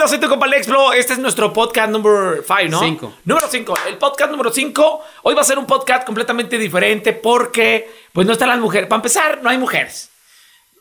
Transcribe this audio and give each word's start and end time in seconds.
onda? 0.00 0.08
Soy 0.08 0.18
tu 0.18 0.28
compa 0.28 0.46
Lexplo. 0.46 0.94
Este 0.94 1.12
es 1.12 1.18
nuestro 1.18 1.52
podcast 1.52 1.90
número 1.90 2.42
5, 2.42 2.54
¿no? 2.70 2.80
Cinco. 2.80 3.12
Número 3.24 3.46
5. 3.50 3.74
El 3.86 3.98
podcast 3.98 4.30
número 4.30 4.50
5. 4.50 5.04
Hoy 5.24 5.34
va 5.34 5.42
a 5.42 5.44
ser 5.44 5.58
un 5.58 5.66
podcast 5.66 6.06
completamente 6.06 6.56
diferente 6.56 7.12
porque, 7.12 7.90
pues, 8.12 8.26
no 8.26 8.32
están 8.32 8.48
las 8.48 8.58
mujeres. 8.58 8.88
Para 8.88 8.98
empezar, 8.98 9.42
no 9.42 9.50
hay 9.50 9.58
mujeres. 9.58 10.10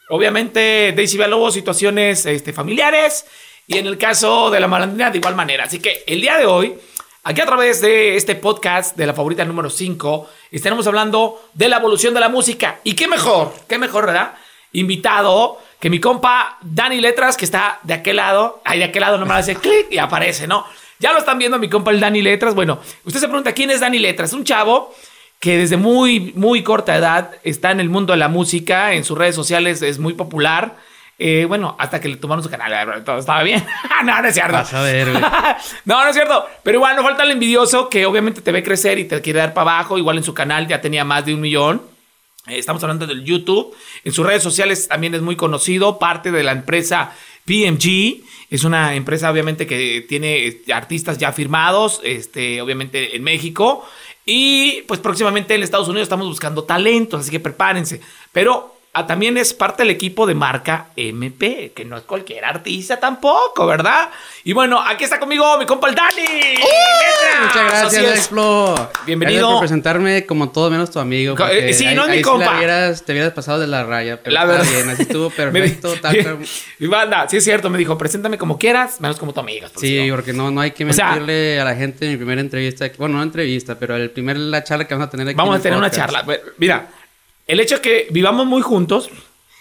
Obviamente, 0.09 0.93
Daisy 0.95 1.17
Villalobos, 1.17 1.53
situaciones 1.53 2.25
este, 2.25 2.53
familiares. 2.53 3.25
Y 3.67 3.77
en 3.77 3.87
el 3.87 3.97
caso 3.97 4.49
de 4.51 4.59
la 4.61 4.67
malandrina, 4.67 5.11
de 5.11 5.17
igual 5.17 5.35
manera. 5.35 5.65
Así 5.65 5.79
que 5.79 6.03
el 6.07 6.21
día 6.21 6.37
de 6.37 6.45
hoy, 6.45 6.77
aquí 7.23 7.41
a 7.41 7.45
través 7.45 7.81
de 7.81 8.15
este 8.15 8.35
podcast 8.35 8.95
de 8.95 9.05
la 9.05 9.13
favorita 9.13 9.43
número 9.43 9.69
5, 9.69 10.29
estaremos 10.51 10.87
hablando 10.87 11.49
de 11.53 11.67
la 11.67 11.77
evolución 11.77 12.13
de 12.13 12.21
la 12.21 12.29
música. 12.29 12.79
Y 12.85 12.93
qué 12.93 13.09
mejor, 13.09 13.53
qué 13.67 13.77
mejor, 13.77 14.05
¿verdad? 14.05 14.35
Invitado 14.71 15.59
que 15.79 15.89
mi 15.89 15.99
compa 15.99 16.57
Dani 16.61 16.99
Letras, 16.99 17.37
que 17.37 17.45
está 17.45 17.79
de 17.83 17.93
aquel 17.93 18.17
lado, 18.17 18.61
ahí 18.65 18.79
de 18.79 18.85
aquel 18.85 19.01
lado 19.01 19.17
nomás 19.17 19.39
hace 19.39 19.55
clic 19.61 19.87
y 19.89 19.97
aparece, 19.97 20.47
¿no? 20.47 20.65
Ya 20.99 21.13
lo 21.13 21.19
están 21.19 21.37
viendo 21.37 21.57
mi 21.57 21.69
compa 21.69 21.91
el 21.91 21.99
Dani 21.99 22.21
Letras. 22.21 22.53
Bueno, 22.53 22.79
usted 23.05 23.21
se 23.21 23.27
pregunta 23.27 23.53
quién 23.53 23.71
es 23.71 23.79
Dani 23.79 23.99
Letras. 23.99 24.33
Un 24.33 24.43
chavo 24.43 24.93
que 25.39 25.57
desde 25.57 25.77
muy, 25.77 26.33
muy 26.35 26.63
corta 26.63 26.95
edad 26.95 27.31
está 27.43 27.71
en 27.71 27.79
el 27.79 27.89
mundo 27.89 28.11
de 28.11 28.19
la 28.19 28.27
música, 28.27 28.93
en 28.93 29.05
sus 29.05 29.17
redes 29.17 29.35
sociales 29.35 29.81
es 29.81 29.97
muy 29.97 30.13
popular. 30.13 30.75
Eh, 31.17 31.45
bueno, 31.45 31.75
hasta 31.79 31.99
que 31.99 32.07
le 32.09 32.15
tomaron 32.17 32.43
su 32.43 32.49
canal, 32.49 33.03
todo 33.05 33.17
estaba 33.17 33.43
bien. 33.43 33.65
no, 34.03 34.21
no 34.21 34.27
es 34.27 34.33
cierto. 34.33 34.53
Vas 34.53 34.73
a 34.73 34.81
ver, 34.81 35.11
güey. 35.11 35.21
no, 35.85 36.03
no 36.03 36.07
es 36.09 36.15
cierto. 36.15 36.45
Pero 36.63 36.77
igual 36.77 36.97
no 36.97 37.03
falta 37.03 37.23
el 37.23 37.31
envidioso 37.31 37.87
que 37.87 38.05
obviamente 38.05 38.41
te 38.41 38.51
ve 38.51 38.61
crecer 38.61 38.99
y 38.99 39.05
te 39.05 39.21
quiere 39.21 39.39
dar 39.39 39.53
para 39.53 39.71
abajo. 39.71 39.97
Igual 39.97 40.17
en 40.17 40.23
su 40.23 40.33
canal 40.33 40.67
ya 40.67 40.81
tenía 40.81 41.05
más 41.05 41.25
de 41.25 41.33
un 41.33 41.41
millón. 41.41 41.81
Estamos 42.49 42.81
hablando 42.83 43.05
del 43.05 43.23
YouTube. 43.23 43.75
En 44.03 44.11
sus 44.11 44.25
redes 44.25 44.43
sociales 44.43 44.87
también 44.87 45.13
es 45.15 45.21
muy 45.21 45.35
conocido, 45.35 45.99
parte 45.99 46.31
de 46.31 46.43
la 46.43 46.51
empresa 46.51 47.13
PMG. 47.45 48.23
Es 48.49 48.63
una 48.63 48.95
empresa 48.95 49.29
obviamente 49.29 49.67
que 49.67 50.05
tiene 50.07 50.47
este, 50.47 50.73
artistas 50.73 51.17
ya 51.17 51.31
firmados, 51.31 52.01
este, 52.03 52.61
obviamente 52.61 53.15
en 53.15 53.23
México. 53.23 53.87
Y 54.25 54.83
pues 54.87 54.99
próximamente 54.99 55.55
en 55.55 55.63
Estados 55.63 55.87
Unidos 55.87 56.05
estamos 56.05 56.27
buscando 56.27 56.63
talentos, 56.63 57.21
así 57.21 57.31
que 57.31 57.39
prepárense. 57.39 58.01
Pero 58.31 58.78
ah, 58.93 59.05
también 59.07 59.37
es 59.37 59.53
parte 59.53 59.83
del 59.83 59.91
equipo 59.91 60.25
de 60.27 60.33
marca 60.35 60.87
MP, 60.95 61.71
que 61.75 61.85
no 61.85 61.97
es 61.97 62.03
cualquier 62.03 62.43
artista 62.45 62.99
tampoco, 62.99 63.65
¿verdad? 63.65 64.09
Y 64.43 64.53
bueno, 64.53 64.81
aquí 64.81 65.03
está 65.03 65.19
conmigo 65.19 65.57
mi 65.57 65.65
compa 65.65 65.89
el 65.89 65.95
Dani. 65.95 66.15
Letras. 66.21 67.41
Muchas 67.41 67.63
gracias. 67.71 68.03
Lexplo. 68.03 68.89
Bienvenido. 69.05 69.39
Gracias 69.39 69.53
por 69.53 69.59
presentarme 69.61 70.25
como 70.25 70.49
todo 70.49 70.69
menos 70.69 70.91
tu 70.91 70.99
amigo. 70.99 71.35
Eh, 71.49 71.73
sí, 71.73 71.85
ahí- 71.85 71.95
no 71.95 72.03
es 72.03 72.07
mi 72.09 72.13
ahí 72.13 72.19
sí 72.19 72.23
compa. 72.23 72.45
la 72.45 72.57
hubieras- 72.57 73.03
te 73.05 73.11
hubieras 73.13 73.33
pasado 73.33 73.59
de 73.59 73.67
la 73.67 73.83
raya. 73.83 74.19
Pero 74.21 74.33
La 74.33 74.41
está 74.43 74.53
verdad. 74.57 74.71
bien, 74.71 74.89
así 74.89 75.01
estuvo 75.03 75.29
perfecto. 75.35 75.93
Y 76.79 76.87
banda, 76.87 77.27
sí 77.29 77.37
es 77.37 77.43
cierto, 77.43 77.69
me 77.69 77.77
dijo, 77.77 77.97
preséntame 77.97 78.37
como 78.37 78.57
quieras, 78.57 78.99
menos 79.01 79.17
como 79.17 79.33
tu 79.33 79.39
amiga. 79.39 79.67
pues, 79.73 79.79
Sí, 79.81 80.07
¿no? 80.07 80.15
porque 80.15 80.33
no, 80.33 80.51
no 80.51 80.61
hay 80.61 80.71
que 80.71 80.85
O 80.85 80.93
sea- 80.93 81.09
mentirle 81.11 81.59
a 81.59 81.65
la 81.65 81.75
gente 81.75 82.05
en 82.05 82.11
mi 82.11 82.17
primera 82.17 82.41
entrevista. 82.41 82.89
Bueno, 82.97 83.17
no 83.17 83.23
entrevista, 83.23 83.77
pero 83.77 83.95
el 83.95 84.09
primer 84.11 84.37
la 84.37 84.63
charla 84.63 84.85
que 84.87 84.93
vamos 84.93 85.07
a 85.07 85.11
tener 85.11 85.27
aquí. 85.27 85.35
Vamos 85.37 85.57
a 85.57 85.61
tener 85.61 85.77
una 85.77 85.87
podcast. 85.89 86.05
charla. 86.07 86.25
Pues, 86.25 86.39
Mira, 86.57 86.87
el 87.49 87.59
hecho 87.59 87.75
de 87.75 87.81
que 87.81 88.07
vivamos 88.11 88.45
muy 88.45 88.61
juntos, 88.61 89.09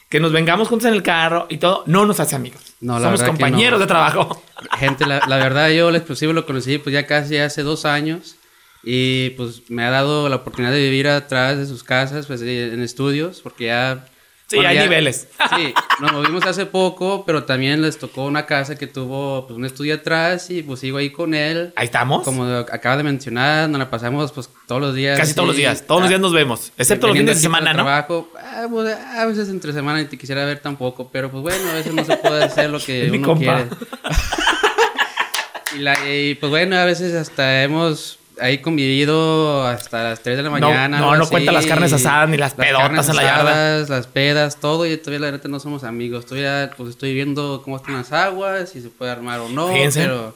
que 0.09 0.21
nos 0.21 0.31
vengamos 0.31 0.69
juntos 0.69 0.87
en 0.87 0.95
el 0.95 1.03
carro 1.03 1.47
y 1.49 1.57
todo, 1.57 1.83
no 1.87 2.07
nos 2.07 2.21
hace 2.21 2.37
amigos. 2.37 2.75
No, 2.81 2.99
la 2.99 3.07
Somos 3.07 3.23
compañeros 3.25 3.79
no. 3.79 3.85
de 3.85 3.89
trabajo. 3.89 4.43
Gente, 4.79 5.07
la, 5.07 5.23
la 5.27 5.37
verdad, 5.37 5.71
yo 5.71 5.89
el 5.89 5.97
explosivo 5.97 6.33
lo 6.33 6.47
conocí 6.47 6.79
pues 6.79 6.93
ya 6.93 7.07
casi 7.07 7.39
hace 7.39 7.63
dos 7.63 7.85
años. 7.85 8.37
Y 8.85 9.31
pues 9.31 9.69
me 9.71 9.85
ha 9.85 9.91
dado 9.91 10.29
la 10.29 10.37
oportunidad 10.37 10.73
de 10.73 10.81
vivir 10.81 11.09
atrás 11.09 11.59
de 11.59 11.67
sus 11.67 11.83
casas, 11.83 12.27
pues 12.27 12.43
en 12.43 12.81
estudios, 12.81 13.41
porque 13.41 13.67
ya... 13.67 14.07
Sí, 14.51 14.57
bueno, 14.57 14.71
hay 14.71 14.77
ya- 14.77 14.83
niveles. 14.85 15.29
Sí, 15.55 15.75
nos 16.01 16.11
movimos 16.13 16.43
hace 16.47 16.65
poco, 16.65 17.23
pero 17.27 17.45
también 17.45 17.83
les 17.83 17.99
tocó 17.99 18.25
una 18.25 18.47
casa 18.47 18.77
que 18.77 18.87
tuvo 18.87 19.47
pues 19.47 19.59
un 19.59 19.67
estudio 19.67 19.97
atrás 19.97 20.49
y 20.49 20.63
pues 20.63 20.81
sigo 20.81 20.97
ahí 20.97 21.11
con 21.11 21.35
él. 21.35 21.75
Ahí 21.77 21.85
estamos. 21.85 22.25
Como 22.25 22.45
acaba 22.45 22.97
de 22.97 23.03
mencionar, 23.03 23.69
nos 23.69 23.79
la 23.79 23.91
pasamos 23.91 24.33
pues 24.33 24.49
todos 24.67 24.81
los 24.81 24.95
días. 24.95 25.19
Casi 25.19 25.35
todos 25.35 25.49
los 25.49 25.57
días. 25.57 25.85
Todos 25.87 26.01
los 26.01 26.09
días 26.09 26.21
nos 26.23 26.33
vemos. 26.33 26.73
Excepto 26.79 27.09
los 27.09 27.17
fines 27.19 27.37
de 27.37 27.43
semana, 27.43 27.75
¿no? 27.75 27.83
Trabajo, 27.83 28.31
ah, 28.39 28.67
pues, 28.71 28.97
a 28.97 29.27
veces 29.27 29.51
entre 29.51 29.75
semana 29.75 30.01
y 30.01 30.07
te 30.07 30.17
quisiera 30.17 30.47
ver 30.47 30.61
tampoco, 30.61 31.11
pero 31.13 31.31
pues 31.31 31.43
bueno, 31.43 31.71
a 31.71 31.75
veces 31.75 31.93
no 31.93 32.03
se 32.07 32.17
puede 32.17 32.43
hacer 32.45 32.71
lo 32.71 32.81
que 32.81 33.11
uno 33.13 33.37
quiere. 33.37 33.67
y, 35.77 35.81
la- 35.81 36.09
y, 36.09 36.37
pues 36.37 36.49
bueno, 36.51 36.75
a 36.79 36.87
veces 36.87 37.15
hasta 37.15 37.65
hemos 37.65 38.18
ahí 38.41 38.59
convivido 38.59 39.67
hasta 39.67 40.03
las 40.05 40.21
3 40.23 40.37
de 40.39 40.43
la 40.43 40.49
No, 40.51 40.59
mañana. 40.69 40.99
no, 40.99 41.13
algo 41.13 41.25
no 41.25 41.31
cuenta 41.31 41.53
las 41.53 41.67
carnes 41.67 41.93
asadas 41.93 42.29
ni 42.29 42.37
las 42.37 42.55
pedotas 42.55 43.09
en 43.09 43.17
la 43.17 43.23
yarda. 43.23 43.79
Las 43.89 44.07
pedas, 44.07 44.61
todo, 44.61 44.87
y 44.87 44.97
todavía 44.97 45.27
la 45.27 45.33
neta 45.33 45.49
no 45.49 45.61
somos 45.61 45.85
amigos. 45.85 46.27
Todavía 46.27 46.71
pues 46.77 46.91
estoy 46.91 47.15
viendo 47.15 47.63
cómo 47.65 47.77
están 47.77 47.95
las 47.97 48.13
aguas, 48.13 48.71
si 48.71 48.81
se 48.81 48.89
puede 48.89 49.11
armar 49.11 49.41
o 49.41 49.49
no, 49.49 49.69
Fíjense. 49.69 50.01
pero 50.03 50.35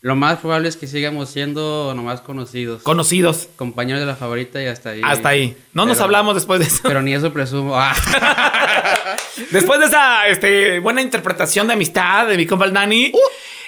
lo 0.00 0.16
más 0.16 0.38
probable 0.40 0.68
es 0.68 0.76
que 0.76 0.86
sigamos 0.86 1.30
siendo 1.30 1.94
nomás 1.96 2.20
conocidos. 2.20 2.82
Conocidos. 2.82 3.48
compañeros 3.56 4.00
de 4.00 4.06
la 4.06 4.16
favorita 4.16 4.62
y 4.62 4.66
hasta 4.66 4.90
ahí. 4.90 5.00
Hasta 5.02 5.30
ahí. 5.30 5.56
No 5.72 5.86
nos 5.86 5.98
hablamos 6.00 6.34
después 6.34 6.60
de 6.60 6.66
eso. 6.66 6.80
Pero 6.82 7.00
ni 7.00 7.14
eso 7.14 7.32
presumo. 7.32 7.74
Ah. 7.74 7.94
Después 9.50 9.80
de 9.80 9.86
esa 9.86 10.28
este, 10.28 10.78
buena 10.78 11.00
interpretación 11.02 11.66
de 11.66 11.72
amistad 11.72 12.26
de 12.28 12.36
mi 12.36 12.46
compa 12.46 12.66
el 12.66 12.72
Dani. 12.72 13.12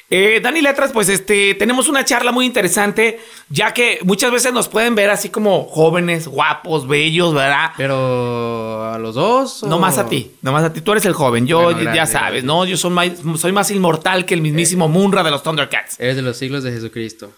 Eh, 0.09 0.39
Dani 0.41 0.61
Letras, 0.61 0.93
pues 0.93 1.09
este, 1.09 1.55
tenemos 1.55 1.89
una 1.89 2.05
charla 2.05 2.31
muy 2.31 2.47
interesante, 2.47 3.19
ya 3.49 3.75
que 3.75 3.99
muchas 4.05 4.31
veces 4.31 4.53
nos 4.53 4.69
pueden 4.69 4.95
ver 4.95 5.11
así 5.11 5.31
como 5.31 5.65
jóvenes, 5.65 6.29
guapos, 6.29 6.87
bellos, 6.87 7.35
¿verdad? 7.35 7.73
Pero 7.77 8.85
a 8.93 8.99
los 8.99 9.17
dos. 9.17 9.65
o- 9.65 9.69
No 9.69 9.79
más 9.81 9.99
a 9.99 10.09
ti, 10.09 10.31
no 10.43 10.53
más 10.53 10.63
a 10.65 10.73
ti. 10.73 10.81
Tú 10.81 10.93
eres 10.93 11.05
el 11.07 11.13
joven. 11.13 11.47
Yo 11.47 11.63
Bueno, 11.73 11.93
ya 11.95 12.07
sabes. 12.07 12.45
¿no? 12.45 12.65
Yo 12.65 12.77
soy 12.77 12.91
más, 12.91 13.11
soy 13.37 13.51
más 13.53 13.71
inmortal 13.73 14.25
que 14.25 14.35
el 14.35 14.43
mismísimo 14.43 14.89
Munra 14.89 15.23
de 15.25 15.31
los 15.33 15.43
Thundercats. 15.43 15.99
Eres 15.99 16.15
de 16.17 16.23
los 16.23 16.37
siglos 16.37 16.63
de 16.63 16.71
Jesucristo. 16.73 17.33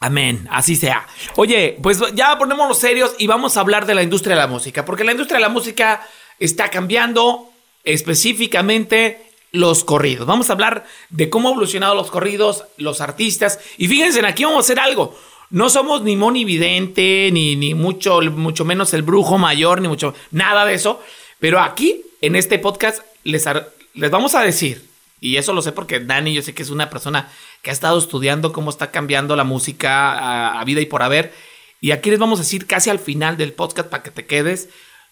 Amén, 0.00 0.46
así 0.52 0.76
sea. 0.76 1.08
Oye, 1.34 1.76
pues 1.82 2.00
ya 2.14 2.38
ponemos 2.38 2.68
los 2.68 2.78
serios 2.78 3.16
y 3.18 3.26
vamos 3.26 3.56
a 3.56 3.60
hablar 3.60 3.84
de 3.84 3.96
la 3.96 4.04
industria 4.04 4.36
de 4.36 4.40
la 4.42 4.46
música, 4.46 4.84
porque 4.84 5.02
la 5.02 5.10
industria 5.10 5.38
de 5.38 5.42
la 5.42 5.48
música 5.48 6.06
está 6.38 6.70
cambiando 6.70 7.50
específicamente 7.82 9.27
los 9.52 9.84
corridos. 9.84 10.26
Vamos 10.26 10.50
a 10.50 10.52
hablar 10.52 10.84
de 11.10 11.30
cómo 11.30 11.48
han 11.48 11.52
evolucionado 11.52 11.94
los 11.94 12.10
corridos, 12.10 12.64
los 12.76 13.00
artistas. 13.00 13.58
Y 13.76 13.88
fíjense, 13.88 14.24
aquí 14.26 14.44
vamos 14.44 14.58
a 14.58 14.60
hacer 14.66 14.80
algo. 14.80 15.16
No 15.50 15.70
somos 15.70 16.02
ni 16.02 16.16
Moni 16.16 16.44
Vidente, 16.44 17.30
ni, 17.32 17.56
ni 17.56 17.74
mucho, 17.74 18.20
mucho 18.20 18.64
menos 18.64 18.92
el 18.92 19.02
brujo 19.02 19.38
mayor, 19.38 19.80
ni 19.80 19.88
mucho, 19.88 20.14
nada 20.30 20.66
de 20.66 20.74
eso. 20.74 21.02
Pero 21.38 21.60
aquí, 21.60 22.02
en 22.20 22.36
este 22.36 22.58
podcast, 22.58 23.02
les, 23.24 23.44
les 23.94 24.10
vamos 24.10 24.34
a 24.34 24.42
decir, 24.42 24.86
y 25.20 25.36
eso 25.36 25.54
lo 25.54 25.62
sé 25.62 25.72
porque 25.72 26.00
Dani, 26.00 26.34
yo 26.34 26.42
sé 26.42 26.54
que 26.54 26.62
es 26.62 26.70
una 26.70 26.90
persona 26.90 27.30
que 27.62 27.70
ha 27.70 27.72
estado 27.72 27.98
estudiando 27.98 28.52
cómo 28.52 28.70
está 28.70 28.90
cambiando 28.90 29.36
la 29.36 29.44
música 29.44 30.12
a, 30.12 30.60
a 30.60 30.64
vida 30.64 30.82
y 30.82 30.86
por 30.86 31.02
haber. 31.02 31.32
Y 31.80 31.92
aquí 31.92 32.10
les 32.10 32.18
vamos 32.18 32.40
a 32.40 32.42
decir 32.42 32.66
casi 32.66 32.90
al 32.90 32.98
final 32.98 33.36
del 33.36 33.52
podcast 33.52 33.88
para 33.88 34.02
que 34.02 34.10
te 34.10 34.26
quedes 34.26 34.68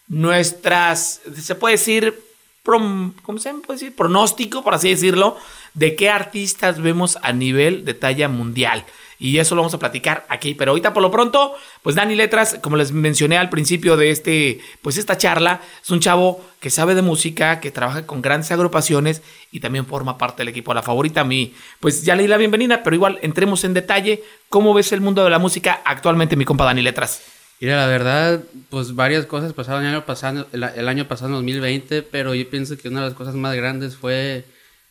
nuestras, 0.09 1.21
se 1.35 1.55
puede 1.55 1.75
decir, 1.75 2.26
prom- 2.66 3.12
¿cómo 3.22 3.38
se 3.38 3.54
puede 3.54 3.78
decir? 3.78 3.94
Pronóstico, 3.94 4.65
por 4.65 4.75
así 4.75 4.91
decirlo, 4.91 5.37
de 5.75 5.94
qué 5.94 6.10
artistas 6.10 6.82
vemos 6.82 7.16
a 7.22 7.32
nivel 7.32 7.84
de 7.84 7.94
talla 7.94 8.28
mundial. 8.28 8.84
Y 9.19 9.38
eso 9.38 9.54
lo 9.54 9.62
vamos 9.62 9.72
a 9.72 9.78
platicar 9.78 10.27
aquí. 10.28 10.54
Pero 10.54 10.72
ahorita 10.72 10.93
por 10.93 11.03
lo 11.03 11.10
pronto, 11.10 11.54
pues 11.82 11.97
Dani 11.97 12.15
Letras, 12.15 12.59
como 12.60 12.77
les 12.77 12.93
mencioné 12.93 13.38
al 13.38 13.49
principio 13.49 13.97
de 13.97 14.10
este, 14.10 14.60
pues 14.82 14.99
esta 14.99 15.16
charla, 15.16 15.62
es 15.82 15.91
un 15.91 16.00
chavo 16.00 16.44
que 16.60 16.69
sabe 16.69 16.94
de 16.94 17.00
música, 17.00 17.60
que 17.60 17.71
trabaja 17.71 18.06
con 18.06 18.21
grandes 18.21 18.50
agrupaciones 18.53 19.22
y 19.50 19.60
también 19.60 19.87
forma 19.87 20.19
parte 20.19 20.43
del 20.43 20.48
equipo. 20.48 20.75
La 20.75 20.83
favorita 20.83 21.22
a 21.22 21.25
mí, 21.25 21.54
pues 21.81 22.04
ya 22.04 22.15
le 22.15 22.25
di 22.25 22.28
la 22.28 22.37
bienvenida, 22.37 22.83
pero 22.83 22.94
igual 22.94 23.19
entremos 23.22 23.65
en 23.65 23.72
detalle. 23.72 24.22
¿Cómo 24.50 24.75
ves 24.75 24.93
el 24.93 25.00
mundo 25.00 25.25
de 25.25 25.31
la 25.31 25.38
música 25.38 25.81
actualmente, 25.87 26.37
mi 26.37 26.44
compa 26.44 26.65
Dani 26.65 26.83
Letras? 26.83 27.22
Mira, 27.61 27.77
la 27.77 27.87
verdad, 27.87 28.43
pues 28.69 28.94
varias 28.94 29.25
cosas 29.27 29.53
pasaron 29.53 29.83
el 29.84 29.94
año 29.94 30.05
pasado, 30.05 30.47
el, 30.53 30.62
el 30.62 30.89
año 30.89 31.09
pasado, 31.09 31.28
en 31.28 31.37
2020, 31.37 32.03
pero 32.03 32.34
yo 32.34 32.49
pienso 32.50 32.77
que 32.77 32.89
una 32.89 33.00
de 33.00 33.09
las 33.09 33.17
cosas 33.17 33.34
más 33.34 33.56
grandes 33.56 33.97
fue, 33.97 34.44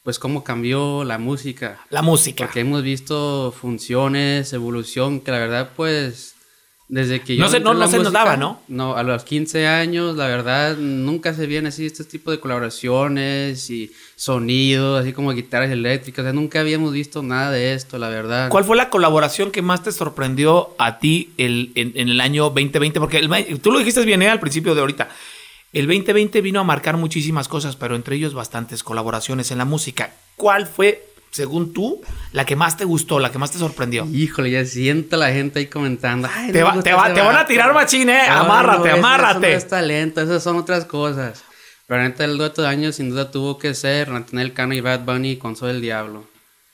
pues, 0.04 0.18
cómo 0.18 0.44
cambió 0.44 1.04
la 1.04 1.18
música. 1.18 1.80
La 1.90 2.02
música. 2.02 2.46
Porque 2.46 2.62
hemos 2.62 2.82
visto 2.82 3.52
funciones, 3.52 4.52
evolución, 4.54 5.22
que 5.22 5.32
la 5.32 5.40
verdad, 5.40 5.70
pues, 5.76 6.35
desde 6.88 7.22
que 7.22 7.36
yo... 7.36 7.44
No 7.44 7.50
se- 7.50 7.60
no- 7.60 7.74
no 7.74 7.88
se 7.88 7.98
nos 7.98 8.12
daba, 8.14 8.38
¿no? 8.38 8.62
No, 8.68 8.96
a 8.96 9.04
los 9.04 9.24
15 9.24 9.68
años, 9.68 10.16
la 10.16 10.28
verdad, 10.28 10.78
nunca 10.78 11.34
se 11.34 11.48
veían 11.48 11.66
así 11.66 11.86
este 11.86 12.04
tipo 12.04 12.30
de 12.32 12.40
colaboraciones 12.40 13.70
y 13.70 13.92
sonidos, 14.16 15.02
así 15.02 15.14
como 15.14 15.32
guitarras 15.32 15.72
eléctricas, 15.72 16.24
o 16.24 16.26
sea, 16.26 16.34
nunca 16.34 16.60
habíamos 16.60 16.94
visto 16.94 17.24
nada 17.24 17.52
de 17.52 17.74
esto, 17.74 17.98
la 17.98 18.10
verdad. 18.10 18.50
¿Cuál 18.50 18.64
fue 18.64 18.78
la 18.78 18.90
colaboración 18.90 19.52
que 19.52 19.62
más 19.62 19.84
te 19.84 19.92
sorprendió 19.92 20.76
a 20.78 21.00
ti 21.00 21.32
el- 21.38 21.72
en, 21.76 21.94
en 21.96 22.10
el 22.10 22.22
año 22.22 22.46
2020? 22.50 23.00
Porque 23.00 23.18
el 23.18 23.60
tú 23.62 23.72
lo 23.72 23.80
dijiste 23.80 24.04
bien 24.06 24.22
¿eh? 24.22 24.30
al 24.30 24.40
principio 24.40 24.76
de 24.76 24.82
ahorita. 24.82 25.10
El 25.74 25.88
2020 25.88 26.40
vino 26.42 26.60
a 26.62 26.64
marcar 26.64 26.96
muchísimas 26.98 27.48
cosas, 27.50 27.76
pero 27.76 27.96
entre 27.96 28.16
ellos 28.16 28.34
bastantes 28.34 28.82
colaboraciones 28.84 29.52
en 29.52 29.58
la 29.58 29.66
música. 29.66 30.14
¿Cuál 30.38 30.68
fue, 30.68 31.06
según 31.36 31.74
tú, 31.74 32.02
la 32.32 32.46
que 32.46 32.56
más 32.56 32.78
te 32.78 32.86
gustó, 32.86 33.20
la 33.20 33.30
que 33.32 33.38
más 33.38 33.52
te 33.52 33.58
sorprendió? 33.58 34.06
Híjole, 34.12 34.52
ya 34.52 34.64
siento 34.66 35.18
la 35.18 35.32
gente 35.32 35.60
ahí 35.60 35.66
comentando. 35.68 36.30
"Ay, 36.34 36.52
Te 36.54 36.62
no 36.62 36.68
va- 36.68 36.82
te 36.82 36.94
va- 36.94 37.14
te 37.14 37.20
van 37.22 37.32
a 37.36 37.40
vato". 37.40 37.48
tirar 37.48 37.74
machín, 37.74 38.10
¿eh? 38.10 38.22
No, 38.28 38.34
Amárrate, 38.36 38.90
amárrate. 38.92 39.48
Eso 39.48 39.52
no 39.52 39.58
es 39.58 39.68
talento, 39.68 40.22
esas 40.22 40.42
son 40.42 40.56
otras 40.58 40.86
cosas. 40.86 41.44
Pero 41.88 42.02
neta, 42.02 42.24
el 42.24 42.38
dueto 42.38 42.62
de 42.62 42.70
años 42.70 42.96
sin 42.96 43.10
duda 43.10 43.30
tuvo 43.32 43.58
que 43.60 43.74
ser 43.76 44.10
Nathaniel 44.10 44.54
Cano 44.54 44.74
y 44.74 44.80
Bad 44.82 45.02
Bunny 45.02 45.36
con 45.38 45.56
Soy 45.58 45.72
el 45.72 45.82
Diablo. 45.82 46.24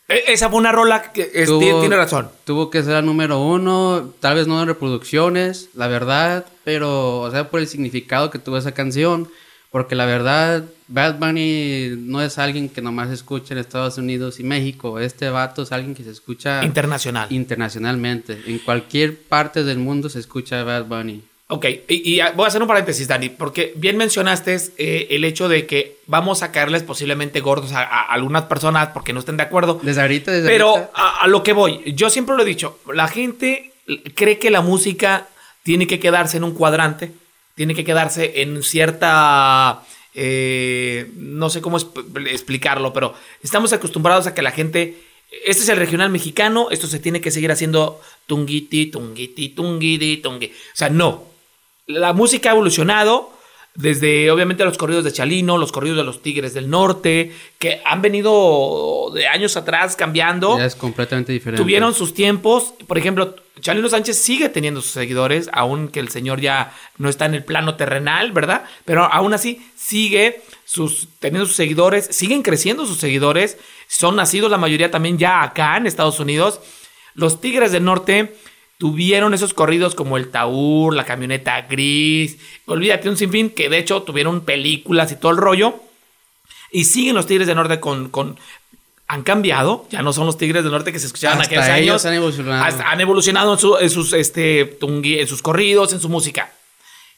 E- 0.08 0.25
Esa 0.28 0.50
fue 0.50 0.60
una 0.60 0.72
rola 0.72 1.12
que 1.12 1.31
es- 1.34 1.50
Tuvo- 1.50 1.60
tiene, 1.60 1.80
tiene 1.80 1.96
razón. 1.98 2.30
Tuvo 2.46 2.69
que 2.69 2.84
ser 2.84 2.94
la 2.94 3.02
número 3.02 3.40
uno, 3.40 4.14
tal 4.19 4.36
vez 4.36 4.46
no 4.48 4.62
en 4.62 4.68
reproducciones, 4.68 5.69
la 5.74 5.88
verdad, 5.88 6.46
pero, 6.64 7.19
o 7.22 7.31
sea, 7.31 7.50
por 7.50 7.60
el 7.62 7.68
significado 7.68 8.30
que 8.30 8.38
tuvo 8.40 8.57
esa 8.57 8.74
canción, 8.74 9.28
porque 9.71 9.95
la 9.95 10.06
verdad, 10.06 10.65
Bad 10.88 11.18
Bunny 11.18 11.95
no 11.97 12.21
es 12.21 12.38
alguien 12.38 12.69
que 12.69 12.81
nomás 12.81 13.07
se 13.07 13.15
escucha 13.15 13.53
en 13.53 13.59
Estados 13.59 13.97
Unidos 13.97 14.39
y 14.39 14.44
México, 14.44 15.00
este 15.00 15.29
vato 15.29 15.63
es 15.63 15.71
alguien 15.71 15.95
que 15.95 16.03
se 16.03 16.12
escucha 16.12 16.63
Internacional. 16.63 17.27
internacionalmente, 17.31 18.38
en 18.45 18.59
cualquier 18.59 19.18
parte 19.18 19.63
del 19.63 19.77
mundo 19.77 20.09
se 20.09 20.19
escucha 20.19 20.63
Bad 20.63 20.85
Bunny. 20.85 21.23
Ok, 21.47 21.65
y, 21.89 22.15
y 22.15 22.21
voy 22.35 22.45
a 22.45 22.47
hacer 22.47 22.62
un 22.62 22.68
paréntesis, 22.68 23.09
Dani, 23.09 23.27
porque 23.27 23.73
bien 23.75 23.97
mencionaste 23.97 24.57
eh, 24.77 25.07
el 25.12 25.25
hecho 25.25 25.50
de 25.50 25.65
que 25.65 25.97
vamos 26.07 26.44
a 26.44 26.51
caerles 26.51 26.83
posiblemente 26.83 27.41
gordos 27.41 27.73
a, 27.73 27.81
a 27.81 28.03
algunas 28.13 28.44
personas 28.44 28.89
porque 28.94 29.12
no 29.12 29.19
estén 29.19 29.35
de 29.35 29.44
acuerdo. 29.44 29.77
Desde 29.83 30.01
ahorita, 30.01 30.31
desde 30.31 30.47
Pero 30.47 30.69
ahorita, 30.69 30.91
a, 30.94 31.23
a 31.23 31.27
lo 31.27 31.44
que 31.44 31.51
voy, 31.51 31.94
yo 31.94 32.09
siempre 32.09 32.38
lo 32.38 32.44
he 32.44 32.45
dicho, 32.45 32.79
la 32.94 33.09
gente 33.09 33.73
cree 34.15 34.39
que 34.39 34.50
la 34.50 34.62
música 34.62 35.27
tiene 35.63 35.88
que 35.88 36.00
quedarse 36.00 36.38
en 36.38 36.45
un 36.45 36.53
cuadrante, 36.53 37.12
tiene 37.56 37.75
que 37.75 37.83
quedarse 37.83 38.42
en 38.42 38.63
cierta... 38.63 39.83
eh, 40.13 41.12
no 41.15 41.50
sé 41.50 41.62
cómo 41.62 41.77
explicarlo, 41.77 42.94
pero 42.94 43.13
estamos 43.44 43.74
acostumbrados 43.74 44.27
a 44.27 44.33
que 44.33 44.42
la 44.42 44.51
gente... 44.51 44.98
Este 45.45 45.63
es 45.63 45.69
el 45.69 45.77
regional 45.77 46.09
mexicano, 46.09 46.69
esto 46.71 46.88
se 46.88 47.00
tiene 47.00 47.21
que 47.21 47.31
seguir 47.31 47.51
haciendo 47.51 48.01
tunguiti, 48.27 48.88
tunguiti, 48.88 49.50
tunguiti, 49.50 50.18
tungui. 50.18 50.48
O 50.48 50.75
sea, 50.75 50.89
no. 50.89 51.24
La 51.88 52.12
música 52.12 52.50
ha 52.50 52.53
evolucionado 52.53 53.31
desde 53.73 54.29
obviamente 54.31 54.65
los 54.65 54.77
corridos 54.77 55.03
de 55.03 55.13
Chalino, 55.13 55.57
los 55.57 55.71
corridos 55.71 55.97
de 55.97 56.03
los 56.03 56.21
Tigres 56.21 56.53
del 56.53 56.69
Norte, 56.69 57.33
que 57.57 57.81
han 57.85 58.01
venido 58.01 59.12
de 59.13 59.27
años 59.27 59.56
atrás 59.56 59.95
cambiando. 59.95 60.57
ya 60.57 60.65
es 60.65 60.75
completamente 60.75 61.31
diferente. 61.31 61.62
Tuvieron 61.62 61.94
sus 61.94 62.13
tiempos. 62.13 62.73
Por 62.85 62.97
ejemplo, 62.97 63.35
Chalino 63.62 63.88
Sánchez 63.88 64.18
sigue 64.18 64.50
teniendo 64.50 64.81
sus 64.81 64.91
seguidores, 64.91 65.50
aunque 65.53 66.01
el 66.01 66.09
señor 66.09 66.41
ya 66.41 66.73
no 66.97 67.07
está 67.07 67.25
en 67.25 67.35
el 67.35 67.44
plano 67.45 67.75
terrenal, 67.75 68.31
¿verdad? 68.33 68.65
Pero 68.83 69.06
aún 69.06 69.33
así 69.33 69.65
sigue 69.75 70.41
sus, 70.65 71.07
teniendo 71.19 71.45
sus 71.45 71.56
seguidores, 71.56 72.07
siguen 72.12 72.41
creciendo 72.41 72.85
sus 72.85 72.97
seguidores. 72.97 73.57
Son 73.88 74.15
nacidos 74.18 74.51
la 74.51 74.57
mayoría 74.57 74.91
también 74.91 75.18
ya 75.18 75.44
acá 75.44 75.77
en 75.77 75.88
Estados 75.88 76.19
Unidos. 76.19 76.59
Los 77.13 77.39
Tigres 77.39 77.71
del 77.71 77.83
Norte 77.83 78.35
tuvieron 78.81 79.36
esos 79.36 79.54
corridos 79.54 79.94
como 79.94 80.18
el 80.18 80.31
Taur, 80.31 80.95
la 80.95 81.06
camioneta 81.06 81.62
gris, 81.69 82.38
olvídate 82.66 83.07
un 83.10 83.16
sinfín, 83.16 83.51
que 83.51 83.69
de 83.69 83.78
hecho 83.78 84.01
tuvieron 84.01 84.42
películas 84.42 85.12
y 85.12 85.18
todo 85.18 85.31
el 85.31 85.38
rollo. 85.38 85.75
Y 86.72 86.86
siguen 86.86 87.13
los 87.13 87.28
Tigres 87.28 87.45
del 87.45 87.57
Norte 87.57 87.80
con, 87.80 88.10
con 88.10 88.39
han 89.07 89.22
cambiado, 89.22 89.86
ya 89.92 90.01
no 90.01 90.13
son 90.13 90.25
los 90.25 90.36
Tigres 90.36 90.63
del 90.63 90.72
Norte 90.72 90.92
que 90.92 90.98
se 90.98 91.06
escuchaban 91.06 91.39
Hasta 91.42 91.62
aquellos 91.62 91.78
ellos 91.78 91.92
años. 91.94 92.06
han 92.06 92.13
evolucionado. 92.16 92.63
Hasta- 92.63 92.89
han 92.89 93.01
evolucionado 93.01 93.54
en, 93.54 93.60
su- 93.60 93.78
en 93.78 93.89
sus, 93.92 94.13
este, 94.13 94.80
tungui- 94.80 95.19
en 95.19 95.28
sus 95.28 95.44
corridos, 95.44 95.94
en 95.94 96.00
su 96.00 96.10
música. 96.10 96.51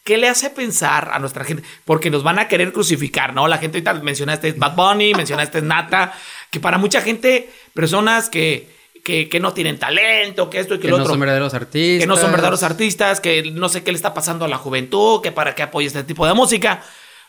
¿Qué 0.03 0.17
le 0.17 0.27
hace 0.27 0.49
pensar 0.49 1.11
a 1.13 1.19
nuestra 1.19 1.45
gente? 1.45 1.63
Porque 1.85 2.09
nos 2.09 2.23
van 2.23 2.39
a 2.39 2.49
querer 2.49 2.73
crucificar, 2.73 3.33
¿no? 3.33 3.47
La 3.47 3.57
gente 3.57 3.77
ahorita 3.77 3.93
mencionaste 4.03 4.51
Bad 4.51 4.75
Bunny, 4.75 5.13
mencionaste 5.13 5.61
Nata, 5.61 6.11
que 6.51 6.59
para 6.59 6.77
mucha 6.77 6.99
gente, 7.01 7.49
personas 7.73 8.27
que, 8.29 8.67
que, 9.03 9.27
que 9.27 9.39
no 9.39 9.53
tienen 9.53 9.77
talento, 9.77 10.49
que 10.49 10.59
esto 10.59 10.75
y 10.75 10.77
que, 10.77 10.83
que 10.83 10.87
lo 10.89 10.97
no 10.97 11.03
otro 11.03 11.13
son 11.13 11.19
verdaderos 11.19 11.53
artistas. 11.53 12.03
que 12.03 12.07
no 12.07 12.15
son 12.17 12.31
verdaderos 12.31 12.63
artistas, 12.63 13.19
que 13.19 13.51
no 13.51 13.69
sé 13.69 13.83
qué 13.83 13.91
le 13.91 13.97
está 13.97 14.13
pasando 14.13 14.45
a 14.45 14.47
la 14.47 14.57
juventud, 14.57 15.21
que 15.21 15.31
para 15.31 15.55
qué 15.55 15.63
apoya 15.63 15.87
este 15.87 16.03
tipo 16.03 16.25
de 16.25 16.33
música. 16.33 16.81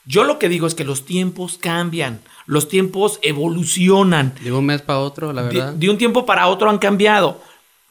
Yo 0.06 0.24
lo 0.24 0.38
que 0.38 0.48
digo 0.48 0.66
es 0.66 0.74
que 0.74 0.84
los 0.84 1.04
tiempos 1.04 1.58
cambian, 1.58 2.20
los 2.46 2.68
tiempos 2.68 3.18
evolucionan. 3.22 4.34
De 4.42 4.52
un 4.52 4.66
mes 4.66 4.82
para 4.82 5.00
otro, 5.00 5.32
la 5.32 5.42
De, 5.42 5.48
verdad. 5.48 5.72
de 5.72 5.90
un 5.90 5.98
tiempo 5.98 6.26
para 6.26 6.46
otro 6.48 6.70
han 6.70 6.78
cambiado. 6.78 7.42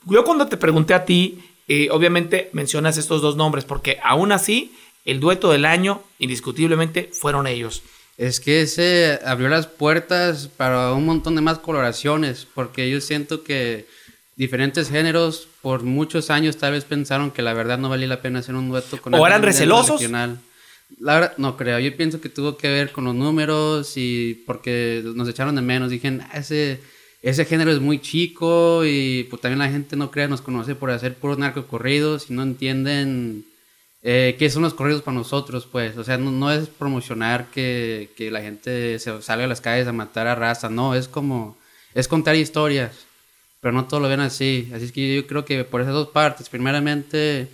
Yo 0.06 0.24
cuando 0.24 0.48
te 0.48 0.58
pregunté 0.58 0.94
a 0.94 1.06
ti, 1.06 1.40
eh, 1.68 1.90
obviamente 1.92 2.50
mencionas 2.54 2.98
estos 2.98 3.22
dos 3.22 3.36
nombres, 3.36 3.66
porque 3.66 3.98
aún 4.04 4.32
así, 4.32 4.74
el 5.06 5.20
dueto 5.20 5.52
del 5.52 5.66
año, 5.66 6.02
indiscutiblemente, 6.20 7.10
fueron 7.14 7.48
ellos. 7.48 7.82
Es 8.18 8.40
que 8.40 8.62
ese 8.62 9.20
abrió 9.26 9.50
las 9.50 9.66
puertas 9.68 10.48
para 10.56 10.94
un 10.94 11.06
montón 11.06 11.36
de 11.36 11.42
más 11.42 11.58
coloraciones, 11.60 12.48
porque 12.54 12.90
yo 12.90 13.02
siento 13.02 13.44
que 13.44 13.88
diferentes 14.36 14.90
géneros 14.90 15.48
por 15.62 15.84
muchos 15.84 16.30
años 16.30 16.58
tal 16.58 16.74
vez 16.74 16.86
pensaron 16.86 17.32
que 17.32 17.42
la 17.42 17.54
verdad 17.54 17.78
no 17.78 17.90
valía 17.90 18.08
la 18.08 18.22
pena 18.22 18.40
hacer 18.40 18.56
un 18.56 18.70
dueto 18.70 19.02
con 19.02 19.14
¿O 19.16 19.26
eran 19.28 19.42
recelosos? 19.42 20.00
regional. 20.00 20.40
La 21.00 21.16
verdad, 21.16 21.34
no 21.38 21.58
creo. 21.58 21.80
Yo 21.80 21.96
pienso 21.98 22.22
que 22.22 22.30
tuvo 22.30 22.56
que 22.58 22.68
ver 22.68 22.92
con 22.92 23.04
los 23.06 23.16
números 23.16 23.94
y 23.96 24.44
porque 24.46 25.02
nos 25.16 25.28
echaron 25.28 25.56
de 25.56 25.62
menos. 25.62 25.90
Dijeron, 25.90 26.22
"Ah, 26.32 26.38
ese, 26.38 26.80
ese 27.24 27.46
género 27.46 27.72
es 27.72 27.80
muy 27.80 28.00
chico 28.00 28.86
y 28.86 29.24
pues 29.30 29.42
también 29.42 29.60
la 29.60 29.70
gente 29.70 29.96
no 29.96 30.12
crea, 30.12 30.28
nos 30.28 30.42
conoce 30.42 30.76
por 30.76 30.92
hacer 30.92 31.16
puros 31.16 31.40
narcocorridos 31.40 32.30
y 32.30 32.34
no 32.34 32.44
entienden 32.44 33.46
eh, 34.04 34.36
qué 34.38 34.50
son 34.50 34.64
los 34.64 34.74
corridos 34.74 35.02
para 35.02 35.18
nosotros, 35.18 35.66
pues. 35.72 35.98
O 35.98 36.04
sea, 36.04 36.18
no, 36.18 36.32
no 36.32 36.52
es 36.52 36.68
promocionar 36.68 37.48
que, 37.52 38.12
que 38.18 38.30
la 38.32 38.42
gente 38.42 39.00
se 39.00 39.22
salga 39.22 39.46
a 39.46 39.48
las 39.48 39.62
calles 39.62 39.88
a 39.88 39.94
matar 39.94 40.28
a 40.28 40.36
raza, 40.36 40.70
no, 40.70 40.94
es 40.94 41.08
como, 41.08 41.58
es 41.94 42.08
contar 42.10 42.36
historias, 42.36 43.06
pero 43.62 43.72
no 43.72 43.86
todo 43.86 44.02
lo 44.02 44.10
ven 44.10 44.20
así. 44.20 44.70
Así 44.74 44.86
es 44.86 44.92
que 44.92 45.16
yo 45.16 45.26
creo 45.26 45.46
que 45.46 45.64
por 45.64 45.82
esas 45.82 45.94
dos 45.94 46.10
partes, 46.10 46.50
primeramente 46.50 47.48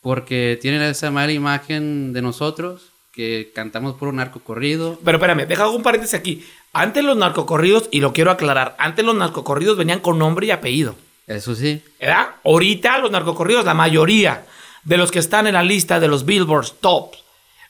porque 0.00 0.58
tienen 0.60 0.80
esa 0.80 1.10
mala 1.10 1.32
imagen 1.32 2.14
de 2.14 2.22
nosotros, 2.22 2.92
que 3.12 3.52
cantamos 3.54 3.96
puro 3.96 4.12
narcocorrido. 4.12 4.98
Pero 5.04 5.18
espérame, 5.18 5.46
deja 5.46 5.68
un 5.68 5.82
paréntesis 5.82 6.14
aquí. 6.14 6.46
Antes 6.72 7.04
los 7.04 7.16
narcocorridos, 7.16 7.88
y 7.90 8.00
lo 8.00 8.14
quiero 8.14 8.30
aclarar, 8.30 8.74
antes 8.78 9.04
los 9.04 9.14
narcocorridos 9.14 9.76
venían 9.76 10.00
con 10.00 10.18
nombre 10.18 10.46
y 10.46 10.50
apellido. 10.50 10.94
Eso 11.26 11.54
sí, 11.54 11.82
¿verdad? 12.00 12.28
Ahorita 12.44 12.98
los 12.98 13.10
narcocorridos, 13.10 13.64
la 13.64 13.74
mayoría 13.74 14.46
de 14.84 14.96
los 14.96 15.10
que 15.10 15.18
están 15.18 15.46
en 15.46 15.54
la 15.54 15.62
lista 15.62 16.00
de 16.00 16.08
los 16.08 16.24
Billboard 16.24 16.70
Tops, 16.80 17.18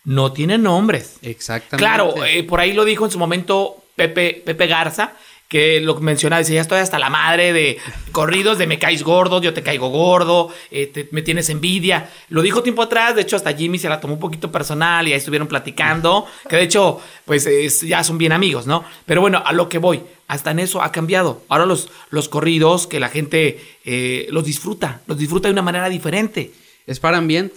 no 0.04 0.32
tienen 0.32 0.62
nombres. 0.62 1.16
exactamente. 1.22 1.76
Claro, 1.76 2.24
eh, 2.24 2.42
por 2.44 2.60
ahí 2.60 2.72
lo 2.72 2.84
dijo 2.84 3.04
en 3.04 3.10
su 3.10 3.18
momento 3.18 3.76
Pepe, 3.96 4.42
Pepe 4.44 4.66
Garza, 4.66 5.12
que 5.46 5.80
lo 5.80 5.96
mencionaba, 5.96 6.38
decía, 6.38 6.54
ya 6.54 6.60
estoy 6.60 6.78
hasta 6.78 6.98
la 7.00 7.10
madre 7.10 7.52
de 7.52 7.76
corridos 8.12 8.56
de 8.56 8.68
me 8.68 8.78
caes 8.78 9.02
gordo, 9.02 9.42
yo 9.42 9.52
te 9.52 9.64
caigo 9.64 9.88
gordo, 9.88 10.48
eh, 10.70 10.86
te- 10.86 11.08
me 11.10 11.22
tienes 11.22 11.48
envidia. 11.50 12.08
Lo 12.28 12.40
dijo 12.40 12.62
tiempo 12.62 12.82
atrás, 12.82 13.16
de 13.16 13.22
hecho 13.22 13.34
hasta 13.34 13.52
Jimmy 13.52 13.76
se 13.78 13.88
la 13.88 14.00
tomó 14.00 14.14
un 14.14 14.20
poquito 14.20 14.52
personal 14.52 15.08
y 15.08 15.12
ahí 15.12 15.18
estuvieron 15.18 15.48
platicando, 15.48 16.24
que 16.48 16.54
de 16.54 16.62
hecho, 16.62 17.00
pues 17.24 17.46
es- 17.46 17.80
ya 17.80 18.04
son 18.04 18.16
bien 18.16 18.30
amigos, 18.30 18.66
¿no? 18.68 18.84
Pero 19.06 19.20
bueno, 19.22 19.42
a 19.44 19.52
lo 19.52 19.68
que 19.68 19.78
voy, 19.78 20.02
hasta 20.28 20.52
en 20.52 20.60
eso 20.60 20.82
ha 20.82 20.92
cambiado. 20.92 21.42
Ahora 21.48 21.66
los, 21.66 21.88
los 22.10 22.28
corridos, 22.28 22.86
que 22.86 23.00
la 23.00 23.08
gente 23.08 23.60
eh, 23.84 24.29
los 24.31 24.44
disfruta, 24.44 25.00
los 25.08 25.19
disfruta 25.19 25.48
de 25.48 25.52
una 25.52 25.62
manera 25.62 25.88
diferente. 25.88 26.52
Es 26.87 27.01
para 27.01 27.19
ambiente. 27.19 27.55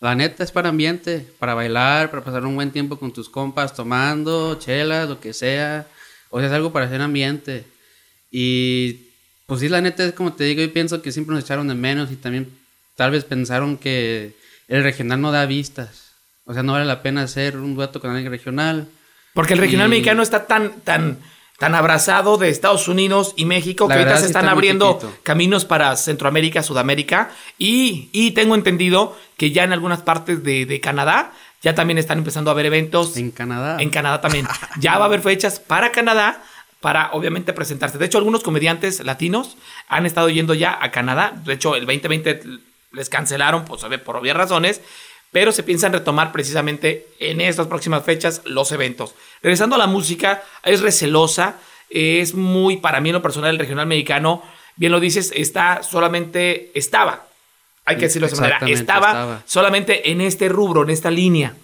La 0.00 0.14
neta 0.14 0.42
es 0.42 0.50
para 0.50 0.70
ambiente, 0.70 1.24
para 1.38 1.54
bailar, 1.54 2.10
para 2.10 2.24
pasar 2.24 2.44
un 2.44 2.56
buen 2.56 2.72
tiempo 2.72 2.98
con 2.98 3.12
tus 3.12 3.28
compas 3.28 3.74
tomando, 3.74 4.58
chelas, 4.58 5.08
lo 5.08 5.20
que 5.20 5.32
sea. 5.32 5.86
O 6.30 6.38
sea, 6.38 6.48
es 6.48 6.52
algo 6.54 6.72
para 6.72 6.86
hacer 6.86 7.00
ambiente. 7.00 7.64
Y 8.30 9.08
pues 9.46 9.60
sí, 9.60 9.68
la 9.68 9.80
neta 9.80 10.04
es 10.04 10.12
como 10.12 10.32
te 10.32 10.44
digo, 10.44 10.62
yo 10.62 10.72
pienso 10.72 11.02
que 11.02 11.12
siempre 11.12 11.34
nos 11.34 11.44
echaron 11.44 11.68
de 11.68 11.74
menos 11.74 12.10
y 12.10 12.16
también 12.16 12.48
tal 12.96 13.10
vez 13.12 13.24
pensaron 13.24 13.76
que 13.76 14.34
el 14.68 14.82
regional 14.82 15.20
no 15.20 15.30
da 15.30 15.46
vistas. 15.46 16.12
O 16.44 16.54
sea, 16.54 16.62
no 16.64 16.72
vale 16.72 16.84
la 16.86 17.02
pena 17.02 17.22
hacer 17.22 17.56
un 17.56 17.74
dueto 17.76 18.00
con 18.00 18.10
alguien 18.10 18.32
regional. 18.32 18.88
Porque 19.34 19.52
el 19.54 19.60
regional 19.60 19.86
Y- 19.86 19.90
mexicano 19.90 20.22
está 20.22 20.46
tan, 20.46 20.80
tan, 20.80 21.18
tan 21.62 21.76
abrazado 21.76 22.38
de 22.38 22.48
Estados 22.48 22.88
Unidos 22.88 23.34
y 23.36 23.44
México 23.44 23.86
La 23.88 23.94
que 23.94 24.00
ahorita 24.00 24.18
se 24.18 24.26
están 24.26 24.48
abriendo 24.48 24.98
caminos 25.22 25.64
para 25.64 25.94
Centroamérica, 25.94 26.60
Sudamérica. 26.60 27.30
Y, 27.56 28.08
y 28.10 28.32
tengo 28.32 28.56
entendido 28.56 29.16
que 29.36 29.52
ya 29.52 29.62
en 29.62 29.72
algunas 29.72 30.02
partes 30.02 30.42
de, 30.42 30.66
de 30.66 30.80
Canadá 30.80 31.30
ya 31.62 31.76
también 31.76 31.98
están 31.98 32.18
empezando 32.18 32.50
a 32.50 32.54
haber 32.54 32.66
eventos. 32.66 33.16
En 33.16 33.30
Canadá. 33.30 33.76
En 33.80 33.90
Canadá 33.90 34.20
también. 34.20 34.48
Ya 34.80 34.98
va 34.98 35.04
a 35.04 35.06
haber 35.06 35.20
fechas 35.20 35.60
para 35.60 35.92
Canadá 35.92 36.42
para 36.80 37.12
obviamente 37.12 37.52
presentarse. 37.52 37.96
De 37.96 38.06
hecho, 38.06 38.18
algunos 38.18 38.42
comediantes 38.42 38.98
latinos 39.04 39.56
han 39.86 40.04
estado 40.04 40.30
yendo 40.30 40.54
ya 40.54 40.76
a 40.82 40.90
Canadá. 40.90 41.32
De 41.44 41.52
hecho, 41.52 41.76
el 41.76 41.86
2020 41.86 42.40
les 42.90 43.08
cancelaron 43.08 43.64
pues, 43.66 43.84
por 44.04 44.16
obvias 44.16 44.36
razones, 44.36 44.80
pero 45.32 45.50
se 45.50 45.62
piensan 45.62 45.92
retomar 45.92 46.30
precisamente 46.30 47.08
en 47.18 47.40
estas 47.40 47.66
próximas 47.66 48.04
fechas 48.04 48.42
los 48.44 48.70
eventos. 48.70 49.14
Regresando 49.42 49.74
a 49.74 49.78
la 49.78 49.86
música, 49.86 50.42
es 50.62 50.82
recelosa, 50.82 51.56
es 51.88 52.34
muy, 52.34 52.76
para 52.76 53.00
mí 53.00 53.08
en 53.08 53.14
lo 53.14 53.22
personal, 53.22 53.50
el 53.50 53.58
regional 53.58 53.86
mexicano, 53.86 54.42
bien 54.76 54.92
lo 54.92 55.00
dices, 55.00 55.32
está 55.34 55.82
solamente, 55.82 56.70
estaba, 56.74 57.26
hay 57.84 57.96
que 57.96 58.02
decirlo 58.02 58.28
de 58.28 58.34
esa 58.34 58.42
manera, 58.42 58.58
estaba, 58.68 59.08
estaba. 59.08 59.42
solamente 59.46 60.10
en 60.10 60.20
este 60.20 60.48
rubro, 60.48 60.82
en 60.82 60.90
esta 60.90 61.10
línea. 61.10 61.56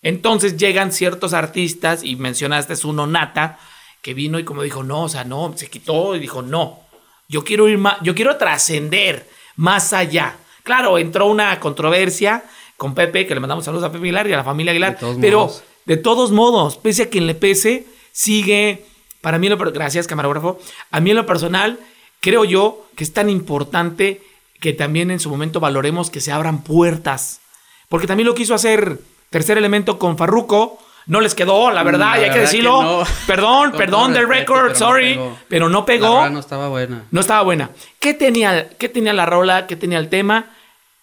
Entonces 0.00 0.56
llegan 0.56 0.90
ciertos 0.90 1.34
artistas, 1.34 2.02
y 2.02 2.16
mencionaste 2.16 2.74
uno, 2.86 3.06
Nata, 3.06 3.58
que 4.00 4.14
vino 4.14 4.38
y 4.38 4.44
como 4.44 4.62
dijo, 4.62 4.82
no, 4.82 5.04
o 5.04 5.08
sea, 5.10 5.24
no, 5.24 5.54
se 5.56 5.68
quitó 5.68 6.16
y 6.16 6.20
dijo, 6.20 6.40
no, 6.40 6.80
yo 7.28 7.44
quiero 7.44 7.68
ir 7.68 7.78
más, 7.78 7.98
yo 8.00 8.14
quiero 8.14 8.36
trascender 8.36 9.28
más 9.56 9.92
allá. 9.92 10.36
Claro, 10.62 10.96
entró 10.96 11.26
una 11.26 11.60
controversia 11.60 12.44
con 12.76 12.94
Pepe, 12.94 13.26
que 13.26 13.34
le 13.34 13.40
mandamos 13.40 13.64
saludos 13.64 13.84
a 13.84 13.92
Pepe 13.92 14.04
Aguilar 14.04 14.26
y 14.28 14.32
a 14.32 14.36
la 14.38 14.44
familia 14.44 14.70
Aguilar, 14.72 14.98
De 14.98 15.16
pero 15.20 15.40
modos. 15.40 15.62
de 15.84 15.96
todos 15.96 16.32
modos, 16.32 16.76
pese 16.76 17.04
a 17.04 17.08
quien 17.08 17.26
le 17.26 17.34
pese, 17.34 17.86
sigue 18.12 18.84
Para 19.20 19.38
mí, 19.38 19.48
lo, 19.48 19.56
gracias 19.56 20.06
camarógrafo, 20.06 20.58
a 20.90 21.00
mí 21.00 21.10
en 21.10 21.16
lo 21.16 21.26
personal, 21.26 21.78
creo 22.20 22.44
yo 22.44 22.86
que 22.96 23.04
es 23.04 23.12
tan 23.12 23.30
importante 23.30 24.20
que 24.60 24.72
también 24.72 25.10
en 25.10 25.20
su 25.20 25.30
momento 25.30 25.60
valoremos 25.60 26.10
que 26.10 26.20
se 26.20 26.32
abran 26.32 26.62
puertas. 26.62 27.40
Porque 27.88 28.06
también 28.06 28.26
lo 28.26 28.34
quiso 28.34 28.54
hacer 28.54 28.98
Tercer 29.30 29.58
Elemento 29.58 29.98
con 29.98 30.16
Farruko. 30.16 30.78
No 31.06 31.20
les 31.20 31.34
quedó, 31.34 31.70
la 31.70 31.82
verdad, 31.82 32.18
y 32.18 32.24
hay 32.24 32.30
que 32.30 32.38
decirlo. 32.38 33.04
Perdón, 33.26 33.72
perdón, 33.76 34.14
del 34.14 34.26
record, 34.26 34.74
sorry. 34.74 35.20
pero 35.48 35.68
no 35.68 35.84
pegó. 35.84 36.28
no 36.30 36.40
estaba 36.40 36.68
buena. 36.68 37.04
No 37.10 37.20
estaba 37.20 37.42
buena. 37.42 37.70
¿Qué 38.00 38.14
tenía, 38.14 38.70
¿Qué 38.78 38.88
tenía 38.88 39.12
la 39.12 39.26
rola? 39.26 39.66
¿Qué 39.66 39.76
tenía 39.76 39.98
el 39.98 40.08
tema? 40.08 40.46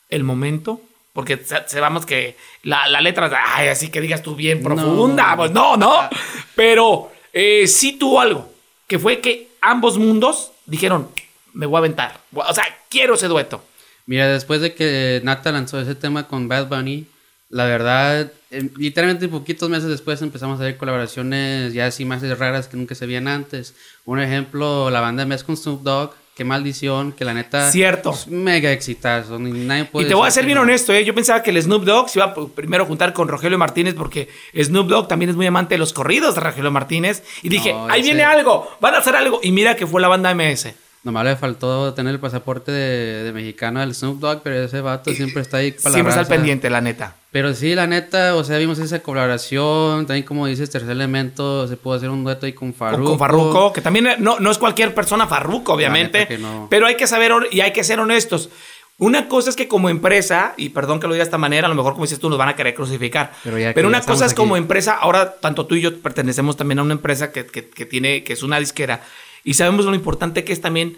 El 0.09 0.23
momento. 0.23 0.81
Porque 1.13 1.43
sabemos 1.67 2.05
que 2.05 2.37
la, 2.63 2.87
la 2.87 3.01
letra, 3.01 3.29
ay, 3.55 3.67
así 3.67 3.89
que 3.89 3.99
digas 3.99 4.23
tú 4.23 4.35
bien 4.35 4.63
profunda. 4.63 5.35
Pues 5.35 5.51
no, 5.51 5.75
no. 5.75 6.09
Pero 6.55 7.11
eh, 7.33 7.67
sí 7.67 7.93
tuvo 7.93 8.21
algo. 8.21 8.51
Que 8.87 8.97
fue 8.99 9.19
que 9.19 9.49
ambos 9.61 9.97
mundos 9.97 10.51
dijeron, 10.65 11.09
me 11.53 11.65
voy 11.65 11.77
a 11.77 11.79
aventar. 11.79 12.19
O 12.33 12.53
sea, 12.53 12.63
quiero 12.89 13.15
ese 13.15 13.27
dueto. 13.27 13.63
Mira, 14.05 14.27
después 14.27 14.61
de 14.61 14.73
que 14.73 15.21
Nata 15.23 15.51
lanzó 15.51 15.79
ese 15.79 15.95
tema 15.95 16.27
con 16.27 16.47
Bad 16.47 16.67
Bunny, 16.67 17.05
la 17.49 17.65
verdad, 17.65 18.31
literalmente 18.77 19.27
poquitos 19.27 19.69
meses 19.69 19.89
después 19.89 20.21
empezamos 20.21 20.59
a 20.59 20.63
ver 20.63 20.77
colaboraciones 20.77 21.73
ya 21.73 21.87
así 21.87 22.05
más 22.05 22.21
raras 22.37 22.67
que 22.67 22.77
nunca 22.77 22.95
se 22.95 23.05
veían 23.05 23.27
antes. 23.27 23.75
Un 24.05 24.19
ejemplo, 24.19 24.89
la 24.89 25.01
banda 25.01 25.25
Mes 25.25 25.43
con 25.43 25.57
Snoop 25.57 25.83
Dogg, 25.83 26.13
qué 26.35 26.43
maldición, 26.43 27.11
que 27.11 27.25
la 27.25 27.33
neta. 27.33 27.71
Cierto. 27.71 28.17
mega 28.27 28.71
exitazo. 28.71 29.37
nadie 29.39 29.85
puede 29.85 30.05
y 30.05 30.09
te 30.09 30.15
voy 30.15 30.27
a 30.27 30.31
ser 30.31 30.45
bien 30.45 30.57
honesto, 30.57 30.93
¿eh? 30.93 31.03
yo 31.03 31.13
pensaba 31.13 31.43
que 31.43 31.51
el 31.51 31.61
Snoop 31.61 31.83
Dogg 31.83 32.09
se 32.09 32.19
iba 32.19 32.33
primero 32.55 32.83
a 32.83 32.87
juntar 32.87 33.13
con 33.13 33.27
Rogelio 33.27 33.57
Martínez 33.57 33.95
porque 33.95 34.29
Snoop 34.55 34.87
Dogg 34.87 35.07
también 35.07 35.29
es 35.29 35.35
muy 35.35 35.45
amante 35.45 35.75
de 35.75 35.79
los 35.79 35.93
corridos 35.93 36.35
de 36.35 36.41
Rogelio 36.41 36.71
Martínez. 36.71 37.23
Y 37.41 37.49
dije, 37.49 37.75
ahí 37.89 38.01
viene 38.01 38.23
algo, 38.23 38.69
van 38.79 38.95
a 38.95 38.97
hacer 38.99 39.15
algo. 39.15 39.39
Y 39.43 39.51
mira 39.51 39.75
que 39.75 39.87
fue 39.87 40.01
la 40.01 40.07
banda 40.07 40.33
MS. 40.33 40.73
Nomás 41.03 41.25
le 41.25 41.35
faltó 41.35 41.93
tener 41.95 42.13
el 42.13 42.19
pasaporte 42.19 42.71
de, 42.71 43.31
mexicano 43.33 43.81
al 43.81 43.93
Snoop 43.95 44.19
Dogg, 44.19 44.41
pero 44.43 44.63
ese 44.63 44.81
vato 44.81 45.11
siempre 45.13 45.41
está 45.41 45.57
ahí 45.57 45.71
para 45.71 45.93
Siempre 45.93 46.11
está 46.11 46.21
al 46.21 46.27
pendiente, 46.27 46.69
la 46.69 46.81
neta. 46.81 47.15
Pero 47.31 47.53
sí, 47.53 47.73
la 47.75 47.87
neta, 47.87 48.35
o 48.35 48.43
sea, 48.43 48.57
vimos 48.57 48.77
esa 48.79 49.01
colaboración, 49.01 50.05
también 50.05 50.25
como 50.25 50.47
dices, 50.47 50.69
Tercer 50.69 50.91
Elemento, 50.91 51.65
se 51.65 51.77
pudo 51.77 51.93
hacer 51.93 52.09
un 52.09 52.25
dueto 52.25 52.45
ahí 52.45 52.51
con 52.51 52.73
Farruko. 52.73 53.11
Con 53.11 53.19
Farruko, 53.19 53.71
que 53.71 53.79
también 53.79 54.09
no, 54.19 54.39
no 54.39 54.51
es 54.51 54.57
cualquier 54.57 54.93
persona 54.93 55.27
Farruko, 55.27 55.73
obviamente, 55.73 56.27
pero 56.69 56.87
hay 56.87 56.95
que 56.95 57.07
saber 57.07 57.31
y 57.49 57.61
hay 57.61 57.71
que 57.71 57.85
ser 57.85 58.01
honestos. 58.01 58.49
Una 58.97 59.29
cosa 59.29 59.49
es 59.49 59.55
que 59.55 59.69
como 59.69 59.89
empresa, 59.89 60.53
y 60.57 60.69
perdón 60.69 60.99
que 60.99 61.07
lo 61.07 61.13
diga 61.13 61.23
de 61.23 61.27
esta 61.29 61.37
manera, 61.37 61.67
a 61.67 61.69
lo 61.69 61.75
mejor 61.75 61.93
como 61.93 62.03
dices 62.03 62.19
tú 62.19 62.29
nos 62.29 62.37
van 62.37 62.49
a 62.49 62.55
querer 62.55 62.75
crucificar, 62.75 63.31
pero, 63.73 63.87
una 63.87 64.01
cosa 64.01 64.25
es 64.25 64.33
como 64.33 64.57
empresa, 64.57 64.93
ahora 64.93 65.39
tanto 65.39 65.65
tú 65.65 65.75
y 65.75 65.81
yo 65.81 66.01
pertenecemos 66.01 66.57
también 66.57 66.79
a 66.79 66.83
una 66.83 66.93
empresa 66.93 67.31
que, 67.31 67.45
que, 67.45 67.69
que 67.69 67.85
tiene, 67.85 68.25
que 68.25 68.33
es 68.33 68.43
una 68.43 68.59
disquera, 68.59 69.03
y 69.45 69.53
sabemos 69.53 69.85
lo 69.85 69.95
importante 69.95 70.43
que 70.43 70.51
es 70.51 70.59
también 70.59 70.97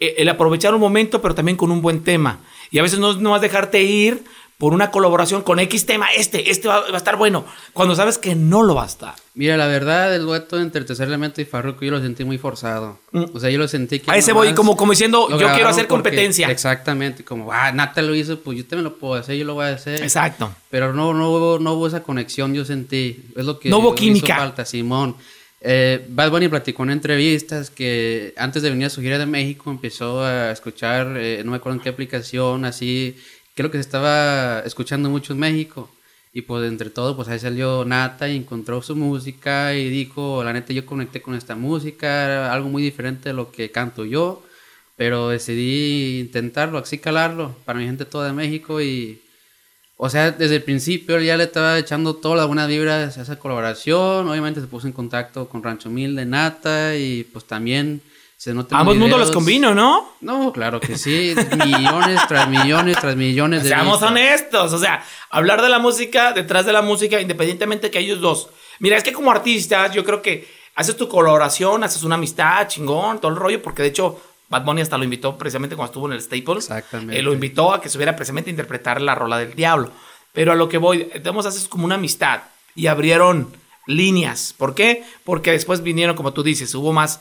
eh, 0.00 0.16
el 0.18 0.28
aprovechar 0.30 0.74
un 0.74 0.80
momento, 0.80 1.22
pero 1.22 1.34
también 1.34 1.56
con 1.56 1.70
un 1.70 1.82
buen 1.82 2.02
tema. 2.02 2.40
Y 2.70 2.78
a 2.78 2.82
veces 2.82 2.98
no, 2.98 3.12
no 3.14 3.30
vas 3.30 3.40
a 3.40 3.42
dejarte 3.42 3.82
ir 3.82 4.24
por 4.60 4.74
una 4.74 4.90
colaboración 4.90 5.40
con 5.40 5.58
X 5.58 5.86
tema, 5.86 6.08
este, 6.14 6.50
este 6.50 6.68
va, 6.68 6.84
a 6.92 6.96
estar 6.98 7.16
bueno, 7.16 7.46
cuando 7.72 7.96
sabes 7.96 8.18
que 8.18 8.34
no 8.34 8.62
lo 8.62 8.74
va 8.74 8.82
a 8.82 8.88
estar. 8.88 9.14
Mira, 9.32 9.56
la 9.56 9.66
verdad, 9.66 10.14
el 10.14 10.26
dueto 10.26 10.60
entre 10.60 10.84
Tercer 10.84 11.08
Elemento 11.08 11.40
y 11.40 11.46
Farruko 11.46 11.82
yo 11.82 11.92
lo 11.92 12.00
sentí 12.02 12.26
muy 12.26 12.36
forzado. 12.36 12.98
Mm. 13.12 13.24
O 13.32 13.40
sea, 13.40 13.48
yo 13.48 13.56
lo 13.56 13.66
sentí 13.68 14.00
que... 14.00 14.10
A 14.10 14.18
ese 14.18 14.34
voy 14.34 14.52
como, 14.52 14.76
como 14.76 14.92
diciendo, 14.92 15.30
yo 15.30 15.50
quiero 15.54 15.70
hacer 15.70 15.86
competencia. 15.86 16.50
Exactamente, 16.50 17.24
como, 17.24 17.50
ah, 17.50 17.72
Nata 17.72 18.02
lo 18.02 18.14
hizo, 18.14 18.38
pues 18.40 18.58
yo 18.58 18.66
también 18.66 18.84
lo 18.84 18.98
puedo 18.98 19.14
hacer, 19.14 19.34
yo 19.36 19.46
lo 19.46 19.54
voy 19.54 19.64
a 19.64 19.68
hacer. 19.70 20.02
Exacto. 20.02 20.54
Pero 20.68 20.92
no, 20.92 21.14
no, 21.14 21.30
hubo, 21.30 21.58
no 21.58 21.72
hubo 21.72 21.86
esa 21.86 22.02
conexión, 22.02 22.52
yo 22.52 22.66
sentí. 22.66 23.30
Es 23.36 23.46
lo 23.46 23.58
que... 23.58 23.70
No 23.70 23.78
hubo 23.78 23.94
química. 23.94 24.34
Hizo 24.34 24.42
falta, 24.42 24.66
Simón. 24.66 25.16
Eh, 25.62 26.04
Bad 26.08 26.30
Bunny 26.30 26.48
platicó 26.48 26.82
en 26.82 26.90
entrevistas 26.90 27.70
que 27.70 28.34
antes 28.36 28.62
de 28.62 28.68
venir 28.68 28.86
a 28.86 28.90
su 28.90 29.00
gira 29.00 29.18
de 29.18 29.26
México 29.26 29.70
empezó 29.70 30.22
a 30.22 30.50
escuchar, 30.50 31.16
eh, 31.16 31.42
no 31.44 31.50
me 31.50 31.58
acuerdo 31.58 31.78
en 31.78 31.82
qué 31.82 31.90
aplicación, 31.90 32.64
así 32.64 33.16
creo 33.54 33.70
que 33.70 33.78
se 33.78 33.82
estaba 33.82 34.60
escuchando 34.60 35.10
mucho 35.10 35.32
en 35.32 35.40
México. 35.40 35.90
Y 36.32 36.42
pues 36.42 36.68
entre 36.68 36.90
todo, 36.90 37.16
pues 37.16 37.28
ahí 37.28 37.40
salió 37.40 37.84
Nata 37.84 38.28
y 38.28 38.36
encontró 38.36 38.82
su 38.82 38.94
música 38.94 39.74
y 39.74 39.88
dijo, 39.88 40.44
la 40.44 40.52
neta 40.52 40.72
yo 40.72 40.86
conecté 40.86 41.20
con 41.20 41.34
esta 41.34 41.56
música, 41.56 42.24
era 42.24 42.52
algo 42.52 42.68
muy 42.68 42.82
diferente 42.82 43.30
de 43.30 43.32
lo 43.34 43.50
que 43.50 43.72
canto 43.72 44.04
yo, 44.04 44.44
pero 44.96 45.30
decidí 45.30 46.20
intentarlo, 46.20 46.78
así 46.78 46.98
calarlo 46.98 47.56
para 47.64 47.80
mi 47.80 47.86
gente 47.86 48.04
toda 48.04 48.28
de 48.28 48.32
México 48.32 48.80
y, 48.80 49.20
o 49.96 50.08
sea, 50.08 50.30
desde 50.30 50.56
el 50.56 50.62
principio 50.62 51.18
ya 51.20 51.36
le 51.36 51.44
estaba 51.44 51.78
echando 51.78 52.14
toda 52.14 52.36
la 52.36 52.44
buena 52.44 52.66
vibra 52.68 52.98
a 52.98 53.04
esa 53.06 53.38
colaboración, 53.38 54.28
obviamente 54.28 54.60
se 54.60 54.68
puso 54.68 54.86
en 54.86 54.92
contacto 54.92 55.48
con 55.48 55.64
Rancho 55.64 55.90
Mil 55.90 56.14
de 56.14 56.26
Nata 56.26 56.96
y 56.96 57.24
pues 57.24 57.44
también 57.44 58.02
Ambos 58.70 58.96
mundos 58.96 59.20
los 59.20 59.30
combino, 59.30 59.74
¿no? 59.74 60.14
No, 60.22 60.50
claro 60.50 60.80
que 60.80 60.96
sí. 60.96 61.34
millones 61.62 62.20
tras 62.26 62.48
millones 62.48 62.96
tras 62.98 63.14
millones 63.14 63.64
de 63.64 63.68
Seamos 63.68 64.00
honestos. 64.00 64.72
O 64.72 64.78
sea, 64.78 65.04
hablar 65.28 65.60
de 65.60 65.68
la 65.68 65.78
música, 65.78 66.32
detrás 66.32 66.64
de 66.64 66.72
la 66.72 66.80
música, 66.80 67.20
independientemente 67.20 67.90
que 67.90 67.98
ellos 67.98 68.20
dos. 68.20 68.48
Mira, 68.78 68.96
es 68.96 69.02
que 69.04 69.12
como 69.12 69.30
artistas, 69.30 69.92
yo 69.92 70.04
creo 70.04 70.22
que 70.22 70.48
haces 70.74 70.96
tu 70.96 71.06
colaboración, 71.06 71.84
haces 71.84 72.02
una 72.02 72.14
amistad, 72.14 72.66
chingón, 72.66 73.20
todo 73.20 73.30
el 73.30 73.36
rollo, 73.36 73.60
porque 73.60 73.82
de 73.82 73.88
hecho 73.88 74.18
Bad 74.48 74.64
Bunny 74.64 74.80
hasta 74.80 74.96
lo 74.96 75.04
invitó 75.04 75.36
precisamente 75.36 75.76
cuando 75.76 75.90
estuvo 75.90 76.06
en 76.06 76.14
el 76.14 76.22
Staples. 76.22 76.64
Exactamente. 76.64 77.18
Eh, 77.18 77.22
lo 77.22 77.34
invitó 77.34 77.74
a 77.74 77.80
que 77.82 77.90
subiera 77.90 78.16
precisamente 78.16 78.48
a 78.48 78.52
interpretar 78.52 79.02
la 79.02 79.14
rola 79.14 79.36
del 79.36 79.54
diablo. 79.54 79.92
Pero 80.32 80.52
a 80.52 80.54
lo 80.54 80.66
que 80.66 80.78
voy, 80.78 81.04
tenemos 81.04 81.44
haces 81.44 81.68
como 81.68 81.84
una 81.84 81.96
amistad 81.96 82.40
y 82.74 82.86
abrieron 82.86 83.52
líneas. 83.86 84.54
¿Por 84.56 84.74
qué? 84.74 85.04
Porque 85.24 85.52
después 85.52 85.82
vinieron, 85.82 86.16
como 86.16 86.32
tú 86.32 86.42
dices, 86.42 86.74
hubo 86.74 86.94
más 86.94 87.20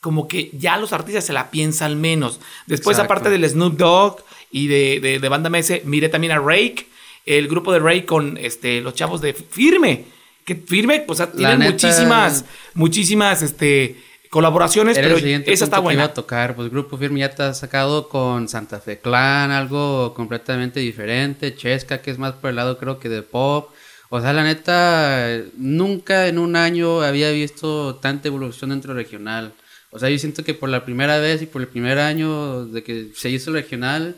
como 0.00 0.28
que 0.28 0.50
ya 0.54 0.78
los 0.78 0.92
artistas 0.92 1.24
se 1.24 1.32
la 1.32 1.50
piensan 1.50 2.00
menos. 2.00 2.40
Después, 2.66 2.98
aparte 2.98 3.30
del 3.30 3.48
Snoop 3.48 3.76
Dogg 3.76 4.24
y 4.50 4.66
de, 4.66 5.18
de, 5.20 5.28
Banda 5.28 5.50
MS, 5.50 5.84
miré 5.84 6.08
también 6.08 6.32
a 6.32 6.38
Rake, 6.38 6.86
el 7.26 7.48
grupo 7.48 7.72
de 7.72 7.80
Rake 7.80 8.06
con 8.06 8.38
este, 8.38 8.80
los 8.80 8.94
chavos 8.94 9.20
de 9.20 9.34
Firme. 9.34 10.06
Que 10.44 10.54
Firme, 10.54 11.00
pues 11.00 11.22
tiene 11.36 11.70
muchísimas, 11.70 12.46
muchísimas 12.72 13.42
este, 13.42 14.02
colaboraciones, 14.30 14.98
pero 14.98 15.18
esa 15.18 15.64
está 15.64 15.80
buena. 15.80 15.98
Que 15.98 16.04
iba 16.04 16.12
a 16.12 16.14
tocar, 16.14 16.56
pues 16.56 16.70
Grupo 16.70 16.96
Firme 16.96 17.20
ya 17.20 17.26
ha 17.36 17.54
sacado 17.54 18.08
con 18.08 18.48
Santa 18.48 18.80
Fe 18.80 19.00
Clan, 19.00 19.50
algo 19.50 20.14
completamente 20.14 20.80
diferente. 20.80 21.54
Chesca, 21.54 22.00
que 22.00 22.10
es 22.10 22.18
más 22.18 22.32
por 22.32 22.50
el 22.50 22.56
lado 22.56 22.78
creo 22.78 22.98
que 22.98 23.10
de 23.10 23.22
pop. 23.22 23.70
O 24.08 24.20
sea, 24.20 24.32
la 24.32 24.42
neta, 24.42 25.40
nunca 25.56 26.26
en 26.26 26.38
un 26.38 26.56
año 26.56 27.02
había 27.02 27.30
visto 27.30 27.96
tanta 27.96 28.28
evolución 28.28 28.70
dentro 28.70 28.94
regional. 28.94 29.52
O 29.90 29.98
sea, 29.98 30.08
yo 30.08 30.18
siento 30.18 30.44
que 30.44 30.54
por 30.54 30.68
la 30.68 30.84
primera 30.84 31.18
vez 31.18 31.42
y 31.42 31.46
por 31.46 31.62
el 31.62 31.68
primer 31.68 31.98
año 31.98 32.66
de 32.66 32.82
que 32.82 33.08
se 33.14 33.28
hizo 33.28 33.50
el 33.50 33.56
regional, 33.56 34.16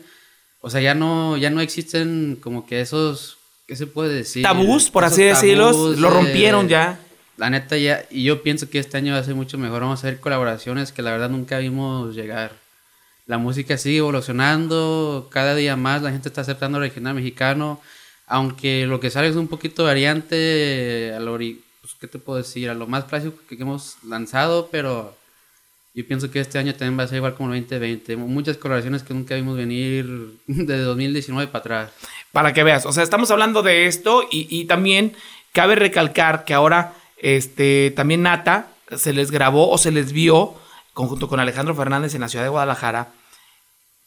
o 0.61 0.69
sea, 0.69 0.81
ya 0.81 0.93
no, 0.93 1.35
ya 1.37 1.49
no 1.49 1.61
existen 1.61 2.37
como 2.39 2.65
que 2.65 2.79
esos, 2.79 3.37
¿qué 3.67 3.75
se 3.75 3.87
puede 3.87 4.13
decir? 4.13 4.43
Tabús, 4.43 4.89
por 4.89 5.03
así 5.03 5.23
decirlo, 5.23 5.93
lo 5.93 6.09
rompieron 6.09 6.69
ya. 6.69 6.99
La 7.37 7.49
neta 7.49 7.75
ya, 7.77 8.05
y 8.11 8.23
yo 8.23 8.43
pienso 8.43 8.69
que 8.69 8.77
este 8.77 8.97
año 8.97 9.13
va 9.13 9.19
a 9.19 9.23
ser 9.23 9.33
mucho 9.33 9.57
mejor, 9.57 9.81
vamos 9.81 10.03
a 10.03 10.07
ver 10.07 10.19
colaboraciones 10.19 10.91
que 10.91 11.01
la 11.01 11.11
verdad 11.11 11.31
nunca 11.31 11.57
vimos 11.57 12.15
llegar. 12.15 12.51
La 13.25 13.39
música 13.39 13.77
sigue 13.77 13.97
evolucionando, 13.97 15.27
cada 15.31 15.55
día 15.55 15.75
más 15.75 16.03
la 16.03 16.11
gente 16.11 16.29
está 16.29 16.41
aceptando 16.41 16.77
el 16.77 16.83
regional 16.83 17.15
mexicano, 17.15 17.81
aunque 18.27 18.85
lo 18.85 18.99
que 18.99 19.09
sale 19.09 19.29
es 19.29 19.35
un 19.35 19.47
poquito 19.47 19.83
variante 19.83 21.11
a 21.15 21.19
lo, 21.19 21.37
pues, 21.37 21.95
¿qué 21.99 22.07
te 22.07 22.19
puedo 22.19 22.37
decir? 22.37 22.69
A 22.69 22.75
lo 22.75 22.85
más 22.85 23.05
clásico 23.05 23.35
que 23.49 23.55
hemos 23.55 23.95
lanzado, 24.03 24.69
pero 24.71 25.17
yo 25.95 26.07
pienso 26.07 26.31
que 26.31 26.39
este 26.39 26.57
año 26.57 26.73
también 26.73 26.97
va 26.97 27.03
a 27.03 27.07
ser 27.07 27.17
igual 27.17 27.35
como 27.35 27.53
el 27.53 27.61
2020. 27.61 28.15
Muchas 28.17 28.57
colaboraciones 28.57 29.03
que 29.03 29.13
nunca 29.13 29.35
vimos 29.35 29.55
venir 29.55 30.05
de 30.47 30.77
2019 30.79 31.51
para 31.51 31.59
atrás. 31.59 31.91
Para 32.31 32.51
que 32.51 32.63
veas, 32.63 32.85
o 32.87 32.91
sea, 32.91 33.03
estamos 33.03 33.29
hablando 33.29 33.61
de 33.61 33.85
esto 33.85 34.27
y, 34.31 34.65
también 34.65 35.15
cabe 35.51 35.75
recalcar 35.75 36.45
que 36.45 36.55
ahora 36.55 36.93
este, 37.17 37.93
también 37.95 38.23
Nata 38.23 38.69
se 38.95 39.13
les 39.13 39.29
grabó 39.29 39.69
o 39.69 39.77
se 39.77 39.91
les 39.91 40.13
vio 40.13 40.55
conjunto 40.93 41.27
con 41.27 41.39
Alejandro 41.39 41.75
Fernández 41.75 42.15
en 42.15 42.21
la 42.21 42.27
ciudad 42.27 42.43
de 42.43 42.49
Guadalajara. 42.49 43.09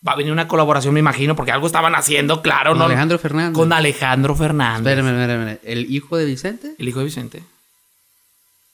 Va 0.06 0.12
a 0.12 0.16
venir 0.16 0.32
una 0.32 0.48
colaboración, 0.48 0.92
me 0.92 1.00
imagino, 1.00 1.36
porque 1.36 1.52
algo 1.52 1.68
estaban 1.68 1.94
haciendo, 1.94 2.42
claro, 2.42 2.74
¿no? 2.74 2.84
Alejandro 2.84 3.18
Fernández. 3.18 3.54
Con 3.54 3.72
Alejandro 3.72 4.34
Fernández. 4.34 4.92
Espérame, 4.98 5.20
espérame, 5.20 5.58
¿El 5.62 5.92
hijo 5.92 6.16
de 6.16 6.24
Vicente? 6.24 6.74
El 6.78 6.88
hijo 6.88 6.98
de 6.98 7.04
Vicente. 7.04 7.42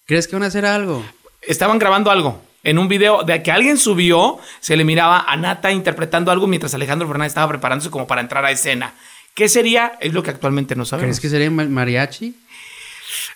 ¿Crees 0.06 0.26
que 0.26 0.36
van 0.36 0.44
a 0.44 0.46
hacer 0.46 0.64
algo? 0.64 1.04
Estaban 1.42 1.78
grabando 1.78 2.10
algo 2.10 2.40
en 2.62 2.78
un 2.78 2.88
video 2.88 3.22
de 3.24 3.42
que 3.42 3.50
alguien 3.50 3.76
subió, 3.78 4.38
se 4.60 4.76
le 4.76 4.84
miraba 4.84 5.24
a 5.26 5.36
Nata 5.36 5.72
interpretando 5.72 6.30
algo 6.30 6.46
mientras 6.46 6.74
Alejandro 6.74 7.08
Fernández 7.08 7.30
estaba 7.30 7.48
preparándose 7.48 7.90
como 7.90 8.06
para 8.06 8.20
entrar 8.20 8.44
a 8.44 8.50
escena. 8.50 8.94
¿Qué 9.34 9.48
sería? 9.48 9.94
Es 10.00 10.12
lo 10.12 10.22
que 10.22 10.30
actualmente 10.30 10.76
no 10.76 10.84
sabemos. 10.84 11.18
¿Crees 11.18 11.20
que 11.20 11.28
sería 11.28 11.50
mariachi? 11.50 12.36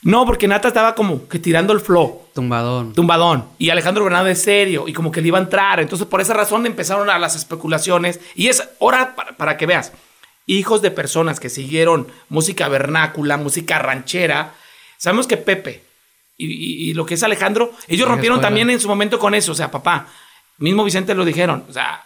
No, 0.02 0.26
porque 0.26 0.46
Nata 0.46 0.68
estaba 0.68 0.94
como 0.94 1.26
que 1.26 1.38
tirando 1.38 1.72
el 1.72 1.80
flow. 1.80 2.28
Tumbadón. 2.34 2.92
Tumbadón. 2.92 3.46
Y 3.58 3.70
Alejandro 3.70 4.04
Fernández 4.04 4.42
serio. 4.42 4.86
Y 4.86 4.92
como 4.92 5.10
que 5.10 5.20
le 5.20 5.28
iba 5.28 5.38
a 5.38 5.42
entrar. 5.42 5.80
Entonces, 5.80 6.06
por 6.06 6.20
esa 6.20 6.34
razón 6.34 6.66
empezaron 6.66 7.08
a 7.10 7.18
las 7.18 7.34
especulaciones. 7.34 8.20
Y 8.34 8.48
es 8.48 8.68
hora 8.78 9.16
para, 9.16 9.36
para 9.36 9.56
que 9.56 9.66
veas. 9.66 9.92
Hijos 10.44 10.82
de 10.82 10.90
personas 10.90 11.40
que 11.40 11.48
siguieron 11.48 12.06
música 12.28 12.68
vernácula, 12.68 13.36
música 13.36 13.78
ranchera. 13.78 14.54
Sabemos 14.96 15.26
que 15.26 15.38
Pepe, 15.38 15.82
y, 16.36 16.46
y- 16.46 16.90
y 16.90 16.94
lo 16.94 17.06
que 17.06 17.14
es 17.14 17.22
Alejandro, 17.22 17.72
ellos 17.88 18.08
rompieron 18.08 18.36
escuela. 18.38 18.48
también 18.48 18.70
en 18.70 18.80
su 18.80 18.88
momento 18.88 19.18
con 19.18 19.34
eso. 19.34 19.52
O 19.52 19.54
sea, 19.54 19.70
papá, 19.70 20.08
mismo 20.58 20.84
Vicente 20.84 21.14
lo 21.14 21.24
dijeron. 21.24 21.64
O 21.68 21.72
sea, 21.72 22.04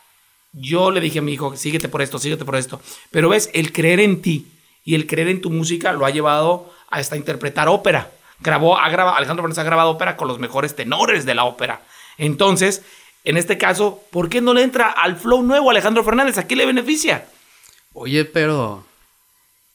yo 0.52 0.90
le 0.90 1.00
dije 1.00 1.18
a 1.20 1.22
mi 1.22 1.32
hijo, 1.32 1.56
síguete 1.56 1.88
por 1.88 2.02
esto, 2.02 2.18
síguete 2.18 2.44
por 2.44 2.56
esto. 2.56 2.80
Pero 3.10 3.28
ves, 3.28 3.50
el 3.54 3.72
creer 3.72 4.00
en 4.00 4.22
ti 4.22 4.46
y 4.84 4.94
el 4.94 5.06
creer 5.06 5.28
en 5.28 5.40
tu 5.40 5.50
música 5.50 5.92
lo 5.92 6.06
ha 6.06 6.10
llevado 6.10 6.72
hasta 6.90 7.16
interpretar 7.16 7.68
ópera. 7.68 8.10
Grabó, 8.40 8.78
ha 8.78 8.88
grabado, 8.88 9.16
Alejandro 9.16 9.42
Fernández 9.42 9.58
ha 9.58 9.64
grabado 9.64 9.90
ópera 9.90 10.16
con 10.16 10.26
los 10.26 10.38
mejores 10.38 10.74
tenores 10.74 11.24
de 11.26 11.34
la 11.34 11.44
ópera. 11.44 11.82
Entonces, 12.18 12.82
en 13.24 13.36
este 13.36 13.58
caso, 13.58 14.02
¿por 14.10 14.28
qué 14.30 14.40
no 14.40 14.54
le 14.54 14.62
entra 14.62 14.88
al 14.90 15.16
flow 15.16 15.42
nuevo 15.42 15.70
Alejandro 15.70 16.02
Fernández? 16.02 16.38
¿A 16.38 16.46
qué 16.46 16.56
le 16.56 16.64
beneficia? 16.66 17.26
Oye, 17.92 18.24
pero. 18.24 18.84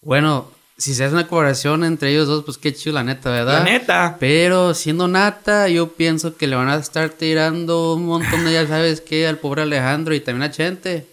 Bueno, 0.02 0.50
si 0.78 0.94
se 0.94 1.06
hace 1.06 1.14
una 1.14 1.28
colaboración 1.28 1.84
entre 1.84 2.12
ellos 2.12 2.28
dos, 2.28 2.44
pues 2.44 2.58
qué 2.58 2.74
chido, 2.74 2.94
la 2.96 3.04
neta, 3.04 3.30
¿verdad? 3.32 3.60
La 3.60 3.64
neta. 3.64 4.18
Pero 4.20 4.74
siendo 4.74 5.08
nata, 5.08 5.70
yo 5.70 5.94
pienso 5.94 6.36
que 6.36 6.48
le 6.48 6.56
van 6.56 6.68
a 6.70 6.76
estar 6.76 7.10
tirando 7.10 7.94
un 7.94 8.06
montón 8.06 8.44
de, 8.46 8.52
ya 8.54 8.68
sabes 8.68 9.00
qué, 9.02 9.28
al 9.28 9.38
pobre 9.38 9.62
Alejandro 9.62 10.14
y 10.14 10.20
también 10.20 10.44
a 10.50 10.52
Chente. 10.52 11.08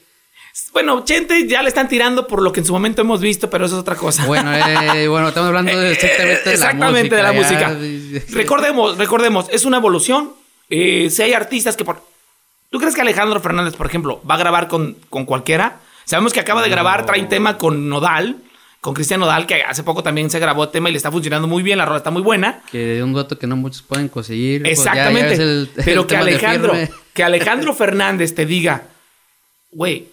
Bueno, 0.73 1.05
Chente 1.05 1.47
ya 1.47 1.63
le 1.63 1.69
están 1.69 1.89
tirando 1.89 2.27
por 2.27 2.43
lo 2.43 2.53
que 2.53 2.61
en 2.61 2.67
su 2.67 2.73
momento 2.73 3.03
hemos 3.03 3.21
visto, 3.21 3.49
pero 3.49 3.67
eso 3.67 3.77
es 3.77 3.81
otra 3.81 3.95
cosa. 3.95 4.27
Bueno, 4.27 4.53
eh, 4.53 5.07
bueno, 5.09 5.29
estamos 5.29 5.49
hablando 5.49 5.79
de 5.79 5.93
exactamente 5.93 6.27
de 6.27 6.45
la 6.45 6.53
Exactamente 6.53 7.17
de 7.17 7.23
la 7.23 7.33
música. 7.33 7.69
música. 7.71 8.37
Recordemos, 8.37 8.99
recordemos, 8.99 9.47
es 9.51 9.65
una 9.65 9.79
evolución. 9.79 10.33
Eh, 10.69 11.09
si 11.11 11.23
hay 11.23 11.33
artistas 11.35 11.77
que 11.77 11.85
por... 11.85 12.03
¿Tú 12.71 12.79
crees 12.79 12.95
que 12.95 13.01
Alejandro 13.03 13.41
Fernández, 13.41 13.77
por 13.77 13.87
ejemplo, 13.87 14.21
va 14.29 14.35
a 14.35 14.39
grabar 14.39 14.67
con, 14.69 14.97
con 15.09 15.25
cualquiera? 15.25 15.81
Sabemos 16.05 16.33
que 16.33 16.41
acaba 16.41 16.63
de 16.63 16.69
grabar, 16.69 17.07
trae 17.07 17.21
un 17.21 17.29
tema 17.29 17.59
con 17.59 17.89
Nodal, 17.89 18.37
con 18.83 18.95
Cristian 18.95 19.21
Nodal, 19.21 19.47
que 19.47 19.63
hace 19.63 19.85
poco 19.85 20.03
también 20.03 20.29
se 20.29 20.41
grabó 20.41 20.69
tema 20.69 20.89
y 20.89 20.93
le 20.93 20.97
está 20.97 21.13
funcionando 21.13 21.47
muy 21.47 21.63
bien, 21.63 21.79
la 21.79 21.85
rola 21.87 21.99
está 21.99 22.11
muy 22.11 22.21
buena. 22.21 22.63
Que 22.71 22.79
de 22.97 23.03
un 23.05 23.13
dueto 23.13 23.39
que 23.39 23.47
no 23.47 23.55
muchos 23.57 23.81
pueden 23.83 24.09
conseguir. 24.09 24.63
pues, 24.65 24.77
ya- 24.85 24.95
ya 24.95 25.09
Exactamente. 25.09 25.35
el- 25.43 25.71
Pero 25.85 26.01
el 26.01 26.07
que 26.09 26.17
Alejandro, 26.17 26.75
que 27.15 27.23
Alejandro 27.23 27.75
Fernández 27.75 28.35
te 28.35 28.45
diga, 28.45 28.83
güey, 29.71 30.09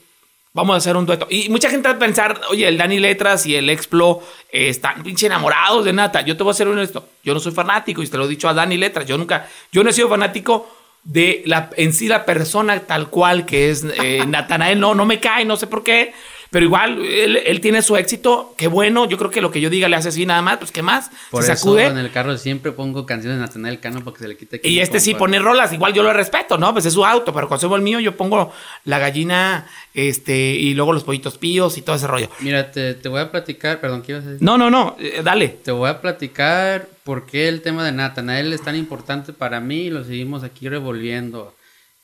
vamos 0.54 0.76
a 0.76 0.78
hacer 0.78 0.96
un 0.96 1.08
dueto. 1.08 1.26
Y 1.32 1.50
mucha 1.50 1.70
gente 1.72 1.90
va 1.90 1.96
a 1.96 2.00
pensar, 2.00 2.40
oye, 2.52 2.68
el 2.68 2.78
Dani 2.78 3.00
Letras 3.00 3.46
y 3.48 3.56
el 3.56 3.72
Explo 3.72 4.22
eh, 4.52 4.70
están 4.70 5.02
pinche 5.02 5.26
enamorados 5.26 5.84
de 5.84 5.92
Nata. 5.94 6.22
Yo 6.22 6.38
te 6.38 6.44
voy 6.44 6.52
a 6.52 6.54
ser 6.54 6.68
honesto, 6.68 7.10
yo 7.24 7.34
no 7.34 7.40
soy 7.40 7.52
fanático 7.54 8.04
y 8.04 8.08
te 8.08 8.18
lo 8.18 8.26
he 8.26 8.30
dicho 8.30 8.48
a 8.48 8.54
Dani 8.54 8.78
Letras. 8.78 9.08
Yo 9.08 9.18
nunca, 9.18 9.48
yo 9.72 9.84
no 9.84 9.90
he 9.90 9.94
sido 9.94 10.10
fanático 10.10 10.70
de 11.04 11.42
la 11.46 11.70
en 11.78 11.92
sí 11.94 12.08
la 12.08 12.24
persona 12.26 12.80
tal 12.82 13.10
cual 13.10 13.48
que 13.48 13.72
es 13.72 13.84
eh, 14.04 14.24
Natanael. 14.28 14.80
No, 14.80 14.94
no 14.94 15.06
me 15.06 15.20
cae, 15.20 15.44
no 15.46 15.56
sé 15.58 15.66
por 15.66 15.84
qué. 15.84 16.14
Pero 16.51 16.65
igual, 16.65 17.06
él, 17.06 17.38
él 17.46 17.62
tiene 17.62 17.82
su 17.84 17.96
éxito, 17.96 18.56
qué 18.58 18.68
bueno. 18.68 19.08
Yo 19.08 19.18
creo 19.18 19.29
que 19.29 19.39
lo 19.39 19.51
que 19.51 19.62
yo 19.62 19.70
diga 19.70 19.88
le 19.88 19.96
hace 19.96 20.10
así 20.10 20.25
nada 20.25 20.41
más, 20.41 20.58
pues 20.58 20.72
qué 20.72 20.82
más. 20.82 21.12
Por 21.29 21.44
se 21.44 21.51
eso 21.51 21.62
sacude. 21.62 21.86
en 21.86 21.98
el 22.00 22.12
carro 22.12 22.36
siempre 22.38 22.72
pongo 22.72 23.06
canciones 23.06 23.38
de 23.38 23.46
Natanael 23.46 23.79
Cano 23.79 24.03
para 24.03 24.15
que 24.15 24.24
se 24.24 24.27
le 24.27 24.38
quite. 24.38 24.60
Y 24.63 24.79
este 24.79 25.00
sí 25.00 25.13
pone 25.13 25.38
rolas, 25.38 25.72
igual 25.74 25.94
yo 25.94 26.01
lo 26.01 26.12
respeto, 26.12 26.58
¿no? 26.58 26.74
Pues 26.74 26.86
es 26.88 26.94
su 26.94 27.06
auto, 27.06 27.34
pero 27.34 27.48
cuando 27.48 27.62
subo 27.62 27.75
el 27.75 27.84
mío 27.84 28.00
yo 28.00 28.18
pongo 28.18 28.51
la 28.86 28.98
gallina, 28.98 29.68
este, 29.94 30.36
y 30.36 30.74
luego 30.74 30.94
los 30.94 31.03
pollitos 31.03 31.38
píos 31.38 31.77
y 31.77 31.82
todo 31.84 31.96
ese 31.96 32.08
rollo. 32.08 32.29
Mira, 32.39 32.72
te, 32.72 32.96
te 32.96 33.10
voy 33.10 33.22
a 33.22 33.29
platicar, 33.29 33.79
perdón, 33.79 34.01
¿qué 34.01 34.13
ibas 34.13 34.25
a 34.25 34.29
decir? 34.29 34.44
No, 34.44 34.58
no, 34.58 34.72
no, 34.72 34.96
eh, 35.00 35.22
dale. 35.24 35.50
Te 35.50 35.72
voy 35.72 35.89
a 35.89 36.01
platicar 36.01 36.88
por 37.03 37.27
qué 37.27 37.48
el 37.48 37.62
tema 37.62 37.86
de 37.86 37.91
Natanael 37.91 38.53
es 38.53 38.62
tan 38.62 38.75
importante 38.75 39.34
para 39.34 39.60
mí 39.60 39.82
y 39.82 39.89
lo 39.89 40.03
seguimos 40.03 40.44
aquí 40.44 40.68
revolviendo. 40.68 41.53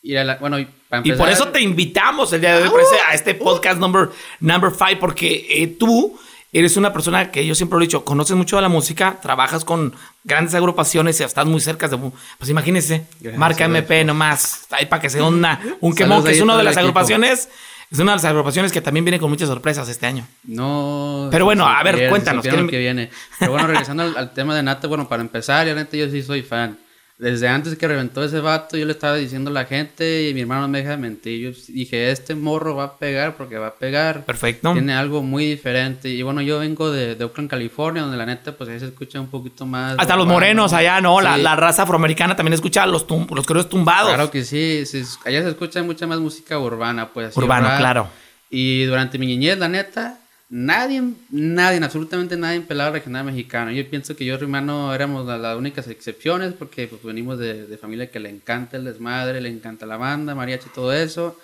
Y 0.08 0.16
a 0.18 0.24
la- 0.24 0.36
bueno, 0.38 0.60
y 0.60 0.68
para 0.88 1.02
Y 1.06 1.14
por 1.14 1.30
eso 1.30 1.48
te 1.48 1.62
invitamos 1.62 2.32
el 2.32 2.40
día 2.42 2.60
de 2.60 2.68
hoy 2.68 2.82
a 3.10 3.16
este 3.16 3.34
podcast 3.34 3.80
number, 3.80 4.10
number 4.40 4.70
five, 4.72 4.98
porque 4.98 5.48
eh, 5.50 5.68
tú 5.80 6.16
eres 6.54 6.78
una 6.78 6.94
persona 6.94 7.32
que 7.32 7.44
yo 7.46 7.56
siempre 7.56 7.76
lo 7.78 7.84
he 7.84 7.88
dicho, 7.88 8.06
conoces 8.06 8.36
mucho 8.38 8.56
de 8.56 8.62
la 8.62 8.70
música, 8.70 9.18
trabajas 9.20 9.66
con 9.66 9.96
grandes 10.24 10.54
agrupaciones 10.54 11.20
y 11.20 11.24
estás 11.24 11.46
muy 11.48 11.60
cerca 11.60 11.88
de... 11.88 11.98
Pues 12.38 12.50
imagínense, 12.52 13.08
Gracias, 13.20 13.40
marca. 13.40 13.66
MP 13.66 14.06
nomás, 14.06 14.68
ahí 14.70 14.86
para 14.86 15.02
que 15.02 15.10
sea 15.10 15.24
una, 15.24 15.60
un 15.82 15.96
quemón, 15.96 16.24
que 16.24 16.32
es 16.34 16.42
una 16.42 16.56
de 16.56 16.64
las 16.64 16.78
agrupaciones, 16.78 17.50
es 17.92 18.00
una 18.00 18.12
de 18.12 18.18
las 18.18 18.26
agrupaciones 18.26 18.72
que 18.72 18.82
también 18.82 19.04
viene 19.06 19.20
con 19.20 19.30
muchas 19.32 19.50
sorpresas 19.50 19.90
este 19.90 20.06
año. 20.06 20.26
No. 20.44 21.30
Pero 21.32 21.46
bueno, 21.46 21.66
a 21.68 21.82
ver, 21.84 22.10
cuéntanos, 22.10 22.44
¿qué- 22.46 22.68
que 22.68 22.78
viene. 22.78 23.10
Pero 23.40 23.54
bueno, 23.54 23.68
regresando 23.68 24.04
al, 24.04 24.16
al 24.16 24.34
tema 24.34 24.56
de 24.56 24.62
Nata, 24.62 24.88
bueno, 24.88 25.10
para 25.10 25.24
empezar, 25.24 25.66
neta, 25.66 25.98
yo 25.98 26.10
sí 26.12 26.22
soy 26.22 26.44
fan. 26.44 26.78
Desde 27.18 27.48
antes 27.48 27.78
que 27.78 27.88
reventó 27.88 28.22
ese 28.26 28.42
vato, 28.42 28.76
yo 28.76 28.86
le 28.86 28.92
estaba 28.92 29.16
diciendo 29.16 29.50
a 29.50 29.54
la 29.54 29.64
gente 29.64 30.28
y 30.30 30.34
mi 30.34 30.42
hermano 30.42 30.64
no 30.64 30.68
me 30.68 30.80
deja 30.80 30.92
de 30.92 30.98
mentir. 30.98 31.40
Yo 31.40 31.62
dije, 31.74 32.12
este 32.12 32.36
morro 32.36 32.76
va 32.76 32.84
a 32.84 32.98
pegar 32.98 33.38
porque 33.38 33.58
va 33.58 33.68
a 33.68 33.74
pegar. 33.76 34.26
Perfecto. 34.26 34.74
Tiene 34.74 34.94
algo 34.94 35.24
muy 35.24 35.46
diferente. 35.46 36.10
Y 36.10 36.22
bueno, 36.24 36.42
yo 36.42 36.60
vengo 36.60 36.92
de, 36.92 37.16
de 37.16 37.24
Oakland, 37.24 37.50
California, 37.50 38.02
donde 38.02 38.18
la 38.18 38.26
neta, 38.26 38.52
pues 38.58 38.70
ahí 38.70 38.82
se 38.82 38.88
escucha 38.88 39.22
un 39.22 39.28
poquito 39.28 39.66
más. 39.66 39.96
Hasta 39.98 40.18
los 40.18 40.28
morenos 40.28 40.74
allá, 40.74 41.00
¿no? 41.00 41.22
La, 41.22 41.38
Sí. 41.38 41.42
la 41.42 41.56
raza 41.56 41.84
afroamericana 41.84 42.36
también 42.36 42.54
escucha 42.54 42.86
los, 42.86 43.08
tum- 43.08 43.34
los 43.34 43.46
correos 43.46 43.70
tumbados. 43.70 44.10
Claro 44.14 44.30
que 44.30 44.44
sí, 44.44 44.86
se- 44.86 45.06
allá 45.24 45.42
se 45.42 45.50
escucha 45.52 45.82
mucha 45.84 46.06
más 46.08 46.20
música 46.20 46.60
urbana, 46.60 47.14
pues. 47.14 47.38
Urbano, 47.38 47.70
claro. 47.78 48.10
Y 48.50 48.84
durante 48.84 49.18
mi 49.18 49.26
niñez, 49.28 49.58
la 49.58 49.70
neta, 49.70 50.20
nadie, 50.50 51.02
nadie, 51.30 51.84
absolutamente 51.84 52.38
nadie 52.38 52.62
pelaba 52.62 52.92
regional 52.92 53.26
mexicano. 53.26 53.72
Yo 53.72 53.88
pienso 53.90 54.16
que 54.16 54.26
yo 54.26 54.36
y 54.36 54.38
mi 54.38 54.44
hermano 54.44 54.94
éramos 54.94 55.26
la- 55.26 55.38
las 55.38 55.58
únicas 55.58 55.88
excepciones 55.88 56.54
porque 56.54 56.88
pues, 56.88 57.04
venimos 57.04 57.38
de, 57.40 57.66
de 57.66 57.78
familia 57.78 58.10
que 58.12 58.20
le 58.20 58.30
encanta 58.30 58.78
el 58.78 58.86
desmadre, 58.86 59.42
le 59.42 59.50
encanta 59.50 59.86
la 59.86 59.98
banda, 59.98 60.36
mariachi, 60.36 60.70
todo 60.74 60.94
eso. 60.94 61.40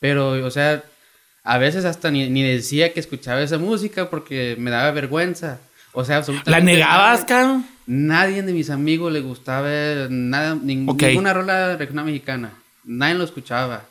Pero, 0.00 0.30
o 0.44 0.50
sea, 0.50 0.82
a 1.42 1.58
veces 1.58 1.84
hasta 1.84 2.10
ni, 2.10 2.28
ni 2.30 2.42
decía 2.42 2.92
que 2.92 3.00
escuchaba 3.00 3.42
esa 3.42 3.58
música 3.58 4.10
porque 4.10 4.56
me 4.58 4.70
daba 4.70 4.90
vergüenza. 4.92 5.60
O 5.92 6.04
sea, 6.04 6.16
absolutamente. 6.18 6.50
¿La 6.50 6.60
negabas, 6.60 7.24
cabrón? 7.24 7.66
Nadie 7.86 8.42
de 8.42 8.52
mis 8.52 8.70
amigos 8.70 9.12
le 9.12 9.20
gustaba 9.20 9.68
nada, 10.10 10.54
ning- 10.56 10.86
ninguna 11.10 11.32
rola 11.34 11.76
regional 11.76 12.06
mexicana. 12.06 12.50
Nadie 12.84 13.14
lo 13.14 13.24
escuchaba. 13.24 13.84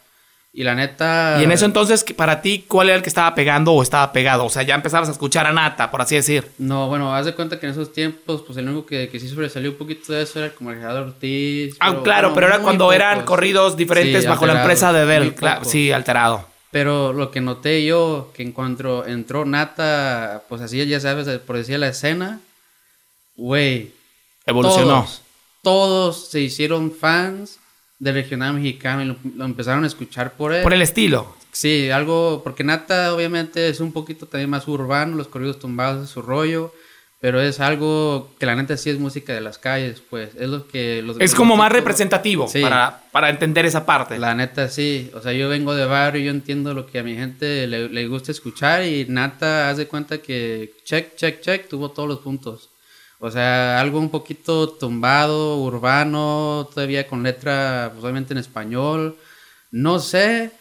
Y 0.55 0.63
la 0.63 0.75
neta. 0.75 1.37
Y 1.39 1.43
en 1.45 1.51
eso 1.51 1.65
entonces, 1.65 2.05
para 2.15 2.39
ti, 2.43 2.63
¿cuál 2.67 2.89
era 2.89 2.97
el 2.97 3.01
que 3.01 3.09
estaba 3.09 3.33
pegando 3.33 3.73
o 3.73 3.81
estaba 3.81 4.13
pegado? 4.13 4.45
O 4.45 4.49
sea, 4.51 4.61
ya 4.61 4.75
empezabas 4.75 5.09
a 5.09 5.11
escuchar 5.11 5.47
a 5.47 5.51
Nata, 5.51 5.89
por 5.89 5.99
así 5.99 6.13
decir. 6.13 6.47
No, 6.59 6.87
bueno, 6.87 7.15
haz 7.15 7.25
de 7.25 7.33
cuenta 7.33 7.59
que 7.59 7.65
en 7.65 7.71
esos 7.71 7.91
tiempos, 7.91 8.43
pues 8.43 8.55
el 8.59 8.67
único 8.67 8.85
que, 8.85 9.09
que 9.09 9.19
sí 9.19 9.27
sobresalió 9.27 9.71
un 9.71 9.77
poquito 9.77 10.13
de 10.13 10.21
eso 10.21 10.37
era 10.37 10.53
como 10.53 10.69
el 10.69 10.77
Gerardo 10.77 11.05
Ortiz. 11.05 11.75
Ah, 11.79 12.01
claro, 12.03 12.29
bueno, 12.29 12.35
pero 12.35 12.47
era 12.47 12.59
cuando 12.59 12.93
eran 12.93 13.25
corridos 13.25 13.75
diferentes 13.75 14.21
Sí, 14.21 14.29
bajo 14.29 14.45
la 14.45 14.59
empresa 14.59 14.93
de 14.93 15.05
Bell. 15.05 15.33
Claro, 15.33 15.65
sí, 15.65 15.91
alterado. 15.91 16.47
Pero 16.69 17.13
lo 17.13 17.31
que 17.31 17.41
noté 17.41 17.83
yo, 17.83 18.31
que 18.35 18.43
en 18.43 18.51
cuanto 18.51 19.07
entró 19.07 19.45
Nata, 19.45 20.43
pues 20.49 20.61
así 20.61 20.85
ya 20.85 20.99
sabes, 20.99 21.27
por 21.39 21.57
decir 21.57 21.79
la 21.79 21.87
escena, 21.87 22.41
güey. 23.35 23.91
Evolucionó. 24.45 25.01
Todos, 25.01 25.21
todos 25.63 26.27
se 26.29 26.41
hicieron 26.41 26.91
fans 26.91 27.57
del 27.99 28.15
regional 28.15 28.53
mexicano 28.55 29.01
y 29.01 29.05
lo, 29.05 29.15
lo 29.35 29.45
empezaron 29.45 29.83
a 29.83 29.87
escuchar 29.87 30.33
por 30.33 30.53
él. 30.53 30.63
Por 30.63 30.73
el 30.73 30.81
estilo. 30.81 31.35
Sí, 31.51 31.89
algo, 31.91 32.41
porque 32.43 32.63
Nata 32.63 33.13
obviamente 33.13 33.69
es 33.69 33.79
un 33.79 33.91
poquito 33.93 34.25
también 34.25 34.49
más 34.49 34.67
urbano, 34.67 35.15
los 35.15 35.27
corridos 35.27 35.59
tumbados 35.59 36.05
es 36.05 36.09
su 36.09 36.21
rollo, 36.23 36.73
pero 37.21 37.39
es 37.39 37.59
algo 37.61 38.31
que 38.39 38.45
la 38.47 38.55
neta 38.55 38.75
sí 38.75 38.89
es 38.89 38.99
música 38.99 39.33
de 39.33 39.39
las 39.39 39.57
calles, 39.59 40.01
pues, 40.09 40.31
es 40.35 40.49
lo 40.49 40.67
que... 40.67 41.01
Los, 41.03 41.17
Es 41.21 41.33
como 41.35 41.55
más 41.55 41.71
representativo 41.71 42.47
Sí. 42.49 42.61
para, 42.61 43.03
para 43.11 43.29
entender 43.29 43.65
esa 43.65 43.85
parte. 43.85 44.17
La 44.19 44.33
neta 44.35 44.67
sí, 44.67 45.09
o 45.13 45.21
sea, 45.21 45.31
yo 45.31 45.47
vengo 45.47 45.73
de 45.75 45.85
barrio, 45.85 46.23
yo 46.23 46.31
entiendo 46.31 46.73
lo 46.73 46.87
que 46.87 46.99
a 46.99 47.03
mi 47.03 47.15
gente 47.15 47.67
le, 47.67 47.87
le 47.87 48.07
gusta 48.07 48.31
escuchar 48.31 48.83
y 48.83 49.05
Nata, 49.07 49.69
haz 49.69 49.77
de 49.77 49.87
cuenta 49.87 50.17
que 50.17 50.73
check, 50.83 51.15
check, 51.15 51.39
check, 51.39 51.69
tuvo 51.69 51.91
todos 51.91 52.09
los 52.09 52.19
puntos. 52.19 52.71
O 53.25 53.31
sea, 53.31 53.79
algo 53.79 53.99
un 53.99 54.09
poquito 54.09 54.67
tumbado, 54.67 55.55
urbano, 55.59 56.67
todavía 56.73 57.07
con 57.07 57.23
letra, 57.23 57.89
pues, 57.93 58.03
obviamente 58.03 58.33
en 58.33 58.37
español. 58.37 59.15
No 59.71 59.99
sé, 59.99 60.51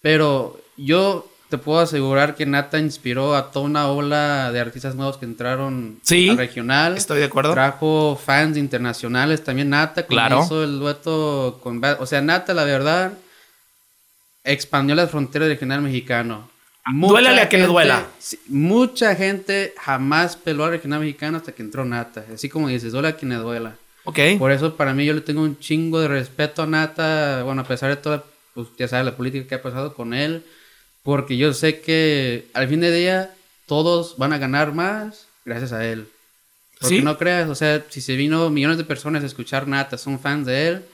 pero 0.00 0.58
yo 0.78 1.30
te 1.50 1.58
puedo 1.58 1.78
asegurar 1.80 2.34
que 2.34 2.46
Nata 2.46 2.78
inspiró 2.78 3.36
a 3.36 3.50
toda 3.50 3.66
una 3.66 3.88
ola 3.88 4.50
de 4.50 4.60
artistas 4.60 4.94
nuevos 4.94 5.18
que 5.18 5.26
entraron 5.26 5.98
Sí, 6.04 6.30
al 6.30 6.38
regional. 6.38 6.96
Estoy 6.96 7.18
de 7.18 7.26
acuerdo. 7.26 7.52
Trajo 7.52 8.18
fans 8.24 8.56
internacionales 8.56 9.44
también 9.44 9.68
Nata, 9.68 10.06
Claro. 10.06 10.42
hizo 10.42 10.64
el 10.64 10.78
dueto 10.78 11.60
con... 11.62 11.82
O 12.00 12.06
sea, 12.06 12.22
Nata, 12.22 12.54
la 12.54 12.64
verdad, 12.64 13.12
expandió 14.42 14.94
las 14.94 15.10
fronteras 15.10 15.48
del 15.48 15.56
regional 15.58 15.82
mexicano. 15.82 16.48
Duélale 16.92 17.40
a 17.40 17.48
quien 17.48 17.62
le 17.62 17.68
duela. 17.68 18.06
sí, 18.18 18.38
mucha 18.48 19.14
gente 19.16 19.74
jamás 19.78 20.36
peló 20.36 20.64
al 20.64 20.70
regional 20.70 21.00
mexicano 21.00 21.38
hasta 21.38 21.52
que 21.52 21.62
entró 21.62 21.84
Nata. 21.84 22.24
Así 22.32 22.48
como 22.48 22.68
dices, 22.68 22.92
duele 22.92 23.08
a 23.08 23.16
quien 23.16 23.30
le 23.30 23.36
duela. 23.36 23.76
Ok. 24.04 24.18
Por 24.38 24.52
eso 24.52 24.76
para 24.76 24.94
mí 24.94 25.04
yo 25.04 25.12
le 25.12 25.20
tengo 25.20 25.42
un 25.42 25.58
chingo 25.58 26.00
de 26.00 26.08
respeto 26.08 26.62
a 26.62 26.66
Nata, 26.66 27.42
bueno, 27.44 27.62
a 27.62 27.64
pesar 27.66 27.90
de 27.90 27.96
toda, 27.96 28.24
pues 28.54 28.68
ya 28.78 28.86
sabes, 28.86 29.04
la 29.04 29.16
política 29.16 29.46
que 29.48 29.54
ha 29.56 29.62
pasado 29.62 29.94
con 29.94 30.14
él, 30.14 30.44
porque 31.02 31.36
yo 31.36 31.52
sé 31.52 31.80
que 31.80 32.46
al 32.54 32.68
fin 32.68 32.80
de 32.80 32.92
día 32.92 33.34
todos 33.66 34.16
van 34.16 34.32
a 34.32 34.38
ganar 34.38 34.72
más 34.72 35.26
gracias 35.44 35.72
a 35.72 35.84
él. 35.84 36.06
Porque 36.78 36.96
Sí. 36.98 37.02
no 37.02 37.16
creas, 37.18 37.48
o 37.48 37.54
sea, 37.54 37.84
si 37.88 38.00
se 38.00 38.14
vino 38.16 38.48
millones 38.50 38.76
de 38.78 38.84
personas 38.84 39.22
a 39.24 39.26
escuchar 39.26 39.66
Nata, 39.66 39.98
son 39.98 40.20
fans 40.20 40.46
de 40.46 40.68
él, 40.68 40.84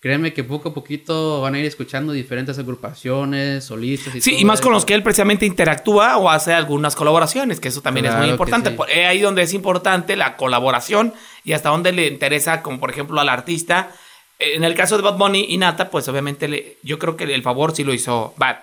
créeme 0.00 0.32
que 0.32 0.44
poco 0.44 0.70
a 0.70 0.74
poquito 0.74 1.42
van 1.42 1.54
a 1.54 1.58
ir 1.58 1.66
escuchando 1.66 2.12
diferentes 2.12 2.58
agrupaciones, 2.58 3.64
solistas 3.64 4.14
y 4.14 4.20
Sí, 4.20 4.30
todo 4.32 4.40
y 4.40 4.44
más 4.44 4.60
con 4.60 4.68
eso. 4.70 4.76
los 4.76 4.84
que 4.86 4.94
él 4.94 5.02
precisamente 5.02 5.44
interactúa 5.46 6.16
o 6.16 6.30
hace 6.30 6.52
algunas 6.54 6.96
colaboraciones, 6.96 7.60
que 7.60 7.68
eso 7.68 7.82
también 7.82 8.06
es 8.06 8.10
Claro 8.12 8.20
muy 8.22 8.28
que 8.28 8.32
importante. 8.32 8.70
sí. 8.70 8.76
Es 8.88 9.06
ahí 9.06 9.20
donde 9.20 9.42
es 9.42 9.52
importante 9.54 10.16
la 10.16 10.36
colaboración 10.36 11.12
y 11.44 11.52
hasta 11.52 11.68
donde 11.68 11.92
le 11.92 12.06
interesa, 12.06 12.62
como 12.62 12.80
por 12.80 12.90
ejemplo 12.90 13.20
al 13.20 13.28
artista. 13.28 13.92
En 14.38 14.64
el 14.64 14.74
caso 14.74 14.96
de 14.96 15.02
Bad 15.02 15.18
Bunny 15.18 15.46
y 15.50 15.58
Nata, 15.58 15.90
pues 15.90 16.08
obviamente 16.08 16.48
le- 16.48 16.78
yo 16.82 16.98
creo 16.98 17.14
que 17.16 17.24
el 17.24 17.42
favor 17.42 17.74
sí 17.76 17.84
lo 17.84 17.92
hizo 17.92 18.32
Bad. 18.38 18.56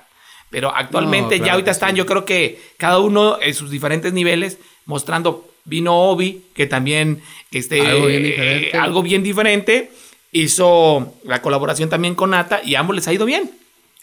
Pero 0.50 0.74
actualmente 0.76 1.36
No, 1.36 1.40
ya 1.40 1.44
claro 1.44 1.52
ahorita 1.54 1.66
que 1.66 1.72
están, 1.74 1.92
sí. 1.92 1.98
yo 1.98 2.06
creo 2.08 2.26
que 2.26 2.60
cada 2.78 3.00
uno 3.00 3.38
en 3.42 3.54
sus 3.54 3.70
diferentes 3.70 4.12
niveles 4.14 4.58
mostrando. 4.86 5.46
Vino 5.70 5.94
Obi, 6.10 6.46
que 6.56 6.66
también 6.66 7.22
este, 7.52 7.82
Algo 7.86 8.06
bien 8.08 8.22
eh, 8.24 8.28
diferente. 8.30 8.78
algo 8.78 9.04
bien 9.04 9.22
diferente. 9.22 9.92
Hizo 10.32 11.16
la 11.24 11.42
colaboración 11.42 11.90
también 11.90 12.16
con 12.16 12.32
Nata 12.32 12.62
y 12.64 12.76
a 12.76 12.80
ambos 12.82 12.96
les 12.96 13.08
ha 13.08 13.14
ido 13.14 13.26
bien. 13.26 13.50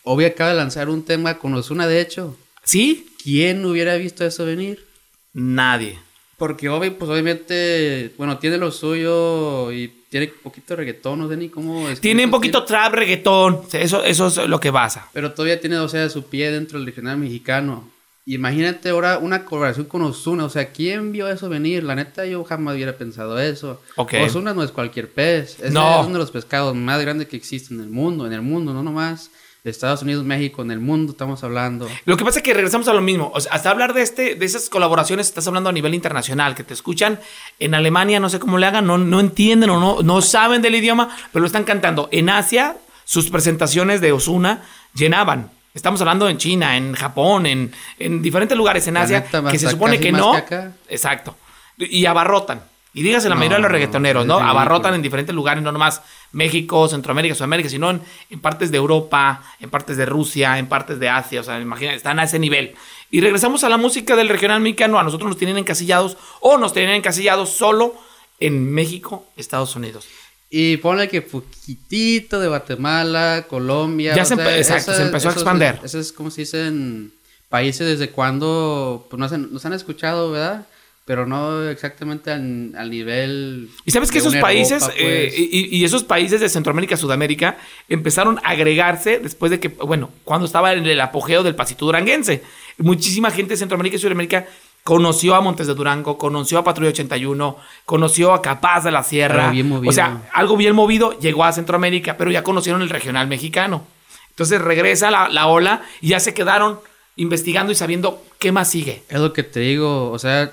Obi 0.03 0.25
acaba 0.25 0.51
de 0.51 0.57
lanzar 0.57 0.89
un 0.89 1.05
tema 1.05 1.39
con 1.39 1.55
Ozuna, 1.55 1.87
de 1.87 2.01
hecho. 2.01 2.37
¿Sí? 2.63 3.07
¿Quién 3.23 3.65
hubiera 3.65 3.97
visto 3.97 4.25
eso 4.25 4.45
venir? 4.45 4.85
Nadie. 5.33 5.99
Porque 6.37 6.69
Obi, 6.69 6.91
pues 6.91 7.11
obviamente, 7.11 8.13
bueno, 8.19 8.39
tiene 8.39 8.59
lo 8.59 8.71
suyo 8.73 9.71
y 9.73 9.89
tiene 10.11 10.29
poquito 10.29 10.77
reggaetón, 10.77 11.19
no 11.21 11.29
sé 11.29 11.37
ni 11.37 11.49
cómo... 11.49 11.89
es- 11.89 12.01
Tiene 12.01 12.25
un 12.25 12.31
poquito 12.31 12.65
trap, 12.65 12.95
reggaetón. 12.95 13.61
Eso, 13.73 14.03
eso 14.05 14.27
es 14.27 14.37
lo 14.49 14.61
que 14.61 14.71
basa. 14.71 15.09
Pero 15.13 15.33
todavía 15.33 15.61
tiene, 15.61 15.79
o 15.79 15.89
sea, 15.89 16.09
su 16.11 16.25
pie 16.27 16.51
dentro 16.51 16.79
del 16.79 16.87
regional 16.87 17.17
mexicano. 17.19 17.89
Imagínate 18.27 18.89
ahora 18.89 19.19
una 19.19 19.45
colaboración 19.45 19.87
con 19.87 20.03
Ozuna. 20.03 20.45
O 20.45 20.49
sea, 20.49 20.71
¿quién 20.71 21.13
vio 21.13 21.29
eso 21.29 21.49
venir? 21.51 21.85
La 21.85 21.95
neta, 21.95 22.25
yo 22.25 22.43
jamás 22.45 22.75
hubiera 22.75 22.97
pensado 22.97 23.39
eso. 23.39 23.83
Ok. 23.97 24.15
Ozuna 24.25 24.55
no 24.55 24.63
es 24.63 24.71
cualquier 24.71 25.13
pez. 25.13 25.61
Es, 25.61 25.73
No. 25.73 26.01
es 26.01 26.07
uno 26.07 26.15
de 26.15 26.21
los 26.21 26.31
pescados 26.31 26.75
más 26.75 27.01
grandes 27.03 27.29
que 27.29 27.37
existen 27.37 27.79
en 27.79 27.85
el 27.85 27.91
mundo. 27.91 28.27
En 28.27 28.33
el 28.33 28.41
mundo, 28.41 28.73
no 28.73 28.83
nomás 28.83 29.31
Estados 29.63 30.03
Unidos, 30.03 30.25
México. 30.25 30.63
En 30.63 30.71
el 30.71 30.81
mundo 30.81 31.13
estamos 31.13 31.43
hablando. 31.45 31.89
Lo 32.07 32.17
que 32.17 32.25
pasa 32.25 32.39
es 32.39 32.43
que 32.43 32.55
regresamos 32.55 32.89
a 32.89 32.95
lo 32.95 33.01
mismo. 33.03 33.31
O 33.35 33.41
sea, 33.41 33.53
hasta 33.53 33.71
hablar 33.71 33.93
de 33.95 34.03
este, 34.03 34.35
de 34.35 34.47
esas 34.47 34.69
colaboraciones, 34.71 35.27
estás 35.27 35.47
hablando 35.47 35.69
a 35.71 35.73
nivel 35.73 35.95
internacional, 35.95 36.55
que 36.55 36.65
te 36.65 36.75
escuchan 36.75 37.19
en 37.59 37.75
Alemania, 37.75 38.21
no 38.21 38.29
sé 38.31 38.39
cómo 38.39 38.59
le 38.59 38.67
hagan, 38.67 38.87
no, 38.87 38.99
no 38.99 39.21
entienden 39.21 39.71
o 39.71 39.81
no, 39.81 40.03
no 40.03 40.23
saben 40.23 40.61
del 40.63 40.75
idioma, 40.75 41.15
pero 41.33 41.41
lo 41.41 41.47
están 41.47 41.65
cantando. 41.65 42.09
En 42.13 42.29
Asia, 42.31 42.77
sus 43.05 43.31
presentaciones 43.31 44.01
de 44.01 44.13
Osuna 44.13 44.65
llenaban. 44.95 45.51
Estamos 45.75 46.01
hablando 46.01 46.29
en 46.29 46.39
China, 46.39 46.77
en 46.77 46.95
Japón, 46.95 47.47
en, 47.47 47.73
en 47.99 48.23
diferentes 48.23 48.57
lugares 48.57 48.87
en 48.87 48.97
Asia, 48.97 49.21
neta, 49.21 49.51
que 49.51 49.59
se 49.59 49.69
supone 49.69 49.99
que 49.99 50.13
no. 50.13 50.33
que. 50.47 50.69
Exacto. 50.89 51.37
Y 51.77 52.07
abarrotan. 52.07 52.63
Y 52.97 53.03
dígase 53.03 53.29
la 53.29 53.35
No, 53.35 53.41
mayoría 53.41 53.57
de 53.57 53.63
los 53.63 53.73
reggaetoneros, 53.73 54.25
¿no? 54.25 54.39
Abarrotan 54.39 54.95
en 54.95 55.03
diferentes 55.03 55.35
lugares, 55.35 55.65
no 55.65 55.73
nomás 55.73 56.01
México, 56.31 56.87
Centroamérica, 56.87 57.35
Sudamérica, 57.35 57.69
sino 57.69 57.91
en, 57.91 58.01
en 58.31 58.39
partes 58.39 58.71
de 58.71 58.77
Europa, 58.77 59.43
en 59.59 59.69
partes 59.69 59.97
de 59.97 60.07
Rusia, 60.07 60.61
en 60.61 60.69
partes 60.69 61.01
de 61.01 61.09
Asia. 61.09 61.41
O 61.41 61.43
sea, 61.43 61.59
imagínate, 61.61 61.97
están 61.97 62.21
a 62.21 62.23
ese 62.23 62.39
nivel. 62.39 62.77
Y 63.11 63.21
regresamos 63.21 63.65
a 63.65 63.69
la 63.69 63.79
música 63.79 64.15
del 64.15 64.29
regional 64.29 64.61
mexicano. 64.61 65.01
A 65.01 65.03
nosotros 65.03 65.29
nos 65.29 65.39
tienen 65.39 65.59
encasillados 65.59 66.17
o 66.41 66.57
nos 66.57 66.73
tienen 66.73 66.95
encasillados 66.95 67.51
solo 67.51 67.97
en 68.39 68.73
México, 68.73 69.27
Estados 69.37 69.75
Unidos. 69.75 70.07
Y 70.51 70.77
ponle 70.77 71.09
que 71.09 71.23
poquitito 71.23 72.39
de 72.39 72.49
Guatemala, 72.49 73.47
Colombia. 73.49 74.15
Ya 74.15 74.25
se 74.25 74.37
empe- 74.37 74.57
exacto, 74.57 74.95
se 74.95 75.03
empezó 75.03 75.29
a 75.29 75.33
expander. 75.33 75.81
Eso 75.83 75.99
es 75.99 76.13
como 76.13 76.31
se 76.31 76.43
dicen 76.43 77.13
países 77.49 77.87
desde 77.87 78.11
cuando 78.13 79.07
pues, 79.11 79.19
nos, 79.19 79.33
han, 79.33 79.53
nos 79.53 79.65
han 79.67 79.73
escuchado, 79.73 80.31
¿verdad? 80.31 80.67
Pero 81.07 81.27
no 81.27 81.69
exactamente 81.69 82.31
al, 82.31 82.73
al 82.79 82.91
nivel. 82.91 83.69
Y 83.85 83.91
sabes 83.91 84.11
que 84.11 84.19
esos 84.19 84.35
países, 84.37 84.83
Europa, 84.83 84.95
eh, 84.97 85.27
pues. 85.29 85.39
y, 85.39 85.77
y 85.77 85.85
esos 85.85 86.03
países 86.05 86.41
de 86.41 86.49
Centroamérica, 86.49 86.97
Sudamérica, 86.97 87.59
empezaron 87.89 88.39
a 88.39 88.51
agregarse 88.51 89.19
después 89.19 89.51
de 89.51 89.61
que, 89.61 89.69
bueno, 89.69 90.11
cuando 90.25 90.47
estaba 90.47 90.73
en 90.73 90.87
el 90.87 91.01
apogeo 91.01 91.43
del 91.43 91.55
pasito 91.55 91.85
duranguense. 91.85 92.43
Muchísima 92.79 93.31
gente 93.31 93.53
de 93.53 93.57
Centroamérica 93.59 93.97
y 93.97 93.99
Sudamérica 93.99 94.47
conoció 94.85 95.35
a 95.35 95.41
Montes 95.41 95.67
de 95.67 95.75
Durango, 95.75 96.17
conoció 96.19 96.59
a 96.59 96.65
Patrulla 96.65 96.91
81, 96.91 97.57
conoció 97.87 98.33
a 98.33 98.43
Capaz 98.43 98.85
de 98.85 98.93
la 98.93 99.03
Sierra. 99.03 99.45
Algo 99.45 99.53
bien 99.53 99.69
movido. 99.69 99.91
O 99.91 99.93
sea, 99.93 100.23
algo 100.33 100.57
bien 100.57 100.75
movido 100.75 101.19
llegó 101.19 101.45
a 101.45 101.53
Centroamérica, 101.53 102.17
pero 102.17 102.31
ya 102.31 102.45
conocieron 102.45 102.83
el 102.83 102.91
regional 102.91 103.27
mexicano. 103.27 103.87
Entonces 104.31 104.61
regresa 104.61 105.11
la, 105.11 105.29
la 105.29 105.47
ola 105.47 105.83
y 106.01 106.09
ya 106.09 106.21
se 106.21 106.35
quedaron 106.35 106.81
investigando 107.17 107.73
y 107.73 107.75
sabiendo 107.75 108.23
qué 108.39 108.53
más 108.53 108.71
sigue. 108.71 109.03
Es 109.09 109.19
lo 109.19 109.33
que 109.33 109.43
te 109.43 109.61
digo, 109.61 110.11
o 110.11 110.19
sea, 110.19 110.53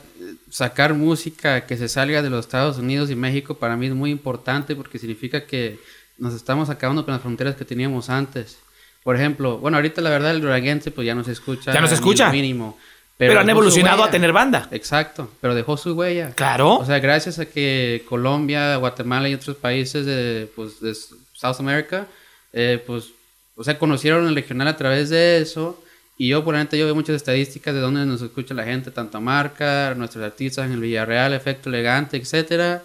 sacar 0.50 0.94
música 0.94 1.65
que 1.65 1.76
se 1.76 1.89
salga 1.89 2.22
de 2.22 2.30
los 2.30 2.46
Estados 2.46 2.78
Unidos 2.78 3.10
y 3.10 3.15
México 3.15 3.56
para 3.56 3.76
mí 3.76 3.88
es 3.88 3.94
muy 3.94 4.12
importante 4.12 4.76
porque 4.76 4.98
significa 4.98 5.46
que 5.46 5.80
nos 6.17 6.34
estamos 6.34 6.70
acabando 6.70 7.04
con 7.04 7.13
las 7.13 7.22
fronteras 7.22 7.56
que 7.56 7.65
teníamos 7.65 8.10
antes. 8.10 8.60
Por 9.04 9.15
ejemplo, 9.15 9.58
bueno, 9.58 9.78
ahorita 9.78 10.00
la 10.02 10.12
verdad 10.12 10.32
el 10.32 10.41
duranguense 10.41 10.91
pues 10.91 11.06
ya 11.06 11.15
no 11.15 11.24
se 11.24 11.32
escucha. 11.32 11.74
Ya 11.74 11.82
no 11.82 11.88
se 11.88 11.96
escucha. 11.96 12.32
mínimo. 12.32 12.78
Pero, 13.27 13.39
han 13.39 13.45
dejó 13.45 13.60
su 13.60 13.62
evolucionado 13.62 14.03
a 14.03 14.10
tener 14.10 14.34
banda. 14.34 14.67
Exacto, 14.71 15.29
pero 15.41 15.53
dejó 15.53 15.77
su 15.77 15.93
huella. 15.93 16.31
Claro. 16.31 16.77
O 16.77 16.86
sea, 16.86 16.97
gracias 16.97 17.38
a 17.38 17.45
que 17.45 18.03
Colombia, 18.10 18.75
Guatemala 18.77 19.29
y 19.29 19.36
otros 19.36 19.57
países 19.57 20.07
de, 20.07 20.49
pues, 20.55 20.81
de 20.81 20.95
South 21.34 21.57
America, 21.60 22.07
eh, 22.51 22.84
pues, 22.84 23.10
o 23.55 23.63
sea, 23.63 23.77
conocieron 23.77 24.27
el 24.27 24.34
regional 24.34 24.67
a 24.67 24.75
través 24.75 25.12
de 25.12 25.39
eso. 25.39 25.79
Y 26.17 26.29
yo, 26.29 26.43
por 26.43 26.55
ejemplo, 26.55 26.79
yo 26.79 26.86
veo 26.86 26.95
muchas 26.95 27.15
estadísticas 27.15 27.75
de 27.75 27.79
dónde 27.79 28.07
nos 28.07 28.23
escucha 28.23 28.55
la 28.55 28.63
gente, 28.63 28.89
tanto 28.89 29.21
Marca, 29.21 29.93
nuestros 29.95 30.23
artistas 30.23 30.65
en 30.65 30.71
el 30.71 30.79
Villarreal, 30.79 31.34
Efecto 31.34 31.69
Elegante, 31.69 32.17
etcétera. 32.17 32.81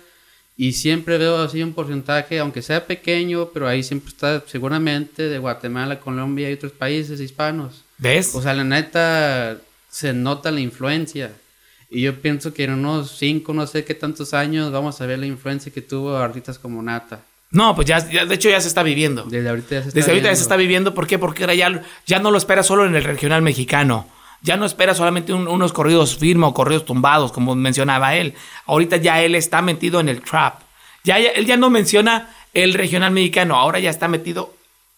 Y 0.54 0.72
siempre 0.72 1.16
veo 1.16 1.38
así 1.38 1.62
un 1.62 1.72
porcentaje, 1.72 2.40
aunque 2.40 2.60
sea 2.60 2.86
pequeño, 2.86 3.48
pero 3.54 3.68
ahí 3.68 3.82
siempre 3.82 4.10
está 4.10 4.42
seguramente 4.46 5.30
de 5.30 5.38
Guatemala, 5.38 5.98
Colombia 5.98 6.50
y 6.50 6.52
otros 6.52 6.72
países 6.72 7.20
hispanos. 7.20 7.84
¿Ves? 7.96 8.34
O 8.34 8.42
sea, 8.42 8.52
la 8.52 8.64
neta 8.64 9.56
se 9.96 10.12
nota 10.12 10.50
la 10.50 10.60
influencia. 10.60 11.32
Y 11.88 12.02
yo 12.02 12.20
pienso 12.20 12.52
que 12.52 12.64
en 12.64 12.72
unos 12.74 13.16
cinco, 13.16 13.54
no 13.54 13.66
sé 13.66 13.84
qué 13.86 13.94
tantos 13.94 14.34
años, 14.34 14.70
vamos 14.70 15.00
a 15.00 15.06
ver 15.06 15.18
la 15.18 15.24
influencia 15.26 15.72
que 15.72 15.80
tuvo 15.80 16.16
artistas 16.18 16.58
como 16.58 16.82
Nata. 16.82 17.20
No, 17.50 17.74
pues 17.74 17.86
ya, 17.86 17.98
ya- 18.10 18.26
de 18.26 18.34
hecho 18.34 18.50
ya 18.50 18.60
se 18.60 18.68
está 18.68 18.82
viviendo. 18.82 19.22
Desde 19.24 19.48
ahorita 19.48 19.68
ya 19.76 19.82
se 19.82 19.88
está 19.88 19.98
Desde 20.00 20.10
ahorita 20.10 20.28
ya 20.28 20.36
se 20.36 20.42
está 20.42 20.56
viviendo. 20.56 20.92
¿Por 20.94 21.06
qué? 21.06 21.18
Porque 21.18 21.44
ahora 21.44 21.54
ya, 21.54 21.82
ya 22.06 22.18
no 22.18 22.30
lo 22.30 22.36
espera 22.36 22.62
solo 22.62 22.84
en 22.84 22.94
el 22.94 23.04
regional 23.04 23.40
mexicano. 23.40 24.06
Ya 24.42 24.58
no 24.58 24.66
espera 24.66 24.94
solamente 24.94 25.32
un- 25.32 25.48
unos 25.48 25.72
corridos 25.72 26.16
firmes 26.18 26.50
o 26.50 26.52
corridos 26.54 26.84
tumbados, 26.84 27.32
como 27.32 27.54
mencionaba 27.54 28.16
él. 28.16 28.34
Ahorita 28.66 28.98
ya 28.98 29.22
él 29.22 29.34
está 29.34 29.62
metido 29.62 30.00
en 30.00 30.10
el 30.10 30.20
trap. 30.20 30.60
Ya, 31.04 31.18
ya- 31.18 31.30
él 31.30 31.46
ya 31.46 31.56
no 31.56 31.70
menciona 31.70 32.28
el 32.52 32.74
regional 32.74 33.12
mexicano. 33.12 33.56
Ahora 33.56 33.78
ya 33.78 33.88
está 33.88 34.08
metido 34.08 34.52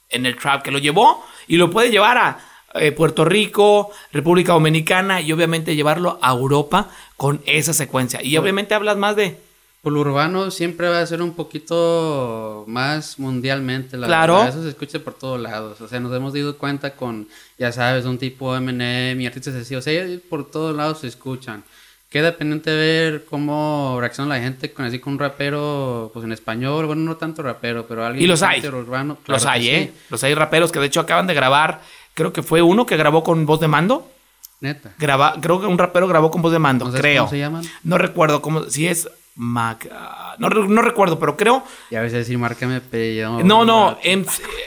en 0.08 0.26
el 0.26 0.36
trap, 0.36 0.62
que 0.62 0.72
lo 0.72 0.78
llevó 0.78 1.24
y 1.46 1.56
lo 1.56 1.70
puede 1.70 1.90
llevar 1.92 2.16
a 2.18 2.38
eh, 2.74 2.92
Puerto 2.92 3.24
Rico, 3.24 3.90
República 4.12 4.52
Dominicana 4.52 5.20
y 5.20 5.32
obviamente 5.32 5.74
llevarlo 5.76 6.18
a 6.22 6.32
Europa 6.32 6.90
con 7.16 7.40
esa 7.46 7.72
secuencia. 7.72 8.22
Y 8.22 8.36
obviamente 8.36 8.74
hablas 8.74 8.96
más 8.96 9.16
de... 9.16 9.38
Por 9.80 9.92
lo 9.92 10.00
urbano 10.00 10.50
siempre 10.50 10.88
va 10.88 11.00
a 11.00 11.06
ser 11.06 11.22
un 11.22 11.34
poquito 11.34 12.64
más 12.66 13.18
mundialmente. 13.18 13.96
La 13.96 14.06
Claro. 14.08 14.34
verdad. 14.34 14.48
Eso 14.50 14.62
se 14.64 14.68
escucha 14.70 14.98
por 14.98 15.14
todos 15.14 15.40
lados. 15.40 15.80
O 15.80 15.88
sea, 15.88 16.00
nos 16.00 16.14
hemos 16.14 16.34
dado 16.34 16.58
cuenta 16.58 16.94
con, 16.96 17.28
ya 17.58 17.70
sabes, 17.72 18.04
un 18.04 18.18
tipo 18.18 18.54
Eminem 18.56 19.20
y 19.20 19.26
artistas 19.26 19.54
así. 19.54 19.76
O 19.76 19.80
sea, 19.82 20.04
por 20.28 20.50
todos 20.50 20.74
lados 20.76 20.98
se 21.00 21.06
escuchan. 21.06 21.62
Queda 22.10 22.36
pendiente 22.36 22.74
ver 22.74 23.24
cómo 23.26 23.98
reacciona 24.00 24.34
la 24.36 24.42
gente 24.42 24.72
con 24.72 24.84
así 24.86 24.98
con 24.98 25.12
un 25.14 25.18
rapero, 25.18 26.10
pues 26.12 26.24
en 26.24 26.32
español, 26.32 26.86
bueno, 26.86 27.02
no 27.02 27.16
tanto 27.16 27.42
rapero, 27.42 27.86
pero 27.86 28.04
alguien 28.04 28.24
Y 28.24 28.26
los 28.26 28.42
hay. 28.42 28.66
urbano. 28.66 29.18
Los 29.26 29.42
claro 29.42 29.42
que 29.42 29.48
hay, 29.48 29.62
sí. 29.62 29.70
¿eh? 29.70 29.92
Los 30.10 30.24
hay 30.24 30.34
raperos 30.34 30.72
que 30.72 30.80
de 30.80 30.86
hecho 30.86 31.00
acaban 31.00 31.26
de 31.26 31.34
grabar. 31.34 31.82
Creo 32.14 32.32
que 32.32 32.42
fue 32.42 32.62
uno 32.62 32.86
que 32.86 32.96
grabó 32.96 33.22
con 33.22 33.46
voz 33.46 33.60
de 33.60 33.68
mando. 33.68 34.10
Neta. 34.60 34.92
Graba, 34.98 35.36
creo 35.40 35.60
que 35.60 35.66
un 35.66 35.78
rapero 35.78 36.08
grabó 36.08 36.30
con 36.30 36.42
voz 36.42 36.50
de 36.52 36.58
mando, 36.58 36.84
¿No 36.86 36.90
sabes 36.90 37.00
creo. 37.02 37.22
cómo 37.24 37.30
se 37.30 37.38
llaman? 37.38 37.62
No 37.84 37.96
recuerdo 37.96 38.42
cómo, 38.42 38.64
si 38.64 38.88
es 38.88 39.08
Mac. 39.36 39.88
ah, 39.92 40.34
no, 40.38 40.48
no 40.48 40.82
recuerdo, 40.82 41.16
pero 41.20 41.36
creo. 41.36 41.62
Y 41.92 41.94
a 41.94 42.00
veces 42.00 42.18
decir, 42.18 42.36
márcame 42.38 42.76
apellido. 42.76 43.40
No, 43.44 43.64
no, 43.64 43.96
em- 44.02 44.24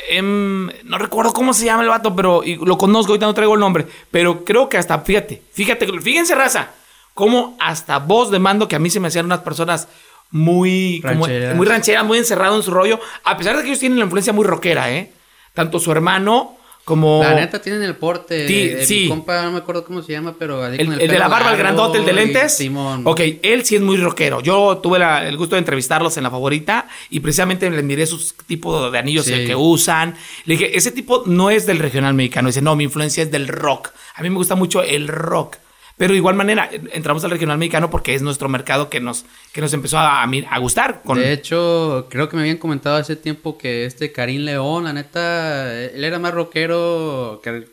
em, 0.10 0.68
no 0.86 0.98
recuerdo 0.98 1.34
cómo 1.34 1.54
se 1.54 1.66
llama 1.66 1.84
el 1.84 1.90
vato, 1.90 2.16
pero 2.16 2.42
y 2.42 2.56
lo 2.56 2.78
conozco, 2.78 3.12
ahorita 3.12 3.26
no 3.26 3.34
traigo 3.34 3.54
el 3.56 3.60
nombre. 3.60 3.86
Pero 4.12 4.46
creo 4.46 4.70
que 4.70 4.78
hasta, 4.78 4.98
fíjate, 5.00 5.42
fíjate, 5.52 5.86
fíjense, 6.02 6.36
raza, 6.36 6.70
como 7.14 7.58
hasta 7.60 8.00
voz 8.00 8.32
de 8.32 8.40
mando, 8.40 8.70
que 8.70 8.78
a 8.78 8.80
mí 8.80 8.90
se 8.90 9.02
me 9.02 9.10
hacían 9.10 9.26
unas 9.26 9.40
personas 9.42 9.90
muy 10.30 11.02
como- 11.02 11.26
Rancheras. 11.26 11.56
muy 11.58 11.68
rancheras, 11.68 12.06
muy 12.06 12.18
encerrado 12.18 12.56
en 12.56 12.64
su 12.64 12.72
rollo, 12.72 12.98
a 13.26 13.36
pesar 13.38 13.58
de 13.58 13.64
que 13.64 13.68
ellos 13.70 13.80
tienen 13.80 14.00
la 14.00 14.06
influencia 14.06 14.32
muy 14.32 14.46
rockera, 14.46 14.90
¿eh? 14.92 15.12
Tanto 15.54 15.80
su 15.80 15.92
hermano 15.92 16.56
como. 16.86 17.22
La 17.24 17.36
neta 17.36 17.62
tienen 17.62 17.84
el 17.84 17.96
porte. 17.96 18.48
Sí, 18.48 18.60
eh, 18.72 18.86
sí. 18.86 19.00
Mi 19.04 19.10
compa, 19.10 19.44
no 19.44 19.52
me 19.52 19.58
acuerdo 19.60 19.84
cómo 19.86 20.02
se 20.02 20.12
llama, 20.12 20.36
pero 20.38 20.66
El, 20.66 20.86
con 20.86 21.00
el 21.00 21.08
de 21.08 21.20
la 21.20 21.28
barba, 21.28 21.52
el 21.52 21.58
grandote, 21.58 22.00
el 22.00 22.06
de 22.06 22.14
lentes. 22.14 22.58
Simón. 22.58 23.04
Ok, 23.06 23.22
él 23.42 23.64
sí 23.66 23.76
es 23.76 23.82
muy 23.82 23.98
rockero. 23.98 24.42
Yo 24.42 24.78
tuve 24.78 25.00
la- 25.00 25.28
el 25.28 25.38
gusto 25.38 25.56
de 25.56 25.60
entrevistarlos 25.60 26.18
en 26.18 26.24
la 26.24 26.32
favorita 26.32 26.88
y 27.10 27.20
precisamente 27.20 27.70
le 27.70 27.84
miré 27.84 28.06
sus 28.06 28.34
tipos 28.48 28.92
de 28.92 28.98
anillos 29.00 29.26
Sí. 29.26 29.46
que 29.46 29.56
usan. 29.56 30.16
Le 30.46 30.56
dije, 30.58 30.76
ese 30.78 30.92
tipo 30.92 31.24
no 31.26 31.50
es 31.50 31.66
del 31.66 31.80
regional 31.80 32.14
mexicano. 32.14 32.48
Dice, 32.50 32.62
no, 32.62 32.76
mi 32.76 32.84
influencia 32.86 33.24
es 33.24 33.32
del 33.32 33.48
rock. 33.48 33.90
A 34.16 34.22
mí 34.24 34.30
me 34.30 34.36
gusta 34.36 34.56
mucho 34.56 34.82
el 34.84 35.08
rock. 35.08 35.58
Pero 36.02 36.14
de 36.14 36.18
igual 36.18 36.34
manera, 36.34 36.68
entramos 36.94 37.24
al 37.26 37.30
regional 37.30 37.60
mexicano 37.60 37.92
porque 37.92 38.16
es 38.16 38.24
nuestro 38.24 38.50
mercado 38.50 38.90
que 38.90 39.00
nos, 39.00 39.24
que 39.54 39.62
nos 39.62 39.72
empezó 39.72 40.00
a, 40.00 40.24
a, 40.24 40.58
gustar. 40.58 41.04
Con... 41.04 41.20
De 41.20 41.32
hecho, 41.32 42.08
creo 42.10 42.28
que 42.28 42.36
me 42.36 42.42
habían 42.42 42.58
comentado 42.58 42.96
hace 42.96 43.16
tiempo 43.16 43.56
que 43.56 43.86
este 43.86 44.12
Karim 44.12 44.42
León, 44.42 44.86
la 44.86 44.94
neta, 44.94 45.80
él 45.80 46.04
era 46.04 46.18
más 46.18 46.34
rockero 46.34 47.40
que... 47.44 47.68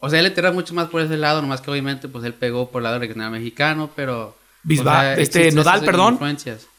O 0.00 0.10
sea, 0.10 0.18
él 0.18 0.34
le 0.36 0.50
mucho 0.50 0.74
más 0.74 0.88
por 0.88 1.00
ese 1.00 1.16
lado, 1.16 1.40
nomás 1.40 1.60
que 1.60 1.70
obviamente 1.70 2.08
pues 2.08 2.24
él 2.24 2.34
pegó 2.34 2.72
por 2.72 2.80
el 2.80 2.84
lado 2.84 2.98
regional 2.98 3.30
mexicano, 3.30 3.88
pero... 3.94 4.36
Bisba, 4.64 5.14
este, 5.14 5.52
Nodal, 5.52 5.84
perdón. 5.84 6.18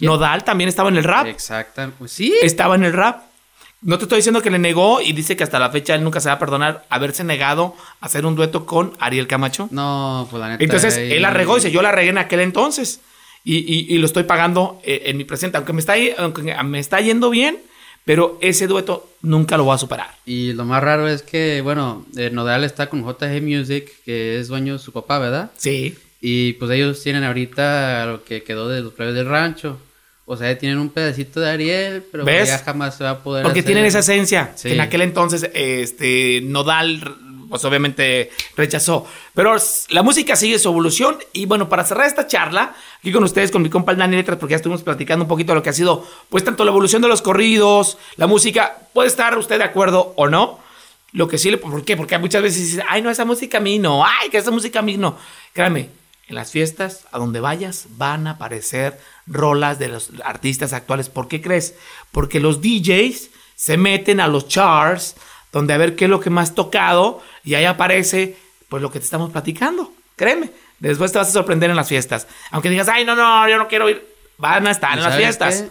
Nodal 0.02 0.44
también 0.44 0.68
estaba 0.68 0.90
en 0.90 0.98
el 0.98 1.06
rap. 1.06 1.26
Exacto. 1.28 1.90
Pues 1.98 2.12
sí. 2.12 2.34
Estaba 2.42 2.76
en 2.76 2.84
el 2.84 2.92
rap. 2.92 3.22
No 3.84 3.98
te 3.98 4.06
estoy 4.06 4.17
diciendo 4.17 4.41
que 4.41 4.50
le 4.50 4.60
negó 4.60 5.02
y 5.02 5.13
dice 5.13 5.36
que 5.36 5.43
hasta 5.43 5.60
la 5.60 5.69
fecha 5.69 5.93
él 5.96 6.04
nunca 6.04 6.19
se 6.19 6.30
va 6.30 6.36
a 6.36 6.39
perdonar 6.39 6.86
haberse 6.89 7.24
negado 7.24 7.76
a 8.00 8.06
hacer 8.06 8.26
un 8.26 8.36
dueto 8.36 8.65
con 8.65 8.93
Ariel 9.00 9.28
Camacho. 9.28 9.67
No, 9.72 10.28
pues 10.32 10.39
la 10.39 10.50
neta. 10.50 10.63
Entonces 10.63 10.98
él 10.98 11.22
la 11.22 11.32
regó 11.32 11.54
y 11.54 11.60
dice: 11.60 11.72
Yo 11.72 11.82
la 11.82 11.91
regué 11.91 12.10
en 12.10 12.17
aquel 12.17 12.39
entonces 12.39 13.02
y, 13.43 13.98
lo 13.98 14.06
estoy 14.06 14.24
pagando 14.24 14.80
eh, 14.84 15.04
en 15.06 15.17
mi 15.17 15.26
presente. 15.26 15.58
Aunque 15.58 15.74
me, 15.74 15.80
está, 15.80 15.96
aunque 16.17 16.41
me 16.41 16.80
está 16.80 17.02
yendo 17.02 17.30
bien, 17.30 17.58
pero 18.06 18.38
ese 18.41 18.67
dueto 18.67 19.10
nunca 19.22 19.58
lo 19.58 19.65
va 19.65 19.76
a 19.76 19.78
superar. 19.78 20.12
Y 20.26 20.54
lo 20.54 20.65
más 20.65 20.82
raro 20.84 21.08
es 21.08 21.24
que, 21.24 21.62
bueno, 21.62 22.06
eh, 22.15 22.30
Nodal 22.32 22.63
está 22.63 22.88
con 22.89 23.04
JG 23.04 23.41
Music, 23.41 23.91
que 24.06 24.39
es 24.39 24.48
dueño 24.48 24.74
de 24.74 24.80
su 24.80 24.91
papá, 24.91 25.19
¿verdad? 25.19 25.52
Sí. 25.58 25.98
Y 26.22 26.54
pues 26.54 26.72
ellos 26.72 27.02
tienen 27.04 27.24
ahorita 27.24 28.06
lo 28.06 28.24
que 28.24 28.43
quedó 28.43 28.69
de 28.69 28.82
los 28.82 28.93
plebes 28.93 29.15
del 29.15 29.28
rancho. 29.28 29.78
O 30.26 30.38
sea, 30.38 30.58
tienen 30.58 30.78
un 30.78 30.90
pedacito 30.90 31.40
de 31.42 31.50
Ariel, 31.50 32.04
pero 32.12 32.26
ya 32.26 32.58
jamás 32.60 32.96
se 32.98 33.04
va 33.04 33.12
a 33.12 33.24
poder. 33.24 33.44
Porque 33.44 33.62
tienen 33.62 33.86
esa 33.86 34.00
esencia 34.00 34.56
que 34.62 34.74
en 34.74 34.82
aquel 34.82 35.02
entonces 35.02 35.50
este 35.54 36.42
Nodal 36.44 37.18
pues 37.54 37.66
obviamente 37.66 38.32
rechazó. 38.58 39.06
Pero 39.36 39.56
la 39.90 40.02
música 40.02 40.36
sigue 40.36 40.58
su 40.58 40.70
evolución 40.70 41.20
y 41.34 41.46
bueno, 41.46 41.70
para 41.70 41.86
cerrar 41.86 42.08
esta 42.08 42.26
charla, 42.26 42.74
aquí 42.98 43.12
con 43.12 43.24
ustedes, 43.24 43.52
con 43.52 43.62
mi 43.62 43.70
compa 43.70 43.94
Dani 43.94 44.16
Letras, 44.16 44.40
porque 44.40 44.54
ya 44.54 44.56
estuvimos 44.56 44.82
platicando 44.82 45.26
un 45.26 45.30
poquito 45.30 45.52
de 45.52 45.58
lo 45.58 45.62
que 45.62 45.70
ha 45.70 45.74
sido, 45.74 46.04
pues 46.30 46.44
tanto 46.44 46.66
la 46.66 46.72
evolución 46.72 47.04
de 47.04 47.10
los 47.10 47.22
corridos, 47.22 48.00
la 48.16 48.26
música, 48.26 48.80
puede 48.92 49.08
estar 49.08 49.38
usted 49.38 49.60
de 49.60 49.66
acuerdo 49.66 50.16
o 50.18 50.28
no. 50.28 50.60
Lo 51.12 51.28
que 51.28 51.38
sí 51.38 51.52
le... 51.52 51.58
¿Por 51.58 51.86
qué? 51.86 51.96
Porque 51.96 52.18
muchas 52.18 52.42
veces 52.42 52.72
dice, 52.72 52.84
ay, 52.90 53.04
no, 53.04 53.12
esa 53.12 53.24
música 53.24 53.60
a 53.60 53.62
mí 53.62 53.78
no, 53.78 54.04
ay, 54.04 54.32
que 54.32 54.40
esa 54.40 54.50
música 54.50 54.80
a 54.80 54.82
mí 54.82 54.98
no. 54.98 55.16
Créame, 55.54 55.90
en 56.28 56.36
las 56.36 56.52
fiestas, 56.52 57.06
a 57.12 57.20
donde 57.20 57.40
vayas, 57.40 57.88
van 57.98 58.28
a 58.28 58.32
aparecer 58.32 59.00
rolas 59.28 59.80
de 59.80 59.90
los 59.90 60.12
artistas 60.24 60.74
actuales. 60.74 61.10
¿Por 61.10 61.28
qué 61.28 61.42
crees? 61.42 61.76
Porque 62.12 62.40
los 62.40 62.62
DJs 62.62 63.30
se 63.56 63.78
meten 63.78 64.20
a 64.20 64.28
los 64.28 64.48
charts, 64.48 65.16
donde 65.52 65.74
a 65.74 65.78
ver 65.78 65.96
qué 65.96 66.06
es 66.06 66.10
lo 66.10 66.20
que 66.20 66.30
más 66.30 66.56
tocado, 66.56 67.22
y 67.44 67.56
ahí 67.56 67.66
aparece 67.66 68.38
pues 68.70 68.82
lo 68.82 68.92
que 68.92 69.00
te 69.00 69.06
estamos 69.06 69.32
platicando. 69.32 69.94
Créeme, 70.16 70.52
después 70.80 71.12
te 71.12 71.18
vas 71.18 71.30
a 71.30 71.34
sorprender 71.34 71.70
en 71.70 71.76
las 71.76 71.90
fiestas. 71.90 72.28
Aunque 72.52 72.70
digas, 72.70 72.88
ay, 72.88 73.06
no, 73.06 73.16
no, 73.16 73.48
yo 73.48 73.58
no 73.58 73.68
quiero 73.68 73.90
ir, 73.90 74.06
van 74.38 74.68
a 74.68 74.72
estar 74.72 74.98
en 74.98 75.04
las 75.04 75.18
fiestas. 75.18 75.66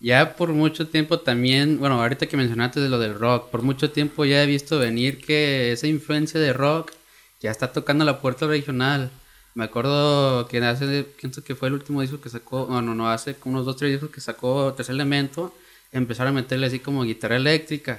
Ya 0.00 0.36
por 0.36 0.50
mucho 0.50 0.88
tiempo 0.88 1.18
también, 1.20 1.80
bueno, 1.80 2.00
ahorita 2.00 2.26
que 2.26 2.36
mencionaste 2.36 2.78
de 2.78 2.88
lo 2.88 2.98
del 2.98 3.18
rock, 3.18 3.50
por 3.50 3.62
mucho 3.62 3.90
tiempo 3.90 4.24
ya 4.24 4.42
he 4.42 4.46
visto 4.46 4.78
venir 4.78 5.20
que 5.24 5.72
esa 5.72 5.88
influencia 5.88 6.38
de 6.38 6.52
rock 6.52 6.92
ya 7.40 7.50
está 7.50 7.72
tocando 7.72 8.04
la 8.04 8.20
puerta 8.20 8.46
regional. 8.46 9.10
Me 9.58 9.64
acuerdo 9.64 10.46
que 10.46 10.58
hace, 10.58 11.02
pienso 11.02 11.42
que 11.42 11.56
fue 11.56 11.66
el 11.66 11.74
último 11.74 12.00
disco 12.00 12.20
que 12.20 12.28
sacó, 12.28 12.68
no, 12.70 12.80
no, 12.80 12.94
no, 12.94 13.10
hace 13.10 13.34
unos 13.44 13.66
dos, 13.66 13.76
tres 13.76 13.90
discos 13.90 14.10
que 14.10 14.20
sacó 14.20 14.72
Tercer 14.72 14.94
Elemento, 14.94 15.52
empezaron 15.90 16.32
a 16.32 16.42
meterle 16.42 16.68
así 16.68 16.78
como 16.78 17.02
guitarra 17.02 17.34
eléctrica, 17.34 17.98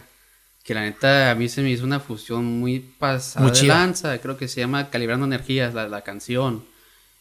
que 0.63 0.73
la 0.73 0.83
neta 0.83 1.31
a 1.31 1.35
mí 1.35 1.49
se 1.49 1.61
me 1.61 1.69
hizo 1.69 1.83
una 1.83 1.99
fusión 1.99 2.45
muy 2.45 2.79
pasada 2.79 3.51
de 3.51 3.63
lanza, 3.63 4.17
creo 4.19 4.37
que 4.37 4.47
se 4.47 4.61
llama 4.61 4.89
Calibrando 4.89 5.25
Energías, 5.25 5.73
la, 5.73 5.89
la 5.89 5.99
canción. 6.01 6.63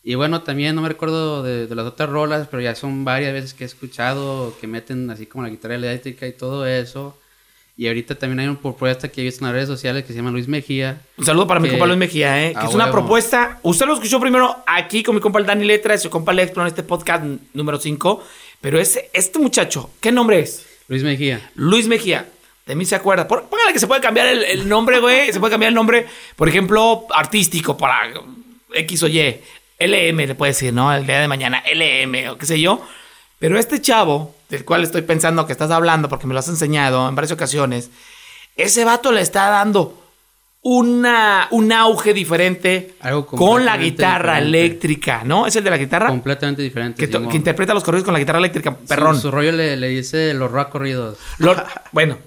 Y 0.04 0.14
bueno, 0.14 0.42
también 0.42 0.76
no 0.76 0.82
me 0.82 0.88
recuerdo 0.88 1.42
de, 1.42 1.66
de, 1.66 1.74
las 1.74 1.86
otras 1.86 2.08
rolas, 2.08 2.46
pero 2.48 2.62
ya 2.62 2.76
son 2.76 3.04
varias 3.04 3.32
veces 3.32 3.54
que 3.54 3.64
he 3.64 3.66
escuchado 3.66 4.56
que 4.60 4.68
meten 4.68 5.10
así 5.10 5.26
como 5.26 5.42
la 5.42 5.50
guitarra 5.50 5.74
eléctrica 5.74 6.28
y 6.28 6.32
todo 6.32 6.64
eso. 6.64 7.18
Y 7.78 7.86
ahorita 7.86 8.16
también 8.16 8.40
hay 8.40 8.48
una 8.48 8.58
propuesta 8.58 9.08
que 9.08 9.20
he 9.20 9.24
visto 9.24 9.44
en 9.44 9.46
las 9.46 9.54
redes 9.54 9.68
sociales 9.68 10.02
que 10.02 10.08
se 10.08 10.16
llama 10.16 10.32
Luis 10.32 10.48
Mejía. 10.48 11.00
Un 11.16 11.24
saludo 11.24 11.46
para 11.46 11.60
mi 11.60 11.68
compa 11.68 11.86
Luis 11.86 11.96
Mejía, 11.96 12.44
¿eh? 12.44 12.52
Que 12.52 12.66
es 12.66 12.74
una 12.74 12.90
propuesta. 12.90 13.60
Usted 13.62 13.86
lo 13.86 13.94
escuchó 13.94 14.18
primero 14.18 14.56
aquí 14.66 15.04
con 15.04 15.14
mi 15.14 15.20
compa 15.20 15.38
el 15.38 15.46
Dani 15.46 15.64
Letra 15.64 15.94
y 15.94 15.98
su 15.98 16.10
compa 16.10 16.32
Alex 16.32 16.56
en 16.56 16.66
este 16.66 16.82
podcast 16.82 17.22
número 17.54 17.78
5. 17.78 18.24
Pero 18.60 18.80
ese, 18.80 19.10
este 19.12 19.38
muchacho, 19.38 19.90
¿qué 20.00 20.10
nombre 20.10 20.40
es? 20.40 20.66
Luis 20.88 21.04
Mejía. 21.04 21.52
Luis 21.54 21.86
Mejía. 21.86 22.26
De 22.66 22.74
mí 22.74 22.84
se 22.84 22.96
acuerda. 22.96 23.28
Póngale 23.28 23.72
que 23.72 23.78
se 23.78 23.86
puede 23.86 24.00
cambiar 24.00 24.26
el, 24.26 24.68
nombre, 24.68 24.98
güey. 24.98 25.32
se 25.32 25.38
puede 25.38 25.52
cambiar 25.52 25.68
el 25.68 25.76
nombre, 25.76 26.04
por 26.34 26.48
ejemplo, 26.48 27.06
artístico 27.14 27.76
para 27.76 28.12
X 28.74 29.02
o 29.04 29.06
Y. 29.06 29.40
LM 29.78 30.16
le 30.16 30.34
puede 30.34 30.50
decir, 30.50 30.72
¿no? 30.72 30.92
El 30.92 31.06
día 31.06 31.20
de 31.20 31.28
mañana, 31.28 31.62
LM 31.72 32.30
o 32.30 32.38
qué 32.38 32.44
sé 32.44 32.60
yo. 32.60 32.84
Pero 33.38 33.58
este 33.58 33.80
chavo 33.80 34.34
del 34.48 34.64
cual 34.64 34.82
estoy 34.82 35.02
pensando 35.02 35.46
que 35.46 35.52
estás 35.52 35.70
hablando 35.70 36.08
porque 36.08 36.26
me 36.26 36.34
lo 36.34 36.40
has 36.40 36.48
enseñado 36.48 37.08
en 37.08 37.14
varias 37.14 37.32
ocasiones, 37.32 37.90
ese 38.56 38.84
vato 38.84 39.12
le 39.12 39.20
está 39.20 39.48
dando 39.50 40.02
una, 40.62 41.48
un 41.52 41.72
auge 41.72 42.12
diferente 42.12 42.94
con 43.26 43.64
la 43.64 43.76
guitarra 43.76 44.38
eléctrica, 44.38 45.22
¿no? 45.24 45.46
Es 45.46 45.54
el 45.56 45.64
de 45.64 45.70
la 45.70 45.78
guitarra. 45.78 46.08
Completamente 46.08 46.62
diferente. 46.62 47.08
Que, 47.08 47.36
interpreta 47.36 47.74
los 47.74 47.84
corridos 47.84 48.04
con 48.04 48.12
la 48.12 48.20
guitarra 48.20 48.38
eléctrica, 48.38 48.76
perrón. 48.76 49.20
Su, 49.20 49.30
rollo 49.30 49.52
le, 49.52 49.88
dice 49.88 50.34
los 50.34 50.50
rock 50.50 50.70
corridos. 50.70 51.18
bueno, 51.92 52.18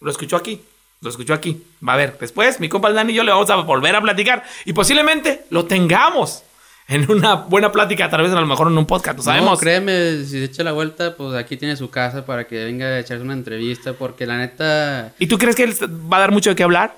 lo 0.00 0.10
escuchó 0.10 0.36
aquí. 0.36 0.62
Lo 1.00 1.10
escuchó 1.10 1.34
aquí. 1.34 1.62
Va 1.86 1.92
a 1.92 1.96
ver, 1.96 2.16
después 2.18 2.58
mi 2.58 2.68
compa 2.68 2.90
Dani 2.90 3.12
y 3.12 3.16
yo 3.16 3.22
le 3.22 3.30
vamos 3.30 3.48
a 3.50 3.56
volver 3.56 3.94
a 3.94 4.00
platicar 4.00 4.42
y 4.64 4.72
posiblemente 4.72 5.44
lo 5.50 5.64
tengamos 5.66 6.42
en 6.88 7.10
una 7.10 7.34
buena 7.34 7.70
plática, 7.70 8.08
tal 8.08 8.22
vez 8.22 8.32
a 8.32 8.40
lo 8.40 8.46
mejor 8.46 8.68
en 8.68 8.78
un 8.78 8.86
podcast, 8.86 9.18
¿no 9.18 9.22
sabemos? 9.22 9.50
No, 9.50 9.56
créeme, 9.58 10.24
si 10.24 10.38
se 10.38 10.44
echa 10.44 10.62
la 10.62 10.72
vuelta, 10.72 11.14
pues 11.14 11.34
aquí 11.34 11.58
tiene 11.58 11.76
su 11.76 11.90
casa 11.90 12.24
para 12.24 12.46
que 12.46 12.64
venga 12.64 12.86
a 12.86 12.98
echarse 12.98 13.22
una 13.22 13.34
entrevista, 13.34 13.92
porque 13.92 14.24
la 14.26 14.38
neta... 14.38 15.12
¿Y 15.18 15.26
tú 15.26 15.36
crees 15.36 15.54
que 15.54 15.64
él 15.64 15.74
va 16.10 16.16
a 16.16 16.20
dar 16.20 16.32
mucho 16.32 16.48
de 16.50 16.56
qué 16.56 16.62
hablar? 16.62 16.94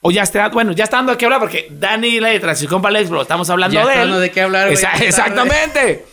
O 0.00 0.10
ya 0.10 0.22
está, 0.22 0.48
bueno, 0.48 0.72
ya 0.72 0.84
está 0.84 0.96
dando 0.96 1.12
de 1.12 1.18
qué 1.18 1.24
hablar, 1.24 1.40
porque 1.40 1.68
Dani 1.70 2.18
Letras 2.20 2.62
y 2.62 2.66
compa 2.66 2.88
Alex, 2.88 3.10
bro, 3.10 3.22
estamos 3.22 3.48
hablando 3.48 3.86
de 3.86 4.02
él. 4.02 4.20
de 4.20 4.30
qué 4.30 4.42
hablar. 4.42 4.70
exactamente. 4.70 6.04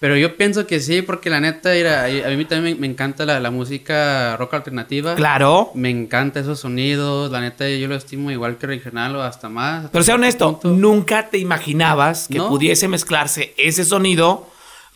Pero 0.00 0.16
yo 0.16 0.38
pienso 0.38 0.66
que 0.66 0.80
sí, 0.80 1.02
porque 1.02 1.28
la 1.28 1.40
neta, 1.40 1.72
a 1.72 2.30
mí 2.30 2.44
también 2.46 2.80
me, 2.80 2.86
encanta 2.86 3.26
la, 3.26 3.50
música 3.50 4.34
rock 4.38 4.54
alternativa. 4.54 5.14
Claro. 5.14 5.72
Me 5.74 5.90
encanta 5.90 6.40
esos 6.40 6.58
sonidos. 6.58 7.30
La 7.30 7.42
neta, 7.42 7.68
yo 7.68 7.86
lo 7.86 7.96
estimo 7.96 8.30
igual 8.30 8.56
que 8.56 8.66
regional 8.66 9.14
o 9.14 9.22
hasta 9.22 9.50
más. 9.50 9.90
Pero 9.92 10.02
sea 10.02 10.14
honesto, 10.14 10.58
nunca 10.64 11.28
te 11.28 11.36
imaginabas 11.36 12.28
que 12.28 12.38
pudiese 12.38 12.88
mezclarse 12.88 13.52
ese 13.58 13.84
sonido 13.84 14.48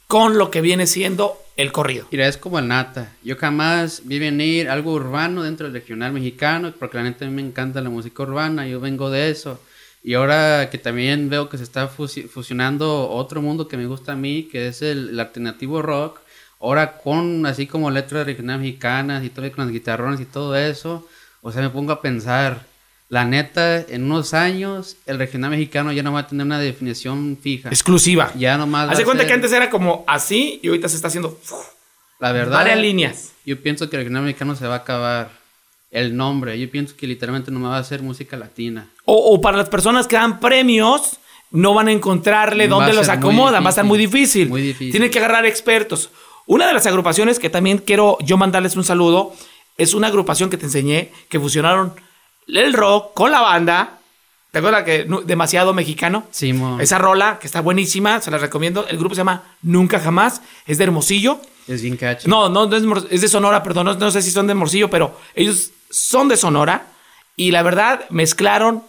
con 0.06 0.38
lo 0.38 0.50
que 0.50 0.62
viene 0.62 0.86
siendo 0.86 1.36
el 1.58 1.70
corrido. 1.70 2.06
Mira, 2.10 2.26
es 2.26 2.38
como 2.38 2.58
el 2.58 2.68
nata. 2.68 3.12
Yo 3.22 3.36
jamás 3.36 4.02
vi 4.06 4.18
venir 4.18 4.70
algo 4.70 4.92
urbano 4.92 5.42
dentro 5.42 5.66
del 5.66 5.74
regional 5.74 6.14
mexicano, 6.14 6.72
porque 6.78 6.96
la 6.96 7.02
neta 7.02 7.26
a 7.26 7.28
mí 7.28 7.34
me 7.34 7.46
encanta 7.46 7.82
la 7.82 7.90
música 7.90 8.22
urbana. 8.22 8.66
Yo 8.66 8.80
vengo 8.80 9.10
de 9.10 9.30
eso. 9.30 9.60
Y 10.06 10.12
ahora 10.12 10.68
que 10.70 10.76
también 10.76 11.30
veo 11.30 11.48
que 11.48 11.56
se 11.56 11.64
está 11.64 11.88
fusionando 11.88 13.08
otro 13.08 13.40
mundo 13.40 13.68
que 13.68 13.78
me 13.78 13.86
gusta 13.86 14.12
a 14.12 14.16
mí, 14.16 14.50
que 14.52 14.68
es 14.68 14.82
el, 14.82 15.18
alternativo 15.18 15.80
rock, 15.80 16.20
ahora 16.60 16.98
con 16.98 17.46
así 17.46 17.66
como 17.66 17.90
letras 17.90 18.26
regionales 18.26 18.60
mexicanas 18.60 19.24
y 19.24 19.30
todo 19.30 19.50
con 19.50 19.64
las 19.64 19.72
guitarrones 19.72 20.20
y 20.20 20.26
todo 20.26 20.56
eso, 20.56 21.08
o 21.40 21.50
sea, 21.50 21.62
me 21.62 21.70
pongo 21.70 21.92
a 21.92 22.02
pensar, 22.02 22.66
la 23.08 23.24
neta, 23.24 23.80
en 23.80 24.04
unos 24.04 24.34
años 24.34 24.98
el 25.06 25.16
regional 25.16 25.52
mexicano 25.52 25.90
ya 25.90 26.02
no 26.02 26.12
va 26.12 26.20
a 26.20 26.26
tener 26.26 26.44
una 26.44 26.58
definición 26.58 27.38
fija. 27.40 27.70
Exclusiva. 27.70 28.30
Ya 28.36 28.58
nomás. 28.58 28.90
Hace 28.90 29.04
cuenta 29.06 29.26
que 29.26 29.32
antes 29.32 29.52
era 29.52 29.70
como 29.70 30.04
así 30.06 30.60
y 30.62 30.68
ahorita 30.68 30.90
se 30.90 30.96
está 30.96 31.08
haciendo... 31.08 31.40
La 32.20 32.32
verdad. 32.32 32.58
Varias 32.58 32.78
líneas. 32.78 33.32
Yo 33.46 33.58
pienso 33.62 33.88
que 33.88 33.96
el 33.96 34.02
regional 34.02 34.24
mexicano 34.24 34.54
se 34.54 34.66
va 34.66 34.74
a 34.74 34.78
acabar 34.78 35.43
el 35.94 36.16
nombre. 36.16 36.59
Yo 36.59 36.68
pienso 36.70 36.94
que 36.96 37.07
literalmente 37.07 37.50
no 37.50 37.61
me 37.61 37.68
va 37.68 37.76
a 37.76 37.80
hacer 37.80 38.02
música 38.02 38.37
latina. 38.37 38.90
O, 39.07 39.40
para 39.40 39.57
las 39.57 39.68
personas 39.68 40.07
que 40.07 40.16
dan 40.16 40.40
premios, 40.40 41.18
no 41.50 41.72
van 41.72 41.88
a 41.88 41.92
encontrarle 41.92 42.68
dónde 42.68 42.92
los 42.92 43.09
acomodan. 43.09 43.62
Va 43.62 43.68
a 43.68 43.70
estar 43.70 43.85
muy 43.85 43.98
difícil. 43.98 44.48
Muy 44.48 44.61
difícil. 44.61 44.90
Tienen 44.90 45.11
que 45.11 45.20
agarrar 45.20 45.46
expertos. 45.46 46.11
Una 46.46 46.66
de 46.66 46.74
las 46.74 46.87
agrupaciones 46.87 47.38
que 47.38 47.48
también 47.48 47.78
quiero 47.78 48.18
yo 48.20 48.37
mandarles 48.37 48.76
un 48.76 48.85
saludo 48.85 49.33
es 49.78 49.94
una 49.94 50.09
agrupación 50.09 50.50
que 50.50 50.57
te 50.57 50.66
enseñé 50.66 51.11
que 51.28 51.40
fusionaron 51.40 51.94
el 52.48 52.72
rock 52.72 53.14
con 53.14 53.30
la 53.30 53.40
banda. 53.40 54.00
¿Te 54.50 54.59
acuerdas 54.59 54.85
que 54.85 55.07
demasiado 55.24 55.74
mexicano? 55.74 56.26
Sí, 56.30 56.54
Esa 56.80 56.98
rola 56.98 57.38
que 57.40 57.46
está 57.46 57.61
buenísima, 57.61 58.20
se 58.20 58.30
la 58.30 58.38
recomiendo. 58.38 58.87
El 58.88 58.98
grupo 58.98 59.14
se 59.14 59.20
llama 59.20 59.57
Nunca 59.62 60.00
Jamás, 60.00 60.42
es 60.66 60.78
de 60.78 60.85
Hermosillo. 60.85 61.40
Es 61.66 61.83
bien 61.83 61.96
catchy. 61.96 62.28
No, 62.28 62.48
no, 62.48 62.72
es, 62.72 62.85
es 63.11 63.20
de 63.20 63.28
Sonora, 63.28 63.62
perdón, 63.62 63.87
no, 63.87 63.94
no, 63.94 64.11
sé 64.11 64.22
si 64.22 64.30
son 64.30 64.46
de 64.46 64.52
Hermosillo, 64.52 64.90
pero 64.90 65.18
ellos 65.35 65.70
son 65.94 66.26
de 66.26 66.37
Sonora 66.37 66.87
y 67.37 67.52
la 67.52 67.62
verdad 67.62 68.07
mezclaron 68.11 68.83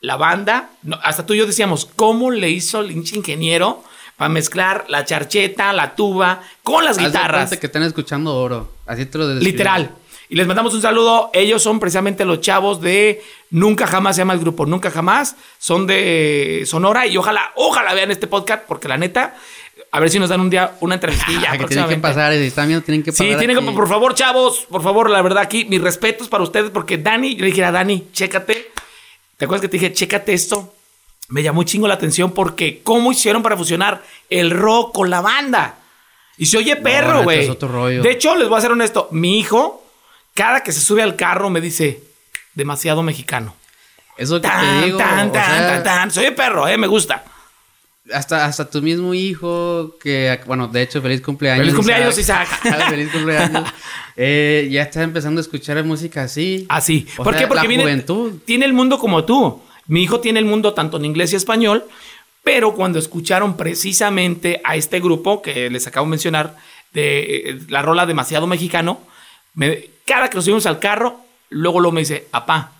la 0.00 0.16
banda. 0.16 0.70
hasta 1.02 1.24
tú 1.24 1.34
y 1.34 1.38
yo 1.38 1.46
decíamos, 1.46 1.88
¿cómo 1.94 2.32
le 2.32 2.50
hizo 2.50 2.80
el 2.80 2.90
ingeniero 2.90 3.84
para 4.16 4.28
mezclar 4.28 4.84
la 4.88 5.04
charcheta, 5.04 5.72
la 5.72 5.94
tuba 5.94 6.42
con 6.64 6.84
las 6.84 6.98
guitarras? 6.98 7.56
que 7.56 7.66
están 7.66 7.84
escuchando 7.84 8.34
oro. 8.34 8.72
Así 8.86 9.06
te 9.06 9.18
lo 9.18 9.32
Literal. 9.34 9.92
Y 10.28 10.34
les 10.34 10.48
mandamos 10.48 10.74
un 10.74 10.82
saludo. 10.82 11.30
Ellos 11.32 11.62
son 11.62 11.78
precisamente 11.78 12.24
los 12.24 12.40
chavos 12.40 12.80
de 12.80 13.22
Nunca 13.50 13.86
Jamás 13.86 14.16
se 14.16 14.22
llama 14.22 14.34
el 14.34 14.40
grupo. 14.40 14.66
Nunca 14.66 14.90
Jamás. 14.90 15.36
Son 15.58 15.86
de 15.86 16.64
Sonora 16.66 17.06
y 17.06 17.16
ojalá, 17.16 17.52
ojalá 17.54 17.94
vean 17.94 18.10
este 18.10 18.26
podcast 18.26 18.64
porque 18.66 18.88
la 18.88 18.98
neta, 18.98 19.36
a 19.90 20.00
ver 20.00 20.10
si 20.10 20.18
nos 20.18 20.28
dan 20.28 20.40
un 20.40 20.50
día 20.50 20.76
una 20.80 20.94
entrevistilla. 20.94 21.52
Ah, 21.52 21.58
que 21.58 21.64
tienen 21.64 21.88
que 21.88 21.96
pasar, 21.96 22.32
si 22.34 22.40
están 22.40 22.68
viendo, 22.68 22.84
tienen 22.84 23.02
que 23.02 23.12
pasar. 23.12 23.26
Sí, 23.26 23.34
tienen 23.36 23.58
que, 23.58 23.72
por 23.72 23.88
favor, 23.88 24.14
chavos, 24.14 24.66
por 24.70 24.82
favor, 24.82 25.08
la 25.10 25.22
verdad 25.22 25.42
aquí, 25.42 25.64
mis 25.64 25.80
respetos 25.80 26.28
para 26.28 26.44
ustedes 26.44 26.70
porque 26.70 26.98
Dani, 26.98 27.34
yo 27.36 27.40
le 27.40 27.46
dije 27.46 27.64
a 27.64 27.72
Dani, 27.72 28.08
chécate. 28.12 28.70
¿Te 29.36 29.44
acuerdas 29.44 29.62
que 29.62 29.68
te 29.68 29.78
dije, 29.78 29.92
chécate 29.92 30.32
esto? 30.32 30.74
Me 31.28 31.42
llamó 31.42 31.62
chingo 31.62 31.86
la 31.86 31.94
atención 31.94 32.32
porque 32.32 32.80
cómo 32.82 33.12
hicieron 33.12 33.42
para 33.42 33.56
fusionar 33.56 34.02
el 34.30 34.50
rock 34.50 34.94
con 34.94 35.10
la 35.10 35.20
banda. 35.20 35.76
Y 36.36 36.46
se 36.46 36.58
oye 36.58 36.76
perro, 36.76 37.24
güey. 37.24 37.48
de 37.48 38.10
hecho, 38.10 38.36
les 38.36 38.48
voy 38.48 38.58
a 38.58 38.60
ser 38.60 38.72
honesto. 38.72 39.08
Mi 39.10 39.38
hijo, 39.38 39.84
cada 40.34 40.62
que 40.62 40.72
se 40.72 40.80
sube 40.80 41.02
al 41.02 41.16
carro, 41.16 41.50
me 41.50 41.60
dice, 41.60 42.02
demasiado 42.54 43.02
mexicano. 43.02 43.54
Eso 44.16 44.40
que 44.40 44.48
te 44.48 44.86
digo. 44.86 44.98
Tan, 44.98 45.32
tan, 45.32 45.82
tan, 45.82 46.10
Se 46.10 46.20
oye 46.20 46.32
perro, 46.32 46.66
eh, 46.66 46.76
me 46.76 46.86
gusta. 46.86 47.24
Hasta, 48.12 48.46
hasta 48.46 48.70
tu 48.70 48.80
mismo 48.80 49.12
hijo, 49.14 49.96
que, 50.00 50.40
bueno, 50.46 50.68
de 50.68 50.82
hecho, 50.82 51.02
feliz 51.02 51.20
cumpleaños. 51.20 51.60
Feliz 51.60 51.74
cumpleaños, 51.74 52.18
Isaac. 52.18 52.48
feliz 52.90 53.08
cumpleaños. 53.12 53.68
Eh, 54.16 54.68
ya 54.70 54.82
está 54.82 55.02
empezando 55.02 55.40
a 55.40 55.42
escuchar 55.42 55.82
música 55.84 56.22
así. 56.22 56.66
Así. 56.68 57.06
¿Por 57.16 57.36
qué? 57.36 57.46
Porque 57.46 57.68
viene, 57.68 58.04
tiene 58.44 58.64
el 58.64 58.72
mundo 58.72 58.98
como 58.98 59.24
tú. 59.24 59.62
Mi 59.86 60.02
hijo 60.02 60.20
tiene 60.20 60.38
el 60.38 60.44
mundo 60.44 60.74
tanto 60.74 60.98
en 60.98 61.06
inglés 61.06 61.32
y 61.32 61.36
español, 61.36 61.84
pero 62.42 62.74
cuando 62.74 62.98
escucharon 62.98 63.56
precisamente 63.56 64.60
a 64.64 64.76
este 64.76 65.00
grupo 65.00 65.40
que 65.40 65.70
les 65.70 65.86
acabo 65.86 66.06
de 66.06 66.10
mencionar, 66.10 66.56
de 66.92 67.60
la 67.68 67.82
rola 67.82 68.06
demasiado 68.06 68.46
mexicano, 68.46 69.00
cada 70.04 70.28
que 70.28 70.36
nos 70.36 70.44
subimos 70.44 70.66
al 70.66 70.78
carro, 70.78 71.20
luego 71.50 71.80
lo 71.80 71.92
me 71.92 72.00
dice, 72.00 72.26
apá, 72.32 72.72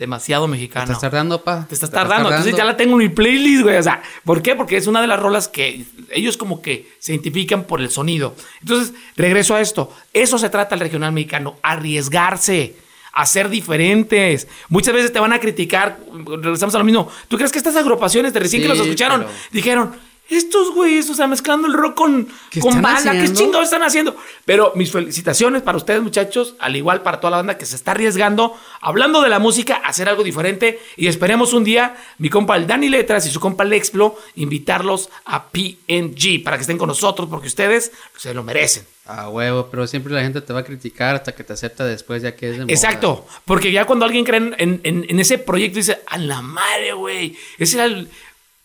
demasiado 0.00 0.48
mexicano. 0.48 0.86
Te 0.86 0.92
estás 0.92 1.10
tardando, 1.10 1.44
pa. 1.44 1.66
Te 1.68 1.74
estás 1.74 1.90
tardando. 1.90 2.30
Entonces 2.30 2.56
ya 2.56 2.64
la 2.64 2.74
tengo 2.74 2.92
en 2.92 2.98
mi 3.06 3.08
playlist, 3.10 3.62
güey. 3.64 3.76
O 3.76 3.82
sea, 3.82 4.02
¿por 4.24 4.40
qué? 4.40 4.54
Porque 4.54 4.78
es 4.78 4.86
una 4.86 5.02
de 5.02 5.06
las 5.06 5.20
rolas 5.20 5.46
que 5.46 5.84
ellos 6.10 6.38
como 6.38 6.62
que 6.62 6.90
se 6.98 7.12
identifican 7.12 7.64
por 7.64 7.82
el 7.82 7.90
sonido. 7.90 8.34
Entonces, 8.62 8.94
regreso 9.14 9.54
a 9.54 9.60
esto. 9.60 9.92
Eso 10.14 10.38
se 10.38 10.48
trata 10.48 10.74
el 10.74 10.80
regional 10.80 11.12
mexicano, 11.12 11.58
arriesgarse 11.62 12.76
a 13.12 13.26
ser 13.26 13.50
diferentes. 13.50 14.48
Muchas 14.70 14.94
veces 14.94 15.12
te 15.12 15.20
van 15.20 15.34
a 15.34 15.38
criticar, 15.38 15.98
regresamos 16.24 16.74
a 16.74 16.78
lo 16.78 16.84
mismo. 16.84 17.06
¿Tú 17.28 17.36
crees 17.36 17.52
que 17.52 17.58
estas 17.58 17.76
agrupaciones 17.76 18.32
de 18.32 18.40
recién 18.40 18.62
que 18.62 18.68
los 18.68 18.80
escucharon 18.80 19.26
dijeron, 19.52 19.96
estos 20.30 20.72
güeyes, 20.72 21.10
o 21.10 21.14
sea, 21.14 21.26
mezclando 21.26 21.66
el 21.66 21.74
rock 21.74 21.94
con, 21.96 22.28
con 22.60 22.80
bala, 22.80 23.12
¿qué 23.12 23.32
chingados 23.32 23.64
están 23.64 23.82
haciendo? 23.82 24.16
Pero 24.44 24.72
mis 24.76 24.92
felicitaciones 24.92 25.62
para 25.62 25.76
ustedes, 25.76 26.00
muchachos, 26.00 26.54
al 26.58 26.76
igual 26.76 27.02
para 27.02 27.20
toda 27.20 27.32
la 27.32 27.36
banda 27.38 27.58
que 27.58 27.66
se 27.66 27.76
está 27.76 27.90
arriesgando, 27.90 28.56
hablando 28.80 29.22
de 29.22 29.28
la 29.28 29.38
música, 29.38 29.80
a 29.84 29.88
hacer 29.88 30.08
algo 30.08 30.22
diferente. 30.22 30.80
Y 30.96 31.08
esperemos 31.08 31.52
un 31.52 31.64
día, 31.64 31.96
mi 32.18 32.30
compa 32.30 32.56
el 32.56 32.66
Dani 32.66 32.88
Letras 32.88 33.26
y 33.26 33.30
su 33.30 33.40
compa 33.40 33.64
el 33.64 33.72
Explo, 33.72 34.16
invitarlos 34.36 35.10
a 35.24 35.48
PNG 35.48 36.42
para 36.44 36.56
que 36.56 36.62
estén 36.62 36.78
con 36.78 36.88
nosotros, 36.88 37.28
porque 37.28 37.48
ustedes 37.48 37.92
se 38.16 38.32
lo 38.32 38.42
merecen. 38.44 38.84
Ah, 39.06 39.28
huevo, 39.28 39.66
pero 39.68 39.88
siempre 39.88 40.12
la 40.12 40.22
gente 40.22 40.40
te 40.40 40.52
va 40.52 40.60
a 40.60 40.64
criticar 40.64 41.16
hasta 41.16 41.34
que 41.34 41.42
te 41.42 41.52
acepta 41.52 41.84
después, 41.84 42.22
ya 42.22 42.36
que 42.36 42.50
es 42.50 42.58
de 42.58 42.72
Exacto, 42.72 43.26
porque 43.44 43.72
ya 43.72 43.84
cuando 43.84 44.04
alguien 44.04 44.24
cree 44.24 44.52
en, 44.58 44.80
en 44.84 45.20
ese 45.20 45.38
proyecto, 45.38 45.78
dice, 45.78 46.00
a 46.06 46.16
la 46.16 46.40
madre, 46.42 46.92
güey, 46.92 47.36
ese 47.58 47.76
era 47.76 47.86
el 47.86 48.08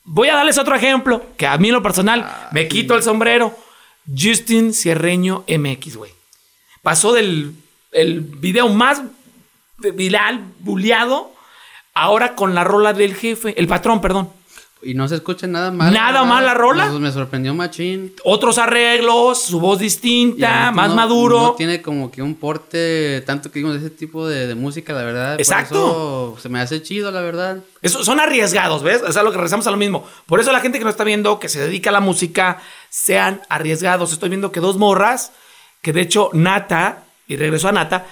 Voy 0.05 0.29
a 0.29 0.35
darles 0.35 0.57
otro 0.57 0.75
ejemplo 0.75 1.25
que 1.35 1.47
a 1.47 1.57
mí 1.57 1.69
en 1.69 1.73
lo 1.73 1.83
personal 1.83 2.21
ah, 2.23 2.49
me 2.51 2.67
quito 2.67 2.95
el 2.95 3.03
sombrero. 3.03 3.55
Justin 4.07 4.73
Cierreño 4.73 5.43
MX, 5.47 5.97
güey. 5.97 6.11
Pasó 6.83 7.11
del 7.11 7.55
el 7.91 8.21
video 8.21 8.69
más 8.69 9.01
viral, 9.77 10.43
buleado, 10.59 11.33
ahora 11.93 12.35
con 12.35 12.53
la 12.53 12.63
rola 12.63 12.93
del 12.93 13.15
jefe, 13.15 13.55
el 13.57 13.67
patrón, 13.67 14.01
perdón. 14.01 14.29
Y 14.81 14.93
no 14.93 15.07
se 15.07 15.15
escucha 15.15 15.47
nada 15.47 15.71
mal. 15.71 15.91
Nada 15.93 16.23
mal 16.25 16.45
la 16.45 16.53
rola. 16.53 16.91
me 16.91 17.11
sorprendió 17.11 17.53
Machín. 17.55 18.13
Otros 18.23 18.57
arreglos, 18.57 19.41
su 19.41 19.59
voz 19.59 19.79
distinta, 19.79 20.71
más 20.71 20.93
maduro. 20.93 21.39
No 21.41 21.53
tiene 21.53 21.81
como 21.81 22.11
que 22.11 22.21
un 22.21 22.35
porte, 22.35 23.21
tanto 23.25 23.51
que 23.51 23.63
de 23.63 23.77
ese 23.77 23.89
tipo 23.89 24.27
de, 24.27 24.53
música, 24.53 24.93
la 24.93 25.03
verdad. 25.03 25.39
Exacto. 25.39 26.37
se 26.39 26.49
me 26.49 26.59
hace 26.59 26.83
chido, 26.83 27.09
la 27.11 27.21
verdad. 27.21 27.59
Eso, 27.81 28.03
son 28.03 28.19
arriesgados, 28.19 28.83
¿ves? 28.83 29.01
Es 29.07 29.17
a 29.17 29.23
lo 29.23 29.31
que 29.31 29.37
regresamos 29.37 29.65
a 29.65 29.71
lo 29.71 29.77
mismo. 29.77 30.05
Por 30.25 30.39
eso 30.39 30.51
la 30.51 30.59
gente 30.59 30.77
que 30.77 30.85
nos 30.85 30.93
está 30.93 31.03
viendo, 31.03 31.39
que 31.39 31.49
se 31.49 31.59
dedica 31.59 31.89
a 31.89 31.93
la 31.93 32.01
música, 32.01 32.61
sean 32.89 33.41
arriesgados. 33.49 34.11
Estoy 34.11 34.29
viendo 34.29 34.51
que 34.51 34.59
dos 34.59 34.77
morras, 34.77 35.31
que 35.81 35.93
de 35.93 36.01
hecho 36.01 36.29
Nata, 36.33 37.05
y 37.27 37.37
regresó 37.37 37.69
a 37.69 37.71
Nata, 37.71 38.05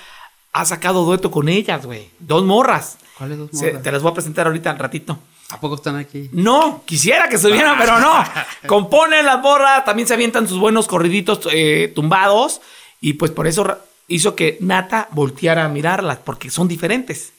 ha 0.54 0.66
sacado 0.66 1.04
dueto 1.04 1.30
con 1.30 1.50
ellas, 1.50 1.86
güey. 1.86 2.10
Dos 2.20 2.44
morras. 2.46 2.98
¿Cuáles 3.18 3.38
dos 3.38 3.54
morras? 3.54 3.84
te 3.84 3.92
las 3.92 4.02
voy 4.02 4.12
a 4.12 4.16
presentar 4.16 4.48
ahorita 4.48 4.72
al 4.72 4.80
ratito. 4.80 5.20
¿A 5.50 5.60
poco 5.60 5.76
están 5.76 5.96
aquí? 5.98 6.30
No, 6.32 6.84
quisiera 6.86 7.30
que 7.30 7.36
estuvieran, 7.36 7.78
pero 7.78 8.00
no. 8.00 8.24
Componen 8.68 9.26
las 9.26 9.42
borras, 9.42 9.86
también 9.86 10.08
se 10.08 10.14
avientan 10.14 10.48
sus 10.48 10.60
buenos 10.60 10.88
corriditos 10.88 11.42
eh, 11.52 11.92
tumbados. 11.94 12.62
Y 13.02 13.14
pues 13.14 13.32
por 13.32 13.48
eso 13.48 13.78
hizo 14.08 14.36
que 14.36 14.58
Nata 14.62 15.08
volteara 15.12 15.66
a 15.66 15.70
mirarlas, 15.70 16.18
porque 16.18 16.50
son 16.50 16.68
diferentes. 16.68 17.34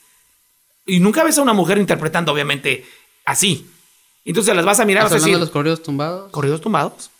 Y 0.87 1.01
nunca 1.01 1.25
ves 1.25 1.38
a 1.38 1.43
una 1.43 1.55
mujer 1.55 1.79
interpretando, 1.79 2.33
obviamente, 2.33 2.85
así. 3.25 3.67
Entonces 4.25 4.55
las 4.55 4.64
vas 4.64 4.81
a 4.81 4.85
mirar. 4.85 5.05
¿Estás 5.05 5.23
hablando 5.23 5.38
de 5.38 5.45
los 5.45 5.51
corridos 5.51 5.83
tumbados? 5.83 6.31
Corridos 6.31 6.61
tumbados. 6.61 7.11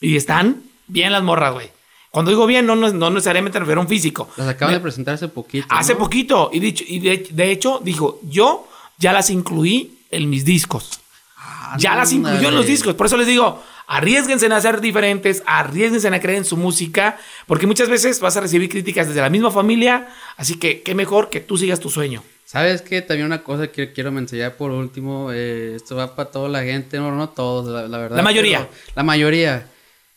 Y 0.00 0.16
están 0.16 0.62
bien 0.86 1.12
las 1.12 1.22
morras, 1.22 1.52
güey. 1.52 1.70
Cuando 2.10 2.30
digo 2.30 2.46
bien, 2.46 2.66
no, 2.66 2.74
no, 2.74 3.10
necesariamente 3.10 3.58
me 3.58 3.64
refiero 3.64 3.80
a 3.80 3.84
un 3.84 3.88
físico. 3.88 4.28
Las 4.36 4.48
acaban 4.48 4.74
de 4.74 4.80
presentar 4.80 5.14
hace 5.14 5.28
poquito. 5.28 5.66
Hace 5.68 5.94
poquito. 5.94 6.50
Y, 6.52 6.60
dicho, 6.60 6.84
y 6.86 7.00
de, 7.00 7.50
hecho, 7.50 7.80
dijo, 7.82 8.20
yo 8.22 8.67
ya 8.98 9.12
las 9.12 9.30
incluí 9.30 9.98
en 10.10 10.28
mis 10.28 10.44
discos. 10.44 11.00
Ah, 11.36 11.76
ya 11.78 11.94
las 11.94 12.12
incluyó 12.12 12.48
en 12.48 12.54
los 12.54 12.66
discos. 12.66 12.94
Por 12.94 13.06
eso 13.06 13.16
les 13.16 13.26
digo, 13.26 13.62
arriesguense 13.86 14.46
en 14.46 14.52
hacer 14.52 14.80
diferentes, 14.80 15.42
arriesguense 15.46 16.08
a 16.08 16.20
creer 16.20 16.38
en 16.38 16.44
su 16.44 16.56
música, 16.56 17.18
porque 17.46 17.66
muchas 17.66 17.88
veces 17.88 18.20
vas 18.20 18.36
a 18.36 18.40
recibir 18.40 18.68
críticas 18.68 19.08
desde 19.08 19.20
la 19.20 19.30
misma 19.30 19.50
familia, 19.50 20.08
así 20.36 20.58
que 20.58 20.82
qué 20.82 20.94
mejor 20.94 21.30
que 21.30 21.40
tú 21.40 21.56
sigas 21.56 21.80
tu 21.80 21.88
sueño. 21.88 22.22
¿Sabes 22.44 22.80
qué? 22.80 23.02
También 23.02 23.26
una 23.26 23.42
cosa 23.42 23.68
que 23.68 23.92
quiero 23.92 24.10
mencionar 24.10 24.56
por 24.56 24.70
último, 24.70 25.30
eh, 25.32 25.74
esto 25.76 25.96
va 25.96 26.16
para 26.16 26.30
toda 26.30 26.48
la 26.48 26.62
gente, 26.62 26.96
no, 26.96 27.14
no 27.14 27.28
todos, 27.28 27.66
la, 27.90 27.98
verdad. 27.98 28.16
La 28.16 28.22
mayoría. 28.22 28.68
La 28.94 29.02
mayoría. 29.02 29.68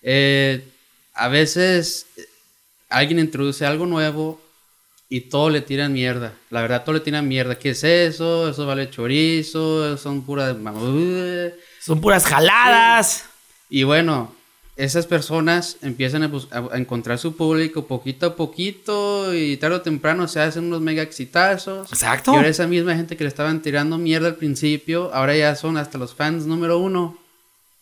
Eh, 0.01 0.63
a 1.13 1.27
veces 1.27 2.07
eh, 2.15 2.25
alguien 2.89 3.19
introduce 3.19 3.65
algo 3.65 3.85
nuevo 3.85 4.39
y 5.11 5.19
todo 5.19 5.49
le 5.49 5.59
tiran 5.59 5.91
mierda. 5.91 6.35
La 6.49 6.61
verdad, 6.61 6.85
todo 6.85 6.93
le 6.93 7.01
tiran 7.01 7.27
mierda. 7.27 7.55
¿Qué 7.55 7.71
es 7.71 7.83
eso? 7.83 8.49
Eso 8.49 8.65
vale 8.65 8.89
chorizo, 8.89 9.97
son 9.97 10.21
puras... 10.21 10.55
Son 11.81 11.99
puras 11.99 12.25
jaladas. 12.25 13.25
Y 13.69 13.83
bueno, 13.83 14.33
esas 14.77 15.07
personas 15.07 15.75
empiezan 15.81 16.23
a, 16.23 16.77
encontrar 16.77 17.17
su 17.17 17.35
público 17.35 17.87
poquito 17.87 18.27
a 18.27 18.35
poquito 18.37 19.35
y 19.35 19.57
tarde 19.57 19.75
o 19.75 19.81
temprano 19.81 20.29
se 20.29 20.39
hacen 20.39 20.63
unos 20.63 20.79
mega 20.79 21.03
exitazos. 21.03 21.91
Exacto. 21.91 22.31
Y 22.31 22.37
ahora 22.37 22.47
esa 22.47 22.65
misma 22.65 22.95
gente 22.95 23.17
que 23.17 23.25
le 23.25 23.27
estaban 23.27 23.61
tirando 23.61 23.97
mierda 23.97 24.29
al 24.29 24.35
principio, 24.37 25.13
ahora 25.13 25.35
ya 25.35 25.57
son 25.57 25.75
hasta 25.75 25.97
los 25.97 26.15
fans 26.15 26.45
número 26.45 26.77
uno. 26.77 27.17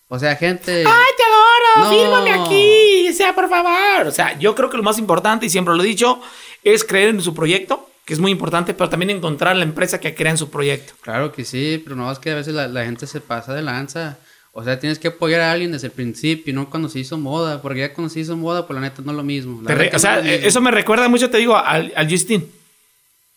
O 0.07 0.17
sea, 0.17 0.35
gente... 0.35 0.83
¡Ay, 0.83 1.11
te 1.15 1.23
adoro! 1.23 1.91
¡Fírmame 1.91 2.31
aquí! 2.31 2.88
O 3.19 3.21
sea, 3.21 3.35
por 3.35 3.49
favor. 3.49 4.07
O 4.07 4.11
sea, 4.11 4.39
yo 4.39 4.55
creo 4.55 4.69
que 4.69 4.77
lo 4.77 4.83
más 4.83 4.97
importante, 4.97 5.45
y 5.45 5.49
siempre 5.49 5.75
lo 5.75 5.83
he 5.83 5.85
dicho, 5.85 6.21
es 6.63 6.85
creer 6.85 7.09
en 7.09 7.21
su 7.21 7.33
proyecto, 7.33 7.89
que 8.05 8.13
es 8.13 8.19
muy 8.19 8.31
importante, 8.31 8.73
pero 8.73 8.89
también 8.89 9.09
encontrar 9.09 9.57
la 9.57 9.65
empresa 9.65 9.99
que 9.99 10.15
crea 10.15 10.31
en 10.31 10.37
su 10.37 10.49
proyecto. 10.49 10.93
Claro 11.01 11.33
que 11.33 11.43
sí, 11.43 11.81
pero 11.83 11.97
no 11.97 12.09
es 12.09 12.17
que 12.17 12.31
a 12.31 12.35
veces 12.35 12.53
la, 12.53 12.85
gente 12.85 13.07
se 13.07 13.19
pasa 13.19 13.53
de 13.53 13.61
lanza. 13.61 14.19
O 14.53 14.63
sea, 14.63 14.79
tienes 14.79 14.99
que 14.99 15.09
apoyar 15.09 15.41
a 15.41 15.51
alguien 15.51 15.73
desde 15.73 15.87
el 15.87 15.91
principio, 15.91 16.53
no 16.53 16.69
cuando 16.69 16.87
se 16.87 16.99
hizo 16.99 17.17
moda, 17.17 17.61
porque 17.61 17.81
ya 17.81 17.93
cuando 17.93 18.09
se 18.09 18.21
hizo 18.21 18.37
moda, 18.37 18.65
pues 18.65 18.79
la 18.79 18.87
neta 18.87 19.01
no 19.03 19.11
es 19.11 19.17
lo 19.17 19.23
mismo. 19.23 19.61
o 19.93 19.99
sea, 19.99 20.19
eso 20.21 20.61
me 20.61 20.71
recuerda 20.71 21.09
mucho, 21.09 21.29
te 21.29 21.39
digo, 21.39 21.57
al, 21.57 21.91
Justin. 22.09 22.49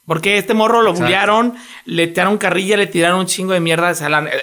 Porque 0.06 0.38
este 0.38 0.54
morro 0.54 0.82
lo 0.82 0.94
bullearon, 0.94 1.54
le 1.86 2.06
tiraron 2.06 2.38
carrilla, 2.38 2.76
le 2.76 2.86
tiraron 2.86 3.18
un 3.18 3.26
chingo 3.26 3.52
de 3.52 3.58
mierda. 3.58 3.92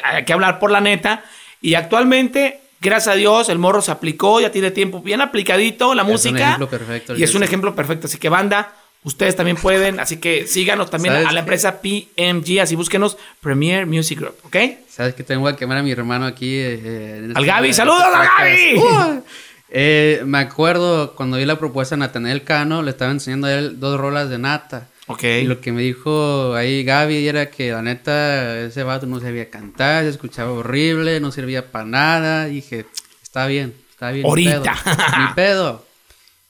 hay 0.03 0.25
que 0.25 0.33
hablar 0.33 0.59
por 0.59 0.69
la 0.69 0.81
neta. 0.81 1.23
Y 1.61 1.75
actualmente, 1.75 2.59
gracias 2.79 3.13
a 3.13 3.17
Dios, 3.17 3.49
el 3.49 3.59
morro 3.59 3.81
se 3.81 3.91
aplicó, 3.91 4.39
ya 4.41 4.51
tiene 4.51 4.71
tiempo 4.71 5.01
bien 5.01 5.21
aplicadito, 5.21 5.93
la 5.93 6.03
música. 6.03 6.29
Es 6.29 6.35
un 6.35 6.43
ejemplo 6.43 6.69
perfecto. 6.69 7.15
Y 7.15 7.23
es 7.23 7.35
un 7.35 7.43
ejemplo 7.43 7.75
perfecto. 7.75 8.07
Así 8.07 8.17
que, 8.17 8.29
banda, 8.29 8.73
Ustedes 9.01 9.33
también 9.33 9.55
pueden, 9.55 9.97
así 10.01 10.17
que 10.17 10.45
síganos 10.45 10.89
también 10.89 11.13
a 11.15 11.31
la 11.31 11.39
empresa 11.39 11.81
PMG, 11.81 12.59
así 12.59 12.75
búsquenos 12.75 13.17
Premier 13.39 13.85
Music 13.85 14.19
Group, 14.19 14.35
¿ok? 14.43 14.57
Sabes 14.89 15.15
que 15.15 15.23
tengo 15.23 15.47
que 15.47 15.55
quemar 15.55 15.77
a 15.77 15.83
mi 15.83 15.91
hermano 15.91 16.25
aquí. 16.25 16.53
Eh, 16.53 16.81
eh 16.83 17.21
Al 17.23 17.29
este 17.29 17.45
Gaby, 17.45 17.73
saludos 17.73 18.03
a 18.03 18.23
Gaby. 18.39 19.23
Eh, 19.69 20.21
me 20.25 20.39
acuerdo 20.39 21.15
cuando 21.15 21.37
vi 21.37 21.45
la 21.45 21.57
propuesta 21.57 21.95
a 21.95 21.97
Nathaniel 21.97 22.43
Cano, 22.43 22.81
le 22.81 22.91
estaba 22.91 23.11
enseñando 23.11 23.47
a 23.47 23.53
él 23.53 23.79
dos 23.79 23.97
rolas 23.97 24.29
de 24.29 24.37
nata. 24.37 24.89
Ok. 25.11 25.23
Y 25.23 25.43
lo 25.45 25.59
que 25.59 25.71
me 25.71 25.81
dijo 25.81 26.53
ahí 26.53 26.83
Gaby 26.83 27.27
era 27.27 27.49
que 27.49 27.71
la 27.71 27.81
neta, 27.81 28.59
ese 28.59 28.83
vato 28.83 29.07
no 29.07 29.19
sabía 29.19 29.49
cantar, 29.49 30.03
se 30.03 30.11
escuchaba 30.11 30.51
horrible, 30.51 31.19
no 31.19 31.31
servía 31.31 31.71
para 31.71 31.85
nada. 31.85 32.45
dije, 32.45 32.85
está 33.23 33.47
bien, 33.47 33.73
está 33.89 34.11
bien. 34.11 34.27
Ahorita. 34.27 34.75
Mi 35.17 35.33
pedo. 35.33 35.83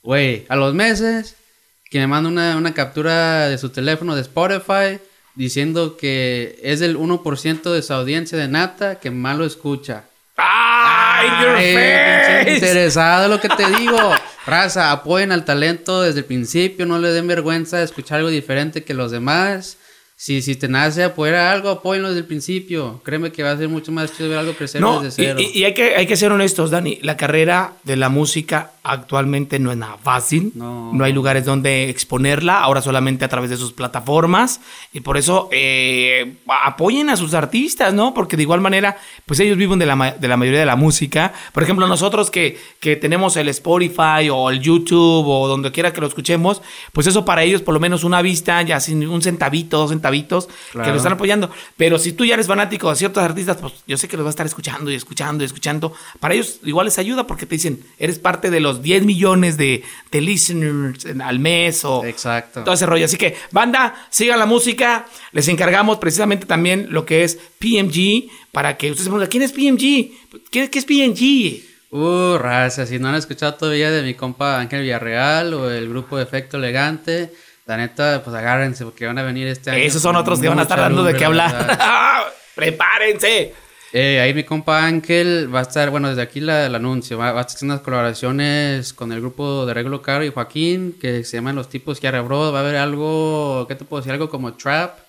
Güey, 0.03 0.45
a 0.49 0.57
los 0.57 0.73
meses 0.73 1.37
que 1.89 1.99
me 1.99 2.07
manda 2.07 2.29
una, 2.29 2.57
una 2.57 2.73
captura 2.73 3.47
de 3.47 3.57
su 3.57 3.69
teléfono 3.69 4.13
de 4.13 4.21
Spotify 4.23 4.99
diciendo 5.35 5.95
que 5.95 6.59
es 6.61 6.81
el 6.81 6.97
1% 6.97 7.71
de 7.71 7.81
su 7.81 7.93
audiencia 7.93 8.37
de 8.37 8.49
Nata 8.49 8.99
que 8.99 9.09
más 9.09 9.37
lo 9.37 9.45
escucha. 9.45 10.03
¡Ay, 10.35 11.29
your 11.41 11.55
Ay, 11.55 11.73
face! 11.75 12.43
pinche 12.43 12.55
interesado 12.55 13.29
lo 13.29 13.39
que 13.39 13.47
te 13.47 13.65
digo. 13.77 14.11
Raza, 14.45 14.91
apoyen 14.91 15.31
al 15.31 15.45
talento 15.45 16.01
desde 16.01 16.19
el 16.19 16.25
principio, 16.25 16.85
no 16.85 16.97
le 16.99 17.09
den 17.09 17.27
vergüenza 17.27 17.77
de 17.77 17.83
escuchar 17.83 18.17
algo 18.19 18.29
diferente 18.29 18.83
que 18.83 18.93
los 18.93 19.11
demás. 19.11 19.77
Si, 20.15 20.41
si 20.41 20.55
te 20.57 20.67
nace 20.67 21.03
apoyar 21.03 21.35
a 21.35 21.51
algo, 21.53 21.69
apóyenlo 21.69 22.09
desde 22.09 22.21
el 22.21 22.25
principio. 22.25 23.01
Créeme 23.05 23.31
que 23.31 23.41
va 23.41 23.51
a 23.51 23.57
ser 23.57 23.69
mucho 23.69 23.91
más 23.93 24.11
chido 24.15 24.27
ver 24.29 24.39
algo 24.39 24.53
crecer 24.53 24.81
No, 24.81 25.01
desde 25.01 25.23
cero. 25.23 25.39
y- 25.39 25.59
y 25.59 25.63
hay, 25.63 25.73
que, 25.73 25.95
hay 25.95 26.07
que 26.07 26.17
ser 26.17 26.31
honestos, 26.33 26.71
Dani. 26.71 26.99
La 27.03 27.15
carrera 27.15 27.75
de 27.85 27.95
la 27.95 28.09
música 28.09 28.71
actualmente 28.83 29.59
no 29.59 29.71
es 29.71 29.77
nada 29.77 29.97
fácil. 29.97 30.51
No. 30.55 31.03
hay 31.03 31.13
lugares 31.13 31.45
donde 31.45 31.89
exponerla, 31.89 32.59
ahora 32.59 32.81
solamente 32.81 33.25
a 33.25 33.27
través 33.27 33.49
de 33.49 33.57
sus 33.57 33.73
plataformas. 33.73 34.61
Y 34.93 35.01
por 35.01 35.17
eso 35.17 35.49
eh, 35.51 36.37
apoyen 36.63 37.09
a 37.09 37.17
sus 37.17 37.33
artistas, 37.33 37.93
¿no? 37.93 38.13
Porque 38.13 38.37
de 38.37 38.43
igual 38.43 38.61
manera, 38.61 38.97
pues 39.25 39.39
ellos 39.39 39.57
viven 39.57 39.79
de 39.79 39.85
la, 39.85 40.15
de 40.19 40.27
la 40.27 40.37
mayoría 40.37 40.59
de 40.59 40.65
la 40.65 40.75
música. 40.75 41.33
Por 41.53 41.63
ejemplo, 41.63 41.87
nosotros 41.87 42.31
que, 42.31 42.57
que 42.79 42.95
tenemos 42.95 43.35
el 43.37 43.49
Spotify 43.49 44.29
o 44.31 44.49
el 44.49 44.59
YouTube 44.59 45.27
o 45.27 45.47
donde 45.47 45.71
quiera 45.71 45.93
que 45.93 46.01
lo 46.01 46.07
escuchemos, 46.07 46.61
pues 46.93 47.07
eso 47.07 47.25
para 47.25 47.43
ellos 47.43 47.61
por 47.61 47.73
lo 47.73 47.79
menos 47.79 48.03
una 48.03 48.21
vista, 48.21 48.61
ya 48.61 48.79
sin 48.79 49.07
un 49.07 49.21
centavito, 49.21 49.77
dos 49.77 49.89
centavitos, 49.91 50.47
que 50.71 50.79
lo 50.79 50.95
están 50.95 51.13
apoyando. 51.13 51.49
Pero 51.77 51.97
si 51.99 52.13
tú 52.13 52.25
ya 52.25 52.33
eres 52.33 52.47
fanático 52.47 52.89
de 52.89 52.95
ciertos 52.95 53.23
artistas, 53.23 53.57
pues 53.57 53.73
yo 53.87 53.97
sé 53.97 54.07
que 54.07 54.17
los 54.17 54.23
vas 54.23 54.31
a 54.31 54.35
estar 54.35 54.45
escuchando 54.45 54.91
y 54.91 54.95
escuchando 54.95 55.43
y 55.43 55.45
escuchando. 55.45 55.93
Para 56.19 56.33
ellos 56.33 56.59
igual 56.63 56.85
les 56.85 56.97
ayuda 56.99 57.27
porque 57.27 57.45
te 57.45 57.55
dicen, 57.55 57.83
eres 57.97 58.19
parte 58.19 58.49
de 58.49 58.59
los 58.59 58.78
10 58.79 59.03
millones 59.05 59.57
de, 59.57 59.83
de 60.11 60.21
listeners 60.21 61.05
en- 61.05 61.21
al 61.21 61.39
mes 61.39 61.83
o 61.85 62.03
Exacto. 62.05 62.63
todo 62.63 62.73
ese 62.73 62.85
rollo. 62.85 63.05
Así 63.05 63.17
que, 63.17 63.35
banda, 63.51 63.93
sigan 64.09 64.39
la 64.39 64.45
música. 64.45 65.05
Les 65.31 65.47
encargamos 65.47 65.97
precisamente 65.99 66.45
también 66.45 66.87
lo 66.89 67.05
que 67.05 67.23
es 67.23 67.37
PMG 67.59 68.29
para 68.51 68.77
que 68.77 68.91
ustedes 68.91 69.03
se 69.05 69.09
pregunten, 69.09 69.29
¿quién 69.29 69.43
es 69.43 69.51
PMG? 69.51 70.49
¿Qué, 70.51 70.69
qué 70.69 70.79
es 70.79 70.85
PMG? 70.85 71.65
Uh, 71.91 72.37
raza, 72.37 72.85
si 72.85 72.99
no 72.99 73.09
han 73.09 73.15
escuchado 73.15 73.55
todavía 73.55 73.89
de 73.91 74.03
mi 74.03 74.13
compa 74.13 74.59
Ángel 74.59 74.81
Villarreal 74.83 75.53
o 75.55 75.71
el 75.71 75.89
grupo 75.89 76.19
Efecto 76.19 76.57
Elegante, 76.57 77.33
la 77.65 77.77
neta, 77.77 78.21
pues 78.23 78.35
agárrense 78.35 78.83
porque 78.85 79.05
van 79.07 79.17
a 79.17 79.23
venir 79.23 79.47
este 79.47 79.71
año. 79.71 79.79
Esos 79.79 80.01
son 80.01 80.15
otros 80.15 80.39
que 80.39 80.47
van 80.49 80.59
a 80.59 80.63
estar 80.63 80.79
dando 80.79 81.03
de 81.03 81.13
qué 81.13 81.21
la 81.21 81.25
hablar. 81.27 81.67
verdad. 81.67 82.23
Prepárense. 82.55 83.53
Eh, 83.91 84.19
ahí 84.21 84.33
mi 84.35 84.43
compa 84.43 84.85
Ángel 84.85 85.49
va 85.53 85.59
a 85.59 85.61
estar, 85.63 85.89
bueno, 85.89 86.09
desde 86.09 86.21
aquí 86.21 86.39
la- 86.41 86.67
el 86.67 86.75
anuncio, 86.75 87.17
va, 87.17 87.31
va 87.31 87.39
a 87.41 87.43
estar 87.45 87.63
unas 87.63 87.81
colaboraciones 87.81 88.93
con 88.93 89.11
el 89.11 89.19
grupo 89.19 89.65
de 89.65 89.73
Regulo 89.73 90.01
Caro 90.03 90.23
y 90.23 90.29
Joaquín, 90.31 90.95
que 91.01 91.23
se 91.23 91.37
llaman 91.37 91.55
Los 91.55 91.69
Tipos 91.69 91.99
Kiara 91.99 92.21
Bro, 92.21 92.51
va 92.51 92.59
a 92.59 92.61
haber 92.61 92.75
algo, 92.75 93.65
¿qué 93.67 93.73
te 93.73 93.85
puedo 93.85 94.01
decir? 94.01 94.11
Algo 94.13 94.29
como 94.29 94.53
trap. 94.53 94.99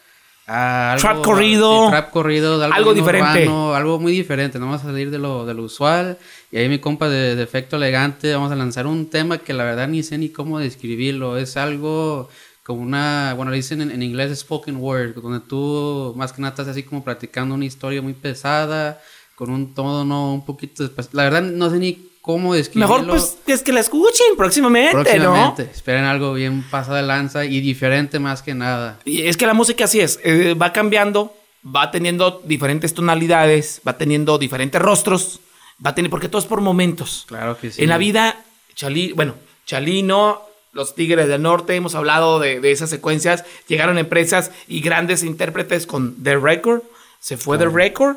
ah, 0.47 0.93
algo- 0.95 1.01
Trap 1.03 1.23
corrido. 1.23 1.85
sí, 1.85 1.91
trap 1.91 2.11
corrido, 2.11 2.65
algo, 2.73 2.93
diferente. 2.95 3.43
urbano, 3.47 3.75
algo 3.75 4.01
muy 4.01 4.11
diferente, 4.13 4.59
no 4.59 4.65
vamos 4.67 4.81
a 4.81 4.87
salir 4.87 5.11
de 5.11 5.19
lo, 5.19 5.45
de 5.47 5.55
lo 5.55 5.63
usual. 5.65 6.17
Y 6.51 6.57
ahí 6.57 6.69
mi 6.69 6.79
compa 6.81 7.09
de, 7.09 7.37
de 7.37 7.43
Efecto 7.45 7.77
Elegante, 7.77 8.33
vamos 8.35 8.51
a 8.51 8.57
lanzar 8.57 8.87
un 8.89 9.09
tema 9.11 9.39
que 9.39 9.53
la 9.53 9.63
verdad 9.63 9.87
ni 9.89 10.03
sé 10.03 10.19
ni 10.19 10.31
cómo 10.31 10.59
describirlo, 10.59 11.37
es 11.37 11.57
algo 11.57 12.29
como 12.71 12.83
una, 12.83 13.35
bueno, 13.37 13.51
le 13.51 13.57
dicen 13.57 13.81
en, 13.83 13.91
en 13.91 14.01
inglés 14.01 14.39
spoken 14.39 14.77
word, 14.77 15.15
donde 15.21 15.41
tú 15.41 16.15
más 16.17 16.33
que 16.33 16.41
nada 16.41 16.51
estás 16.51 16.69
así 16.69 16.85
como 16.85 17.03
platicando 17.03 17.53
una 17.57 17.65
historia 17.65 18.01
muy 18.01 18.13
pesada, 18.13 19.01
con 19.35 19.51
un 19.51 19.75
tono 19.75 20.33
un 20.35 20.45
poquito, 20.47 20.85
despas- 20.85 21.09
la 21.13 21.25
verdad 21.25 21.43
no 21.43 21.69
sé 21.69 21.79
ni 21.79 21.99
cómo 22.23 22.55
describirlo. 22.55 22.97
Mejor 22.99 23.09
pues 23.09 23.39
es 23.49 23.63
que 23.63 23.73
la 23.73 23.81
escuchen 23.81 24.37
próximamente, 24.37 24.93
próximamente, 24.93 25.65
¿no? 25.65 25.71
esperen 25.71 26.05
algo 26.05 26.33
bien 26.35 26.63
pasada 26.71 26.99
de 26.99 27.09
lanza 27.09 27.45
y 27.45 27.61
diferente 27.61 28.21
más 28.21 28.41
que 28.43 28.55
nada. 28.55 29.01
Y 29.05 29.23
es 29.23 29.37
que 29.37 29.47
la 29.47 29.55
música 29.55 29.85
así 29.87 29.99
es, 29.99 30.21
eh, 30.23 30.55
va 30.55 30.73
cambiando, 30.73 31.35
va 31.67 31.91
teniendo 31.91 32.41
diferentes 32.45 32.95
tonalidades, 32.95 33.81
va 33.87 33.99
teniendo 33.99 34.39
diferentes 34.39 34.81
rostros, 34.81 35.41
va 35.85 35.93
teniendo, 35.93 36.11
porque 36.13 36.29
todo 36.29 36.41
es 36.41 36.47
por 36.47 36.61
momentos. 36.61 37.25
Claro 37.27 37.59
que 37.59 37.73
sí. 37.73 37.83
En 37.83 37.89
la 37.89 37.99
vida, 37.99 38.45
Chalí, 38.77 39.11
bueno, 39.13 39.35
Chalino, 39.67 40.43
los 40.73 40.95
Tigres 40.95 41.29
del 41.29 41.43
Norte, 41.43 41.75
hemos 41.75 41.95
hablado 41.95 42.39
de, 42.39 42.61
de 42.61 42.71
esas 42.71 42.91
secuencias, 42.91 43.45
llegaron 43.67 43.99
empresas 43.99 44.51
y 44.69 44.81
grandes 44.81 45.23
intérpretes 45.23 45.87
con 45.87 46.23
The 46.23 46.37
Record, 46.37 46.83
se 47.21 47.37
fue 47.37 47.59
The 47.59 47.69
Record, 47.69 48.17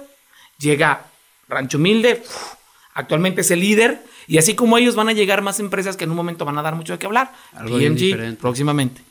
llega 0.59 1.07
Rancho 1.47 1.77
Humilde, 1.77 2.21
uf, 2.25 2.53
actualmente 2.93 3.41
es 3.41 3.51
el 3.51 3.59
líder, 3.59 4.01
y 4.27 4.37
así 4.37 4.55
como 4.55 4.77
ellos 4.77 4.95
van 4.95 5.09
a 5.09 5.13
llegar 5.13 5.41
más 5.41 5.59
empresas 5.59 5.97
que 5.97 6.05
en 6.05 6.11
un 6.11 6.15
momento 6.15 6.45
van 6.45 6.57
a 6.57 6.61
dar 6.61 6.75
mucho 6.75 6.93
de 6.93 6.99
qué 6.99 7.05
hablar. 7.05 7.33
Algo 7.53 7.77
bien 7.77 7.93
PMG 7.93 7.99
diferente. 7.99 8.41
próximamente. 8.41 9.01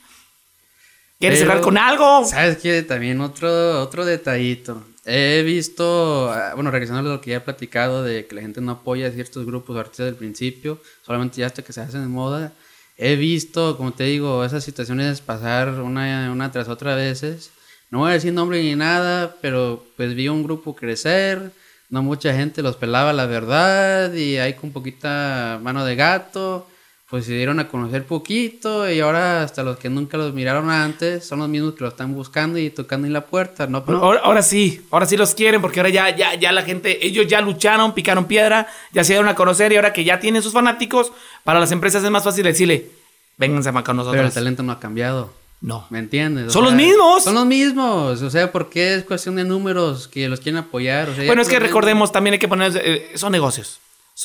¿Quieres 1.19 1.39
Pero, 1.39 1.51
cerrar 1.51 1.63
con 1.63 1.77
algo? 1.77 2.25
¿Sabes 2.25 2.57
qué? 2.57 2.81
También 2.81 3.21
otro, 3.21 3.81
otro 3.81 4.03
detallito. 4.03 4.83
He 5.05 5.43
visto, 5.43 6.31
ah, 6.31 6.53
bueno, 6.55 6.71
regresando 6.71 7.09
a 7.11 7.15
lo 7.15 7.21
que 7.21 7.31
ya 7.31 7.37
he 7.37 7.41
platicado 7.41 8.03
de 8.03 8.25
que 8.25 8.35
la 8.35 8.41
gente 8.41 8.61
no 8.61 8.71
apoya 8.71 9.07
a 9.07 9.11
ciertos 9.11 9.45
grupos 9.45 9.75
o 9.75 9.79
artistas 9.79 10.07
del 10.07 10.15
principio, 10.15 10.81
solamente 11.05 11.37
ya 11.37 11.47
hasta 11.47 11.61
que 11.61 11.73
se 11.73 11.81
hacen 11.81 12.01
de 12.01 12.07
moda. 12.07 12.53
He 12.97 13.15
visto, 13.15 13.77
como 13.77 13.93
te 13.93 14.05
digo, 14.05 14.45
esas 14.45 14.63
situaciones 14.63 15.21
pasar 15.21 15.69
una, 15.81 16.31
una 16.31 16.51
tras 16.51 16.69
otra 16.69 16.95
veces. 16.95 17.51
No 17.89 17.99
voy 17.99 18.11
a 18.11 18.13
decir 18.13 18.33
nombre 18.33 18.61
ni 18.61 18.75
nada, 18.75 19.35
pero 19.41 19.85
pues 19.97 20.15
vi 20.15 20.27
un 20.27 20.43
grupo 20.43 20.75
crecer, 20.75 21.51
no 21.89 22.01
mucha 22.01 22.33
gente 22.33 22.61
los 22.61 22.75
pelaba 22.75 23.13
la 23.13 23.25
verdad 23.25 24.13
y 24.13 24.37
hay 24.37 24.53
con 24.53 24.71
poquita 24.71 25.59
mano 25.61 25.85
de 25.85 25.95
gato 25.95 26.67
pues 27.13 27.27
se 27.27 27.33
dieron 27.33 27.59
a 27.59 27.67
conocer 27.67 28.07
poquito 28.07 28.89
y 28.89 28.99
ahora 28.99 29.43
hasta 29.43 29.61
los 29.61 29.77
que 29.77 29.87
nunca 29.87 30.17
los 30.17 30.33
miraron 30.33 30.71
antes 30.71 31.23
son 31.23 31.37
los 31.37 31.47
mismos 31.47 31.75
que 31.75 31.83
lo 31.83 31.89
están 31.89 32.15
buscando 32.15 32.57
y 32.57 32.71
tocando 32.71 33.05
en 33.05 33.13
la 33.13 33.27
puerta, 33.27 33.67
¿no? 33.67 33.83
no. 33.85 33.97
Ahora, 33.99 34.21
ahora 34.23 34.41
sí, 34.41 34.81
ahora 34.89 35.05
sí 35.05 35.15
los 35.15 35.35
quieren 35.35 35.61
porque 35.61 35.79
ahora 35.79 35.91
ya, 35.91 36.15
ya, 36.15 36.33
ya 36.33 36.51
la 36.51 36.63
gente, 36.63 37.05
ellos 37.05 37.27
ya 37.27 37.39
lucharon, 37.39 37.93
picaron 37.93 38.25
piedra, 38.25 38.65
ya 38.93 39.03
se 39.03 39.13
dieron 39.13 39.29
a 39.29 39.35
conocer 39.35 39.71
y 39.71 39.75
ahora 39.75 39.93
que 39.93 40.03
ya 40.03 40.19
tienen 40.19 40.41
sus 40.41 40.53
fanáticos, 40.53 41.11
para 41.43 41.59
las 41.59 41.71
empresas 41.71 42.03
es 42.03 42.09
más 42.09 42.23
fácil 42.23 42.45
decirle, 42.45 42.89
vénganse 43.37 43.69
acá 43.69 43.83
con 43.83 43.97
Pero 43.97 44.09
el 44.09 44.15
nosotros. 44.15 44.33
talento 44.33 44.63
no 44.63 44.71
ha 44.71 44.79
cambiado. 44.79 45.31
No. 45.61 45.85
¿Me 45.91 45.99
entiendes? 45.99 46.47
O 46.47 46.49
Son 46.49 46.63
los 46.63 46.73
mismos. 46.73 47.23
Son 47.25 47.35
los 47.35 47.45
mismos. 47.45 48.23
O 48.23 48.29
sea, 48.31 48.51
¿por 48.51 48.71
qué 48.71 48.95
es 48.95 49.03
cuestión 49.03 49.35
de 49.35 49.43
números 49.43 50.07
que 50.07 50.27
los 50.27 50.39
quieren 50.39 50.57
apoyar? 50.57 51.09
O 51.09 51.13
sea, 51.13 51.25
ya 51.25 51.29
Bueno, 51.29 51.43
es 51.43 51.47
que 51.47 51.59
recordemos, 51.59 52.11
también 52.11 52.33
hay 52.33 52.39
que 52.39 52.47
poner, 52.47 52.71
eh, 52.83 53.11
son 53.13 53.31
negocios. 53.31 53.79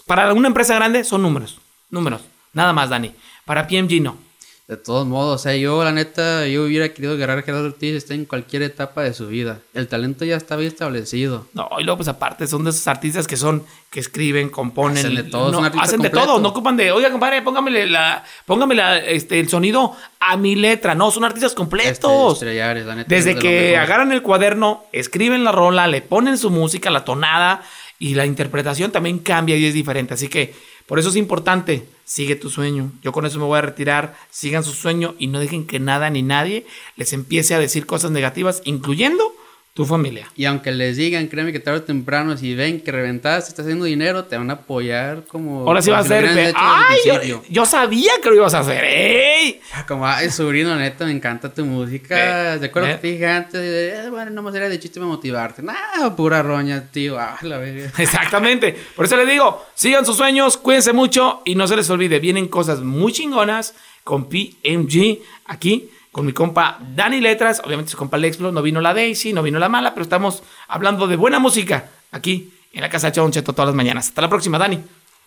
Para 0.07 0.33
una 0.33 0.49
empresa 0.49 0.75
grande 0.75 1.05
son 1.05 1.21
números, 1.21 1.61
números, 1.91 2.23
nada 2.53 2.73
más, 2.73 2.91
Dani. 2.91 3.13
Para 3.45 3.67
PMG 3.67 4.03
no. 4.03 4.29
De 4.69 4.77
todos 4.77 5.07
modos, 5.07 5.41
o 5.41 5.43
sea, 5.43 5.57
yo 5.57 5.83
la 5.83 5.93
neta, 5.93 6.47
yo 6.47 6.65
hubiera 6.65 6.91
querido 6.91 7.15
agarrar 7.15 7.39
a 7.39 7.43
Gerardo 7.43 7.69
Ortiz, 7.69 7.95
está 7.97 8.13
en 8.13 8.27
cualquier 8.27 8.61
etapa 8.61 9.03
de 9.03 9.15
su 9.15 9.27
vida. 9.27 9.61
El 9.73 9.89
talento 9.89 10.27
ya 10.27 10.37
está 10.37 10.57
bien 10.57 10.69
establecido. 10.71 11.47
No, 11.55 11.71
y 11.79 11.85
luego 11.85 11.97
pues 11.97 12.09
aparte 12.09 12.47
son 12.47 12.65
de 12.65 12.71
esos 12.71 12.87
artistas 12.87 13.27
que 13.27 13.39
son, 13.39 13.65
que 13.91 13.99
escriben, 13.99 14.51
componen. 14.51 14.99
Hacen 14.99 15.15
de 15.15 15.23
todo, 15.23 15.51
no, 15.59 15.81
hacen 15.81 16.03
de 16.03 16.11
todo, 16.11 16.39
no 16.39 16.49
ocupan 16.51 16.77
de, 16.77 16.93
oiga 16.93 17.11
compadre, 17.11 17.41
póngame 17.41 17.87
la, 17.87 18.23
póngame 18.45 18.75
la, 18.75 18.99
este, 18.99 19.41
el 19.41 19.49
sonido 19.49 19.97
a 20.21 20.37
mi 20.37 20.55
letra. 20.55 20.95
No, 20.95 21.11
son 21.11 21.25
artistas 21.25 21.53
Este, 21.53 21.57
completos. 21.57 22.35
estrellares, 22.35 22.85
la 22.85 22.95
neta, 22.95 23.09
Desde 23.09 23.37
de 23.37 23.41
que 23.41 23.79
agarran 23.79 24.13
el 24.13 24.21
cuaderno, 24.21 24.85
escriben 24.93 25.45
la 25.45 25.53
rola, 25.53 25.87
le 25.87 26.03
ponen 26.03 26.37
su 26.37 26.51
música, 26.51 26.91
la 26.91 27.07
tonada 27.07 27.63
y 27.99 28.17
la 28.17 28.27
interpretación 28.27 28.91
también 28.93 29.21
cambia 29.21 29.57
y 29.57 29.65
es 29.65 29.73
diferente. 29.73 30.13
Así 30.13 30.29
que 30.29 30.55
por 30.89 30.99
eso 30.99 31.11
es 31.11 31.17
importante, 31.17 31.87
sigue 32.07 32.35
tu 32.35 32.49
sueño. 32.49 32.91
Yo 33.03 33.13
con 33.13 33.27
eso 33.27 33.39
me 33.39 33.45
voy 33.45 33.59
a 33.59 33.61
retirar, 33.61 34.17
sigan 34.31 34.65
su 34.65 34.73
sueño 34.73 35.15
y 35.19 35.27
no 35.27 35.39
dejen 35.39 35.67
que 35.67 35.79
nada 35.79 36.09
ni 36.09 36.23
nadie 36.23 36.67
les 36.97 37.13
empiece 37.13 37.55
a 37.55 37.59
decir 37.59 37.85
cosas 37.85 38.11
negativas, 38.11 38.63
incluyendo 38.65 39.35
tu 39.79 39.85
familia. 39.85 40.29
Y 40.35 40.45
aunque 40.45 40.73
les 40.73 40.97
digan, 40.97 41.29
créeme 41.29 41.53
que 41.53 41.61
tarde 41.61 41.79
o 41.79 41.83
temprano, 41.85 42.37
si 42.37 42.53
ven 42.53 42.81
que 42.81 42.91
reventaste, 42.91 43.51
estás 43.51 43.65
haciendo 43.65 43.85
dinero, 43.85 44.25
te 44.25 44.37
van 44.37 44.51
a 44.51 44.55
apoyar 44.55 45.23
como. 45.29 45.61
Ahora 45.61 45.81
sí 45.81 45.93
va 45.93 46.01
a 46.01 46.03
ser. 46.03 46.53
¡Ay! 46.57 47.33
Yo, 47.49 47.65
sabía 47.65 48.11
que 48.21 48.29
lo 48.29 48.35
ibas 48.35 48.55
a 48.55 48.59
hacer. 48.59 48.83
¡Ey! 48.83 49.61
Como, 49.87 50.05
ay, 50.05 50.31
sobrino, 50.31 50.75
neta, 50.75 51.05
me 51.05 51.13
encanta 51.13 51.55
tu 51.55 51.65
música. 51.65 52.55
Eh, 52.55 52.59
de 52.59 52.67
acuerdo 52.67 52.89
eh. 52.89 52.93
que 52.95 52.99
te 52.99 53.07
dije 53.07 53.27
antes, 53.29 53.61
eh, 53.63 54.11
bueno, 54.11 54.33
no 54.33 54.43
me 54.43 54.51
sería 54.51 54.69
de 54.69 54.81
chiste 54.81 54.99
para 54.99 55.13
motivarte. 55.13 55.63
Nah, 55.63 56.11
pura 56.17 56.43
roña, 56.43 56.91
tío. 56.91 57.17
Ah, 57.17 57.39
la 57.43 57.59
verga. 57.59 57.93
Exactamente. 57.99 58.77
Por 58.97 59.05
eso 59.05 59.17
les 59.17 59.29
digo, 59.29 59.65
sigan 59.75 60.05
sus 60.05 60.17
sueños, 60.17 60.57
cuídense 60.57 60.93
mucho 60.93 61.41
y 61.45 61.55
no 61.55 61.69
se 61.69 61.77
les 61.77 61.89
olvide, 61.89 62.19
vienen 62.19 62.49
cosas 62.49 62.81
muy 62.81 63.13
chingonas 63.13 63.77
con 64.03 64.29
PMG 64.29 65.21
aquí. 65.45 65.89
Con 66.19 66.27
mi 66.27 66.33
compa 66.33 66.81
Dani 66.97 67.21
Letras, 67.21 67.63
obviamente 67.65 67.93
su 67.93 67.97
compa 67.97 68.19
Lexplo, 68.19 68.51
no 68.51 68.61
vino 68.61 68.81
la 68.81 68.93
Daisy, 68.93 69.33
no 69.33 69.41
vino 69.41 69.61
la 69.61 69.69
mala, 69.69 69.95
pero 69.95 70.03
estamos 70.03 70.43
hablando 70.67 71.07
de 71.07 71.15
buena 71.15 71.39
música 71.39 71.91
aquí 72.11 72.53
en 72.73 72.81
la 72.81 72.91
casa 72.91 73.13
de 73.13 73.31
Cheto 73.31 73.53
todas 73.53 73.69
las 73.69 73.77
mañanas. 73.77 74.09
Hasta 74.09 74.23
la 74.23 74.29
próxima, 74.29 74.59
Dani. 74.59 74.81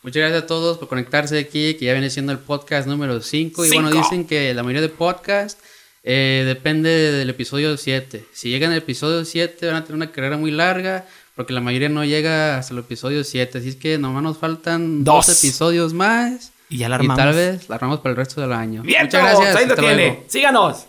Muchas 0.03 0.19
gracias 0.19 0.43
a 0.43 0.47
todos 0.47 0.77
por 0.79 0.89
conectarse 0.89 1.39
aquí, 1.39 1.75
que 1.75 1.85
ya 1.85 1.93
viene 1.93 2.09
siendo 2.09 2.33
el 2.33 2.39
podcast 2.39 2.89
número 2.89 3.21
5. 3.21 3.67
Y 3.67 3.69
bueno, 3.69 3.89
dicen 3.89 4.27
que 4.27 4.53
la 4.53 4.63
mayoría 4.63 4.81
de 4.81 4.89
podcasts 4.89 5.63
eh, 6.03 6.43
depende 6.45 6.89
del 6.89 7.29
episodio 7.29 7.77
7. 7.77 8.25
Si 8.33 8.49
llegan 8.49 8.73
al 8.73 8.79
episodio 8.79 9.23
7 9.23 9.67
van 9.67 9.75
a 9.77 9.83
tener 9.85 9.95
una 9.95 10.11
carrera 10.11 10.35
muy 10.35 10.51
larga, 10.51 11.05
porque 11.37 11.53
la 11.53 11.61
mayoría 11.61 11.87
no 11.87 12.03
llega 12.03 12.57
hasta 12.57 12.73
el 12.73 12.81
episodio 12.81 13.23
7. 13.23 13.59
Así 13.59 13.69
es 13.69 13.75
que 13.77 13.97
nomás 13.97 14.23
nos 14.23 14.37
faltan 14.37 15.05
dos, 15.05 15.27
Dos. 15.27 15.41
episodios 15.41 15.93
más. 15.93 16.50
Y 16.71 16.77
ya 16.77 16.89
la 16.89 16.95
Y 16.95 16.99
armamos. 17.01 17.17
tal 17.23 17.33
vez 17.35 17.69
la 17.69 17.75
armamos 17.75 17.99
para 17.99 18.11
el 18.11 18.15
resto 18.17 18.41
del 18.41 18.53
año. 18.53 18.81
¡Vientos! 18.81 19.19
Muchas 19.21 19.37
gracias. 19.39 19.55
Ahí 19.57 19.65
lo 19.67 19.73
hasta 19.73 19.81
tiene. 19.85 20.05
luego. 20.07 20.23
Síganos. 20.27 20.85